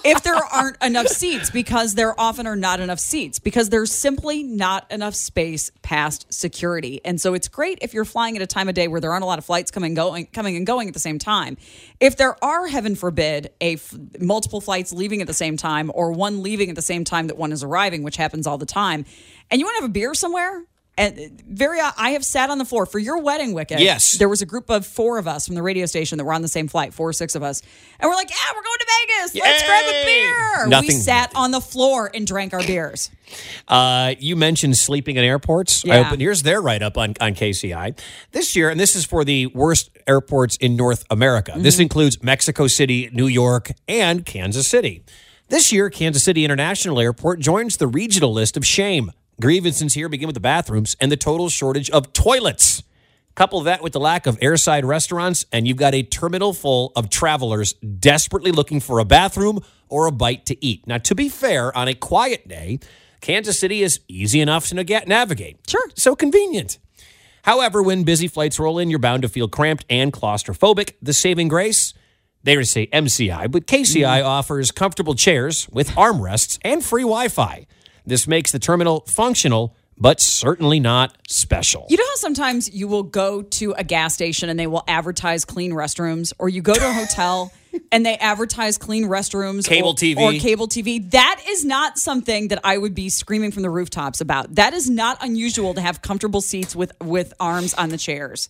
if 0.10 0.24
there 0.24 0.36
aren't 0.36 0.82
enough 0.84 1.08
seats, 1.08 1.50
because 1.50 1.96
there 1.96 2.20
often 2.20 2.48
are 2.48 2.56
not 2.56 2.80
enough 2.80 3.00
seats, 3.00 3.40
because 3.40 3.70
there's 3.70 3.92
simply 3.92 4.44
not 4.44 4.92
enough 4.92 5.16
space 5.16 5.72
past 5.82 6.32
security. 6.34 7.02
And 7.06 7.20
so 7.22 7.34
it's 7.34 7.48
great 7.48 7.80
if 7.82 7.94
you're 7.94 8.06
flying 8.06 8.36
at 8.36 8.42
a 8.42 8.48
time 8.48 8.70
of 8.70 8.76
day 8.76 8.88
where 8.88 9.00
there 9.00 9.12
aren't 9.12 9.24
a 9.24 9.28
lot 9.28 9.40
of 9.40 9.46
flights 9.46 9.72
coming 9.72 9.94
going 9.94 10.26
coming 10.28 10.56
and 10.56 10.66
going 10.66 10.88
at 10.88 10.94
the 10.94 11.00
same 11.00 11.20
time. 11.20 11.58
If 12.00 12.18
there 12.18 12.44
are, 12.44 12.68
heaven 12.68 12.96
forbid, 12.96 13.52
a 13.62 13.74
f- 13.74 13.96
multiple 14.20 14.62
flights 14.62 14.92
leaving 14.92 15.22
at 15.22 15.28
the 15.28 15.34
same 15.34 15.58
time, 15.58 15.92
or 15.94 16.12
one 16.12 16.42
leaving 16.44 16.70
at 16.70 16.76
the 16.76 16.82
same 16.82 17.04
time 17.04 17.28
that 17.28 17.38
one 17.38 17.52
is 17.52 17.64
arriving, 17.64 18.04
which 18.04 18.18
happens 18.18 18.48
all 18.48 18.58
the 18.58 18.66
time, 18.66 19.06
and 19.52 19.60
you 19.60 19.66
want 19.66 19.78
to 19.78 19.82
have 19.82 19.90
a 19.90 19.94
beer 19.94 20.14
somewhere. 20.14 20.64
And 21.00 21.42
very, 21.48 21.80
I 21.80 22.10
have 22.12 22.26
sat 22.26 22.50
on 22.50 22.58
the 22.58 22.66
floor 22.66 22.86
for 22.86 23.00
your 23.00 23.20
wedding, 23.20 23.54
Wicked. 23.54 23.80
Yes. 23.80 24.18
there 24.18 24.28
was 24.28 24.42
a 24.42 24.46
group 24.46 24.70
of 24.70 24.86
four 24.86 25.18
of 25.18 25.28
us 25.30 25.46
from 25.46 25.56
the 25.56 25.64
radio 25.64 25.86
station 25.86 26.18
that 26.18 26.26
were 26.26 26.34
on 26.34 26.42
the 26.42 26.48
same 26.50 26.68
flight, 26.68 26.94
four 26.94 27.08
or 27.10 27.14
six 27.14 27.36
of 27.36 27.42
us, 27.42 27.62
and 28.00 28.10
we're 28.10 28.16
like, 28.16 28.30
"Yeah, 28.30 28.36
we're 28.54 28.64
going 28.64 28.78
to 28.80 28.88
Vegas. 29.08 29.36
Let's 29.36 29.64
grab 29.64 29.86
a 29.86 30.06
beer." 30.06 30.64
we 30.66 30.70
Nothing- 30.70 31.00
sat 31.00 31.32
on 31.36 31.52
the 31.52 31.62
floor 31.62 32.12
and 32.14 32.28
drank 32.28 32.54
our 32.54 32.62
beers. 32.62 33.10
Uh, 33.68 34.14
you 34.20 34.36
mentioned 34.36 34.76
sleeping 34.78 35.16
in 35.16 35.24
airports. 35.24 35.84
I 35.86 35.88
Yeah. 35.88 36.00
opened, 36.08 36.22
here's 36.22 36.44
their 36.44 36.62
write 36.62 36.82
up 36.84 36.98
on, 36.98 37.14
on 37.22 37.34
KCI. 37.34 37.94
This 38.34 38.56
year, 38.56 38.70
and 38.70 38.78
this 38.80 38.96
is 38.96 39.06
for 39.06 39.24
the 39.24 39.46
worst 39.48 39.92
airports 40.06 40.58
in 40.58 40.76
North 40.76 41.06
America. 41.10 41.54
This 41.58 41.76
Mm-hmm. 41.76 41.82
includes 41.84 42.22
Mexico 42.24 42.68
City, 42.68 43.10
New 43.14 43.28
York, 43.28 43.72
and 43.88 44.26
Kansas 44.26 44.68
City. 44.68 45.04
This 45.48 45.72
year, 45.72 45.90
Kansas 45.90 46.24
City 46.24 46.44
International 46.44 47.00
Airport 47.00 47.40
joins 47.40 47.78
the 47.78 47.88
regional 47.88 48.34
list 48.34 48.58
of 48.58 48.66
shame. 48.66 49.12
Grievances 49.42 49.94
here 49.94 50.10
begin 50.10 50.28
with 50.28 50.34
the 50.34 50.42
bathrooms 50.42 50.98
and 51.00 51.10
the 51.10 51.18
total 51.18 51.48
shortage 51.48 51.90
of 51.92 52.12
toilets. 52.12 52.84
Couple 53.36 53.62
that 53.62 53.82
with 53.82 53.94
the 53.94 54.00
lack 54.00 54.28
of 54.28 54.38
airside 54.40 54.84
restaurants, 54.84 55.46
and 55.54 55.66
you've 55.66 55.78
got 55.78 55.96
a 55.96 56.04
terminal 56.04 56.52
full 56.52 56.92
of 56.94 57.10
travelers 57.10 57.72
desperately 57.74 58.52
looking 58.52 58.82
for 58.82 59.00
a 59.00 59.06
bathroom 59.06 59.62
or 59.88 60.08
a 60.08 60.12
bite 60.12 60.46
to 60.48 60.66
eat. 60.66 60.86
Now, 60.88 60.98
to 60.98 61.16
be 61.16 61.30
fair, 61.30 61.76
on 61.78 61.88
a 61.88 61.94
quiet 61.94 62.50
day, 62.50 62.80
Kansas 63.22 63.58
City 63.58 63.82
is 63.82 64.02
easy 64.10 64.42
enough 64.42 64.68
to 64.68 64.76
navigate. 64.76 65.60
Sure. 65.70 65.90
So 65.96 66.18
convenient. 66.18 66.78
However, 67.44 67.82
when 67.82 68.04
busy 68.04 68.28
flights 68.28 68.60
roll 68.60 68.78
in, 68.78 68.90
you're 68.90 69.00
bound 69.00 69.22
to 69.22 69.30
feel 69.30 69.48
cramped 69.48 69.86
and 69.90 70.12
claustrophobic. 70.12 70.96
The 71.02 71.14
saving 71.14 71.48
grace? 71.48 71.94
They 72.44 72.58
would 72.58 72.68
say 72.68 72.88
MCI, 72.88 73.50
but 73.50 73.68
KCI 73.68 74.04
mm-hmm. 74.04 74.28
offers 74.28 74.72
comfortable 74.72 75.16
chairs 75.16 75.70
with 75.70 75.92
armrests 75.92 76.60
and 76.62 76.84
free 76.84 77.04
Wi 77.04 77.30
Fi. 77.30 77.68
This 78.10 78.28
makes 78.28 78.52
the 78.52 78.58
terminal 78.58 79.02
functional, 79.02 79.76
but 79.96 80.20
certainly 80.20 80.80
not 80.80 81.16
special. 81.28 81.86
You 81.90 81.98
know 81.98 82.04
how 82.04 82.16
sometimes 82.16 82.74
you 82.74 82.88
will 82.88 83.04
go 83.04 83.44
to 83.44 83.74
a 83.74 83.84
gas 83.84 84.16
station 84.16 84.50
and 84.50 84.60
they 84.60 84.66
will 84.66 84.84
advertise 84.88 85.46
clean 85.46 85.72
restrooms, 85.74 86.34
or 86.40 86.50
you 86.50 86.64
go 86.64 86.74
to 86.74 86.88
a 86.88 86.92
hotel 86.92 87.52
and 87.92 88.04
they 88.04 88.18
advertise 88.18 88.80
clean 88.80 89.06
restrooms, 89.06 89.68
Cable 89.68 89.90
or, 89.90 89.94
TV. 89.94 90.18
or 90.18 90.34
cable 90.40 90.68
TV. 90.68 91.12
That 91.12 91.44
is 91.48 91.64
not 91.64 92.00
something 92.00 92.48
that 92.48 92.60
I 92.64 92.80
would 92.80 92.96
be 92.96 93.10
screaming 93.10 93.52
from 93.52 93.62
the 93.62 93.70
rooftops 93.70 94.22
about. 94.22 94.56
That 94.56 94.74
is 94.74 94.90
not 94.90 95.24
unusual 95.24 95.76
to 95.76 95.82
have 95.82 96.02
comfortable 96.02 96.42
seats 96.42 96.76
with 96.76 96.92
with 97.02 97.34
arms 97.40 97.76
on 97.76 97.90
the 97.90 97.98
chairs. 97.98 98.50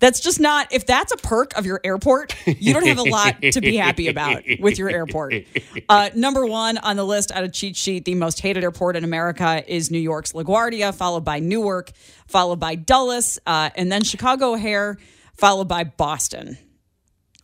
That's 0.00 0.20
just 0.20 0.40
not. 0.40 0.72
If 0.72 0.86
that's 0.86 1.12
a 1.12 1.16
perk 1.16 1.56
of 1.56 1.66
your 1.66 1.80
airport, 1.82 2.34
you 2.46 2.72
don't 2.72 2.86
have 2.86 2.98
a 2.98 3.02
lot 3.02 3.42
to 3.42 3.60
be 3.60 3.76
happy 3.76 4.08
about 4.08 4.42
with 4.60 4.78
your 4.78 4.88
airport. 4.90 5.34
Uh, 5.88 6.10
number 6.14 6.44
one 6.44 6.76
on 6.78 6.96
the 6.96 7.04
list 7.04 7.30
out 7.32 7.44
of 7.44 7.52
cheat 7.52 7.76
sheet, 7.76 8.04
the 8.04 8.14
most 8.14 8.40
hated 8.40 8.62
airport 8.62 8.94
in 8.96 9.04
America 9.04 9.62
is 9.66 9.90
New 9.90 9.98
York's 9.98 10.32
LaGuardia, 10.32 10.94
followed 10.94 11.24
by 11.24 11.38
Newark, 11.38 11.92
followed 12.26 12.60
by 12.60 12.74
Dulles, 12.74 13.38
uh, 13.46 13.70
and 13.74 13.90
then 13.90 14.02
Chicago 14.02 14.52
O'Hare, 14.52 14.98
followed 15.34 15.68
by 15.68 15.84
Boston. 15.84 16.58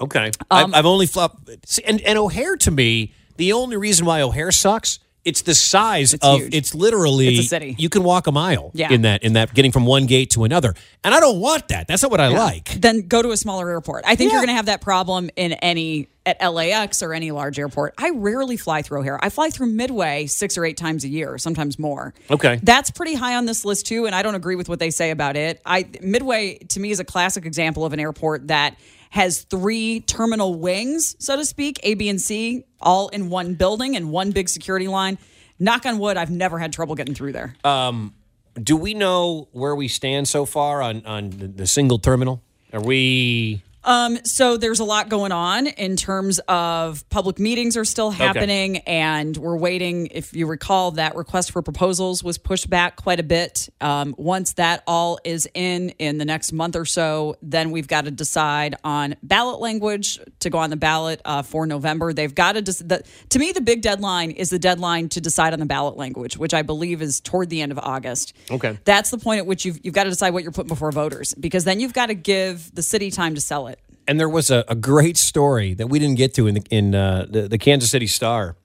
Okay. 0.01 0.27
Um, 0.27 0.33
I've, 0.51 0.75
I've 0.75 0.87
only 0.87 1.07
flopped. 1.07 1.49
See, 1.67 1.83
and, 1.85 2.01
and 2.03 2.19
O'Hare 2.19 2.57
to 2.57 2.71
me, 2.71 3.15
the 3.37 3.53
only 3.53 3.77
reason 3.77 4.05
why 4.05 4.21
O'Hare 4.21 4.53
sucks, 4.53 4.99
it's 5.25 5.43
the 5.43 5.55
size 5.55 6.15
of 6.15 6.41
huge. 6.41 6.55
it's 6.55 6.75
literally 6.75 7.29
It's 7.29 7.47
a 7.47 7.49
city. 7.49 7.75
You 7.79 7.89
can 7.89 8.03
walk 8.05 8.27
a 8.27 8.33
mile 8.33 8.71
Yeah. 8.75 8.93
in 8.93 9.03
that 9.03 9.23
in 9.23 9.33
that 9.35 9.55
getting 9.55 9.73
from 9.73 9.87
one 9.87 10.07
gate 10.07 10.31
to 10.31 10.45
another. 10.45 10.75
And 11.03 11.15
I 11.15 11.21
don't 11.21 11.41
want 11.41 11.69
that. 11.69 11.89
That's 11.89 12.03
not 12.03 12.11
what 12.11 12.21
I 12.21 12.29
like. 12.29 12.81
Then 12.81 13.03
go 13.09 13.23
to 13.23 13.31
a 13.31 13.37
smaller 13.37 13.71
airport. 13.71 14.05
I 14.07 14.15
think 14.17 14.31
Yeah. 14.31 14.37
you're 14.39 14.43
going 14.47 14.55
to 14.55 14.57
have 14.57 14.67
that 14.67 14.81
problem 14.81 15.31
in 15.37 15.53
any 15.55 16.09
at 16.27 16.41
LAX 16.43 17.03
or 17.03 17.13
any 17.13 17.31
large 17.33 17.59
airport. 17.59 17.93
I 17.99 18.11
rarely 18.11 18.57
fly 18.57 18.81
through 18.81 19.01
O'Hare. 19.01 19.19
I 19.23 19.29
fly 19.29 19.51
through 19.51 19.67
Midway 19.67 20.25
six 20.27 20.57
or 20.57 20.65
eight 20.65 20.79
times 20.79 21.05
a 21.05 21.09
year, 21.09 21.37
sometimes 21.37 21.79
more. 21.79 22.15
Okay. 22.31 22.59
That's 22.63 22.91
pretty 22.91 23.15
high 23.15 23.35
on 23.37 23.45
this 23.45 23.65
list 23.67 23.87
too, 23.87 24.07
and 24.07 24.15
I 24.15 24.23
don't 24.23 24.35
agree 24.35 24.57
with 24.57 24.69
what 24.71 24.79
they 24.79 24.89
say 24.91 25.11
about 25.11 25.37
it. 25.37 25.61
I 25.67 25.87
Midway 26.01 26.59
to 26.71 26.81
me 26.81 26.91
is 26.91 26.99
a 27.01 27.05
classic 27.05 27.45
example 27.45 27.85
of 27.85 27.93
an 27.93 28.01
airport 28.01 28.49
that 28.49 28.77
has 29.15 29.43
three 29.43 30.01
terminal 30.01 30.57
wings, 30.57 31.15
so 31.21 31.37
to 31.37 31.45
speak, 31.45 31.79
A, 31.85 31.95
B, 31.95 32.09
and 32.09 32.21
C, 32.21 32.65
all 32.81 33.07
in 33.11 33.31
one 33.31 33.55
building 33.55 33.95
and 33.95 34.11
one 34.11 34.33
big 34.33 34.49
security 34.49 34.89
line. 34.89 35.19
Knock 35.57 35.87
on 35.87 36.01
wood, 36.01 36.17
I've 36.17 36.33
never 36.33 36.59
had 36.59 36.73
trouble 36.73 36.97
getting 36.97 37.15
through 37.15 37.31
there. 37.31 37.55
Um, 37.63 38.13
do 38.61 38.77
we 38.77 38.93
know 38.93 39.47
where 39.53 39.77
we 39.77 39.87
stand 39.87 40.27
so 40.27 40.45
far 40.45 40.83
on 40.83 41.07
on 41.07 41.31
the, 41.31 41.47
the 41.47 41.67
single 41.69 42.01
terminal? 42.01 42.43
Are 42.73 42.81
we 42.81 43.63
Um, 43.85 44.19
so 44.25 44.57
there's 44.57 44.81
a 44.81 44.85
lot 44.85 45.09
going 45.09 45.33
on 45.33 45.67
in 45.67 45.97
terms 45.97 46.39
of 46.49 47.09
public 47.11 47.39
meetings 47.39 47.77
are 47.77 47.85
still 47.85 48.11
happening, 48.11 48.79
and 48.79 49.37
we're 49.37 49.57
waiting. 49.57 50.07
If 50.11 50.35
you 50.35 50.47
recall, 50.47 50.93
that 50.93 51.17
request 51.17 51.53
for 51.53 51.61
proposals 51.63 52.25
was 52.25 52.39
pushed 52.39 52.71
back 52.71 52.97
quite 52.97 53.21
a 53.21 53.23
bit. 53.23 53.69
Um, 53.81 54.15
once 54.17 54.55
that 54.55 54.83
all 54.87 55.19
is 55.25 55.49
in 55.55 55.91
in 55.99 56.19
the 56.19 56.25
next 56.25 56.53
month 56.53 56.77
or 56.77 56.85
so, 56.87 57.37
then 57.43 57.71
we've 57.71 57.89
got 57.89 58.07
to 58.07 58.11
decide 58.11 58.75
on 58.85 59.17
ballot 59.23 59.61
language 59.61 60.19
to 60.41 60.51
go 60.51 60.59
on 60.59 60.71
the 60.71 60.77
ballot 60.77 61.21
uh, 61.25 61.43
for 61.43 61.67
November. 61.67 62.13
They've 62.13 62.35
got 62.35 62.53
to. 62.53 62.63
Des- 62.63 62.83
the, 62.85 63.05
to 63.31 63.39
me, 63.39 63.53
the 63.53 63.61
big 63.61 63.83
deadline 63.83 64.31
is 64.31 64.51
the 64.51 64.59
deadline 64.59 65.11
to 65.11 65.21
decide 65.21 65.53
on 65.53 65.59
the 65.59 65.67
ballot 65.67 65.97
language, 65.97 66.37
which 66.37 66.55
I 66.55 66.63
believe 66.63 67.03
is 67.03 67.21
toward 67.21 67.51
the 67.51 67.61
end 67.61 67.71
of 67.71 67.79
August. 67.79 68.35
okay? 68.51 68.79
That's 68.85 69.11
the 69.11 69.19
point 69.19 69.39
at 69.39 69.47
which 69.47 69.65
you've, 69.65 69.79
you've 69.85 69.95
got 69.95 70.05
to 70.05 70.11
decide 70.11 70.33
what 70.33 70.43
you're 70.43 70.53
putting 70.53 70.69
before 70.69 70.91
voters, 70.91 71.35
because 71.35 71.65
then 71.65 71.81
you've 71.81 71.93
got 71.93 72.07
to 72.07 72.15
give 72.15 72.75
the 72.75 72.83
city 72.83 73.11
time 73.11 73.35
to 73.35 73.41
sell 73.41 73.67
it. 73.67 73.74
And 74.07 74.21
there 74.21 74.29
was 74.29 74.51
a, 74.51 74.65
a 74.69 74.75
great 74.75 75.17
story 75.17 75.75
that 75.75 75.89
we 75.89 75.99
didn't 75.99 76.17
get 76.17 76.35
to 76.35 76.47
in 76.47 76.55
the 76.57 76.63
in 76.71 76.95
uh, 76.95 77.27
the, 77.29 77.49
the 77.49 77.59
Kansas 77.59 77.91
City 77.91 78.07
Star 78.07 78.57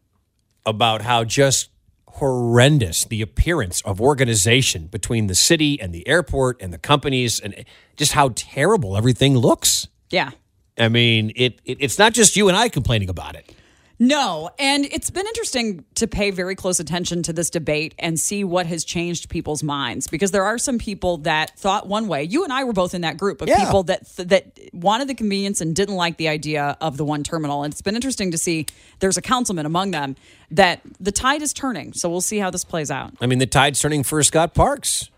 about 0.65 1.01
how 1.01 1.23
just 1.23 1.69
horrendous 2.07 3.05
the 3.05 3.21
appearance 3.21 3.81
of 3.81 4.01
organization 4.01 4.87
between 4.87 5.27
the 5.27 5.35
city 5.35 5.79
and 5.79 5.93
the 5.93 6.05
airport 6.07 6.61
and 6.61 6.73
the 6.73 6.77
companies 6.77 7.39
and 7.39 7.63
just 7.95 8.11
how 8.11 8.31
terrible 8.35 8.97
everything 8.97 9.37
looks. 9.37 9.87
Yeah. 10.09 10.31
I 10.77 10.89
mean, 10.89 11.31
it, 11.35 11.61
it 11.63 11.77
it's 11.79 11.97
not 11.97 12.13
just 12.13 12.35
you 12.35 12.47
and 12.49 12.57
I 12.57 12.69
complaining 12.69 13.09
about 13.09 13.35
it. 13.35 13.53
No, 14.01 14.49
and 14.57 14.85
it's 14.85 15.09
been 15.09 15.27
interesting 15.27 15.83
to 15.95 16.07
pay 16.07 16.31
very 16.31 16.55
close 16.55 16.79
attention 16.79 17.21
to 17.23 17.33
this 17.33 17.49
debate 17.49 17.93
and 17.99 18.17
see 18.17 18.45
what 18.45 18.65
has 18.65 18.85
changed 18.85 19.29
people's 19.29 19.61
minds 19.61 20.07
because 20.07 20.31
there 20.31 20.45
are 20.45 20.57
some 20.57 20.77
people 20.77 21.17
that 21.17 21.57
thought 21.59 21.85
one 21.85 22.07
way. 22.07 22.23
You 22.23 22.45
and 22.45 22.53
I 22.53 22.63
were 22.63 22.71
both 22.71 22.93
in 22.93 23.01
that 23.01 23.17
group 23.17 23.41
of 23.41 23.49
Yeah. 23.49 23.65
people 23.65 23.83
that 23.83 24.07
that 24.15 24.57
wanted 24.71 25.09
the 25.09 25.15
convenience 25.15 25.59
and 25.59 25.75
didn't 25.75 25.95
like 25.95 26.15
the 26.15 26.29
idea 26.29 26.77
of 26.79 26.95
the 26.95 27.03
one 27.03 27.23
terminal. 27.23 27.63
And 27.63 27.73
it's 27.73 27.81
been 27.81 27.95
interesting 27.95 28.31
to 28.31 28.37
see 28.37 28.67
there's 28.99 29.17
a 29.17 29.21
councilman 29.21 29.65
among 29.65 29.91
them 29.91 30.15
that 30.51 30.79
the 31.01 31.11
tide 31.11 31.41
is 31.41 31.51
turning. 31.51 31.91
So 31.91 32.09
we'll 32.09 32.21
see 32.21 32.37
how 32.37 32.49
this 32.49 32.63
plays 32.63 32.89
out. 32.89 33.13
I 33.19 33.27
mean, 33.27 33.39
the 33.39 33.45
tide's 33.47 33.81
turning 33.81 34.03
for 34.03 34.23
Scott 34.23 34.53
Parks. 34.53 35.09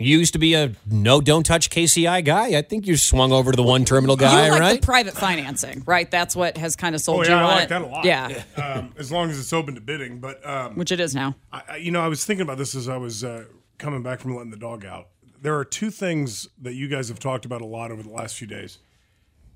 You 0.00 0.18
used 0.18 0.32
to 0.32 0.38
be 0.38 0.54
a 0.54 0.72
no, 0.86 1.20
don't 1.20 1.44
touch 1.44 1.68
KCI 1.70 2.24
guy. 2.24 2.56
I 2.58 2.62
think 2.62 2.86
you 2.86 2.96
swung 2.96 3.32
over 3.32 3.52
to 3.52 3.56
the 3.56 3.62
one 3.62 3.84
terminal 3.84 4.16
guy, 4.16 4.46
you 4.46 4.50
like 4.52 4.60
right? 4.60 4.80
the 4.80 4.86
private 4.86 5.14
financing, 5.14 5.82
right? 5.86 6.10
That's 6.10 6.34
what 6.34 6.56
has 6.56 6.74
kind 6.74 6.94
of 6.94 7.00
sold 7.00 7.20
Oh 7.20 7.22
you 7.24 7.28
yeah, 7.30 7.38
I 7.40 7.42
on 7.42 7.48
like 7.56 7.64
it. 7.64 7.68
that 7.68 7.82
a 7.82 7.86
lot. 7.86 8.04
Yeah, 8.04 8.42
um, 8.56 8.94
as 8.96 9.12
long 9.12 9.30
as 9.30 9.38
it's 9.38 9.52
open 9.52 9.74
to 9.74 9.80
bidding. 9.80 10.18
But 10.20 10.44
um, 10.48 10.74
which 10.76 10.90
it 10.90 11.00
is 11.00 11.14
now. 11.14 11.36
I, 11.52 11.62
I- 11.68 11.76
you 11.76 11.90
know, 11.90 12.00
I 12.00 12.08
was 12.08 12.24
thinking 12.24 12.42
about 12.42 12.56
this 12.58 12.74
as 12.74 12.88
I 12.88 12.96
was 12.96 13.22
uh, 13.22 13.44
coming 13.78 14.02
back 14.02 14.20
from 14.20 14.34
letting 14.34 14.50
the 14.50 14.56
dog 14.56 14.84
out. 14.84 15.08
There 15.42 15.56
are 15.56 15.64
two 15.64 15.90
things 15.90 16.48
that 16.60 16.74
you 16.74 16.88
guys 16.88 17.08
have 17.08 17.18
talked 17.18 17.44
about 17.44 17.60
a 17.62 17.66
lot 17.66 17.90
over 17.90 18.02
the 18.02 18.10
last 18.10 18.36
few 18.36 18.46
days 18.46 18.78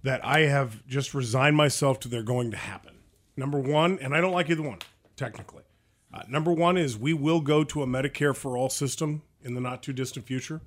that 0.03 0.24
I 0.24 0.40
have 0.40 0.86
just 0.86 1.14
resigned 1.14 1.57
myself 1.57 2.01
to. 2.01 2.09
They're 2.09 2.22
going 2.22 2.51
to 2.51 2.57
happen. 2.59 2.95
Number 3.36 3.59
one, 3.59 3.99
and 4.01 4.14
I 4.14 4.20
don't 4.20 4.32
like 4.32 4.51
either 4.51 4.62
one 4.62 4.78
technically. 5.16 5.62
Uh, 6.12 6.22
number 6.28 6.53
one 6.53 6.76
is 6.76 6.97
we 6.97 7.12
will 7.12 7.40
go 7.40 7.64
to 7.64 7.82
a 7.82 7.86
Medicare 7.86 8.36
for 8.36 8.57
all 8.57 8.68
system 8.68 9.22
in 9.45 9.55
the 9.55 9.61
not 9.61 9.82
too 9.82 9.92
distant 9.92 10.26
future. 10.26 10.61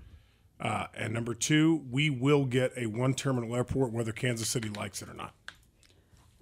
Uh, 0.59 0.87
and 0.95 1.13
number 1.13 1.33
two, 1.33 1.83
we 1.91 2.09
will 2.09 2.45
get 2.45 2.71
a 2.75 2.85
one 2.87 3.13
terminal 3.13 3.55
airport, 3.55 3.91
whether 3.91 4.11
Kansas 4.11 4.49
City 4.49 4.69
likes 4.69 5.01
it 5.01 5.09
or 5.09 5.13
not. 5.13 5.33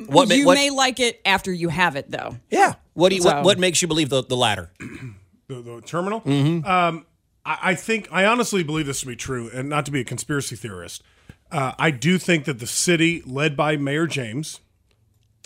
What 0.07 0.29
you 0.29 0.45
what- 0.45 0.55
may 0.55 0.69
like 0.69 0.99
it 0.99 1.21
after 1.25 1.51
you 1.51 1.69
have 1.69 1.95
it, 1.95 2.11
though. 2.11 2.37
Yeah. 2.49 2.75
What 2.93 3.09
do 3.09 3.15
you, 3.15 3.21
So- 3.21 3.33
what, 3.35 3.43
what 3.45 3.59
makes 3.59 3.81
you 3.81 3.87
believe 3.87 4.09
the, 4.09 4.23
the 4.23 4.37
latter? 4.37 4.71
the, 5.47 5.61
the 5.61 5.81
terminal. 5.85 6.21
Mhm. 6.21 6.65
Um, 6.65 7.05
I, 7.45 7.57
I 7.61 7.75
think 7.75 8.07
I 8.11 8.25
honestly 8.25 8.63
believe 8.63 8.85
this 8.85 9.01
to 9.01 9.05
be 9.07 9.15
true, 9.15 9.49
and 9.53 9.69
not 9.69 9.85
to 9.85 9.91
be 9.91 10.01
a 10.01 10.05
conspiracy 10.05 10.55
theorist. 10.55 11.03
Uh, 11.51 11.73
I 11.77 11.91
do 11.91 12.17
think 12.17 12.45
that 12.45 12.59
the 12.59 12.67
city, 12.67 13.21
led 13.25 13.55
by 13.55 13.77
Mayor 13.77 14.07
James, 14.07 14.59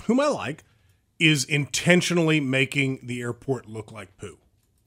whom 0.06 0.20
I 0.20 0.28
like, 0.28 0.64
is 1.20 1.44
intentionally 1.44 2.40
making 2.40 3.00
the 3.04 3.22
airport 3.22 3.68
look 3.68 3.92
like 3.92 4.16
poo. 4.18 4.38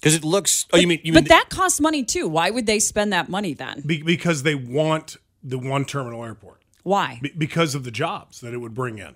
Because 0.03 0.17
it 0.17 0.25
looks. 0.25 0.67
Oh, 0.73 0.79
you 0.79 0.89
mean 0.89 1.01
you 1.05 1.13
but 1.13 1.23
mean 1.23 1.29
that 1.29 1.49
costs 1.49 1.81
money 1.81 2.03
too. 2.03 2.27
Why 2.27 2.51
would 2.51 2.67
they 2.67 2.81
spend 2.81 3.13
that 3.13 3.29
money 3.29 3.55
then? 3.55 3.83
Be- 3.87 4.03
because 4.03 4.43
they 4.43 4.57
want 4.57 5.17
the 5.45 5.59
one 5.59 5.85
terminal 5.85 6.25
airport. 6.25 6.61
Why? 6.83 7.21
Be- 7.23 7.33
because 7.39 7.77
of 7.77 7.85
the 7.85 7.93
jobs 7.93 8.41
that 8.41 8.53
it 8.53 8.59
would 8.59 8.75
bring 8.75 8.99
in, 8.99 9.15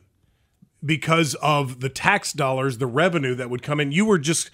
because 0.84 1.34
of 1.37 1.80
the 1.80 1.89
tax 1.89 2.32
dollars, 2.32 2.78
the 2.78 2.87
revenue 2.87 3.34
that 3.34 3.51
would 3.51 3.64
come 3.64 3.80
in. 3.80 3.91
You 3.91 4.05
were 4.05 4.18
just 4.18 4.51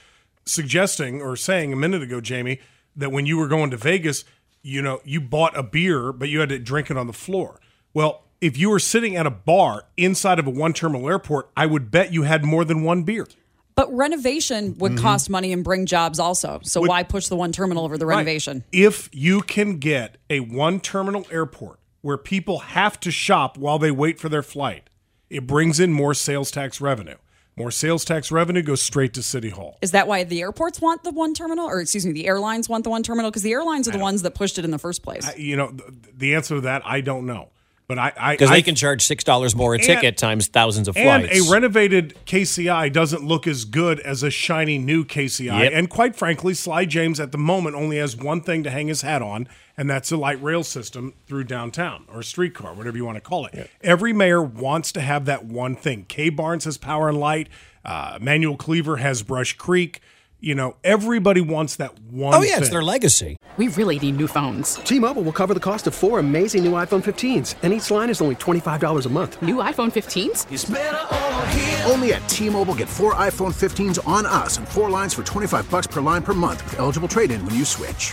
suggesting 0.46 1.20
or 1.20 1.36
saying 1.36 1.70
a 1.70 1.76
minute 1.76 2.02
ago, 2.02 2.22
Jamie, 2.22 2.60
that 2.96 3.12
when 3.12 3.26
you 3.26 3.36
were 3.36 3.46
going 3.48 3.70
to 3.70 3.76
Vegas, 3.76 4.24
you 4.62 4.80
know, 4.80 5.02
you 5.04 5.20
bought 5.20 5.56
a 5.56 5.62
beer, 5.62 6.12
but 6.12 6.30
you 6.30 6.40
had 6.40 6.48
to 6.48 6.58
drink 6.58 6.90
it 6.90 6.96
on 6.96 7.06
the 7.06 7.12
floor. 7.12 7.60
Well, 7.92 8.24
if 8.40 8.56
you 8.56 8.70
were 8.70 8.78
sitting 8.78 9.16
at 9.16 9.26
a 9.26 9.30
bar 9.30 9.84
inside 9.98 10.38
of 10.38 10.46
a 10.46 10.50
one 10.50 10.72
terminal 10.72 11.08
airport, 11.08 11.50
I 11.56 11.66
would 11.66 11.90
bet 11.90 12.12
you 12.12 12.22
had 12.22 12.42
more 12.42 12.64
than 12.64 12.82
one 12.82 13.02
beer. 13.02 13.28
But 13.74 13.92
renovation 13.94 14.76
would 14.78 14.92
Mhm. 14.92 14.98
cost 14.98 15.30
money 15.30 15.52
and 15.52 15.64
bring 15.64 15.86
jobs 15.86 16.18
also. 16.18 16.60
So 16.62 16.82
why 16.82 17.02
push 17.02 17.28
the 17.28 17.36
one 17.36 17.52
terminal 17.52 17.84
over 17.84 17.96
the 17.96 18.06
Right. 18.06 18.16
renovation? 18.16 18.64
If 18.72 19.08
you 19.12 19.40
can 19.42 19.78
get 19.78 20.16
a 20.28 20.40
one 20.40 20.78
terminal 20.80 21.26
airport 21.30 21.78
where 22.02 22.18
people 22.18 22.58
have 22.60 23.00
to 23.00 23.10
shop 23.10 23.56
while 23.56 23.78
they 23.78 23.90
wait 23.90 24.20
for 24.20 24.28
their 24.28 24.42
flight, 24.42 24.90
it 25.30 25.46
brings 25.46 25.80
in 25.80 25.92
more 25.92 26.12
sales 26.14 26.50
tax 26.50 26.80
revenue. 26.80 27.16
More 27.56 27.70
sales 27.70 28.04
tax 28.04 28.30
revenue 28.32 28.62
goes 28.62 28.80
straight 28.80 29.12
to 29.14 29.22
City 29.22 29.50
Hall. 29.50 29.76
Is 29.82 29.90
that 29.90 30.08
why 30.08 30.24
the 30.24 30.40
airports 30.40 30.80
want 30.80 31.02
the 31.04 31.10
one 31.10 31.34
terminal, 31.34 31.66
or 31.66 31.80
excuse 31.80 32.04
me, 32.06 32.12
the 32.12 32.26
airlines 32.26 32.66
want 32.68 32.82
the 32.84 32.88
one 32.90 33.02
terminal? 33.02 33.30
Because 33.30 33.42
the 33.42 33.52
airlines 33.52 33.86
are 33.88 33.92
the 33.92 33.98
ones 33.98 34.22
that 34.22 34.34
pushed 34.34 34.58
it 34.58 34.64
in 34.64 34.70
the 34.70 34.78
first 34.78 35.02
place. 35.02 35.26
I, 35.28 35.34
you 35.36 35.56
know, 35.56 35.70
the, 35.70 35.84
the 36.16 36.34
answer 36.34 36.54
to 36.54 36.60
that, 36.62 36.82
I 36.86 37.02
don't 37.02 37.26
know. 37.26 37.50
But 37.88 37.98
I. 37.98 38.32
Because 38.34 38.48
they 38.50 38.62
can 38.62 38.74
charge 38.74 39.02
six 39.02 39.22
dollars 39.24 39.54
more 39.54 39.74
a 39.74 39.78
And- 39.78 39.84
ticket 39.86 40.16
times 40.16 40.46
thousands 40.46 40.88
of 40.88 40.94
flights. 40.94 41.28
And 41.36 41.46
a 41.46 41.50
renovated 41.50 42.14
KCI 42.26 42.90
doesn't 42.90 43.24
look 43.24 43.46
as 43.46 43.64
good 43.64 44.00
as 44.00 44.22
a 44.22 44.30
shiny 44.30 44.78
new 44.78 45.04
KCI. 45.04 45.64
Yep. 45.64 45.72
And 45.74 45.90
quite 45.90 46.16
frankly, 46.16 46.54
Sly 46.54 46.84
James 46.86 47.20
at 47.20 47.32
the 47.32 47.38
moment 47.38 47.76
only 47.76 47.98
has 47.98 48.16
one 48.16 48.40
thing 48.40 48.62
to 48.62 48.70
hang 48.70 48.88
his 48.88 49.02
hat 49.02 49.20
on, 49.20 49.46
and 49.76 49.90
that's 49.90 50.10
a 50.10 50.16
light 50.16 50.42
rail 50.42 50.62
system 50.62 51.12
through 51.26 51.44
downtown 51.44 52.04
or 52.08 52.20
a 52.20 52.24
streetcar, 52.24 52.72
whatever 52.74 52.96
you 52.96 53.04
want 53.04 53.16
to 53.16 53.20
call 53.20 53.46
it. 53.46 53.68
Every 53.82 54.12
mayor 54.12 54.42
wants 54.42 54.92
to 54.92 55.00
have 55.00 55.24
that 55.26 55.44
one 55.44 55.74
thing. 55.76 56.06
Kay 56.08 56.30
Barnes 56.30 56.64
has 56.64 56.78
Power 56.78 57.08
and 57.08 57.18
Light. 57.18 57.48
Uh, 57.84 58.16
Manuel 58.20 58.56
Cleaver 58.56 58.98
has 58.98 59.22
Brush 59.22 59.54
Creek. 59.54 60.00
You 60.44 60.56
know, 60.56 60.74
everybody 60.82 61.40
wants 61.40 61.76
that 61.76 61.96
one. 62.10 62.34
oh 62.34 62.42
yeah, 62.42 62.58
it's 62.58 62.68
their 62.68 62.82
legacy. 62.82 63.36
We 63.58 63.68
really 63.68 64.00
need 64.00 64.16
new 64.16 64.26
phones. 64.26 64.74
T-Mobile 64.74 65.22
will 65.22 65.32
cover 65.32 65.54
the 65.54 65.60
cost 65.60 65.86
of 65.86 65.94
four 65.94 66.18
amazing 66.18 66.64
new 66.64 66.72
iPhone 66.72 67.00
15s, 67.00 67.54
and 67.62 67.72
each 67.72 67.88
line 67.92 68.10
is 68.10 68.20
only 68.20 68.34
$25 68.34 69.06
a 69.06 69.08
month. 69.08 69.40
New 69.40 69.56
iPhone 69.56 69.92
15s? 69.92 71.88
Only 71.88 72.14
at 72.14 72.28
T-Mobile, 72.28 72.74
get 72.74 72.88
four 72.88 73.14
iPhone 73.14 73.52
15s 73.54 74.04
on 74.08 74.26
us 74.26 74.56
and 74.56 74.66
four 74.66 74.90
lines 74.90 75.14
for 75.14 75.22
25 75.22 75.70
bucks 75.70 75.86
per 75.86 76.00
line 76.00 76.22
per 76.24 76.32
month 76.34 76.64
with 76.64 76.80
eligible 76.80 77.06
trade-in 77.08 77.44
when 77.46 77.54
you 77.54 77.64
switch. 77.64 78.12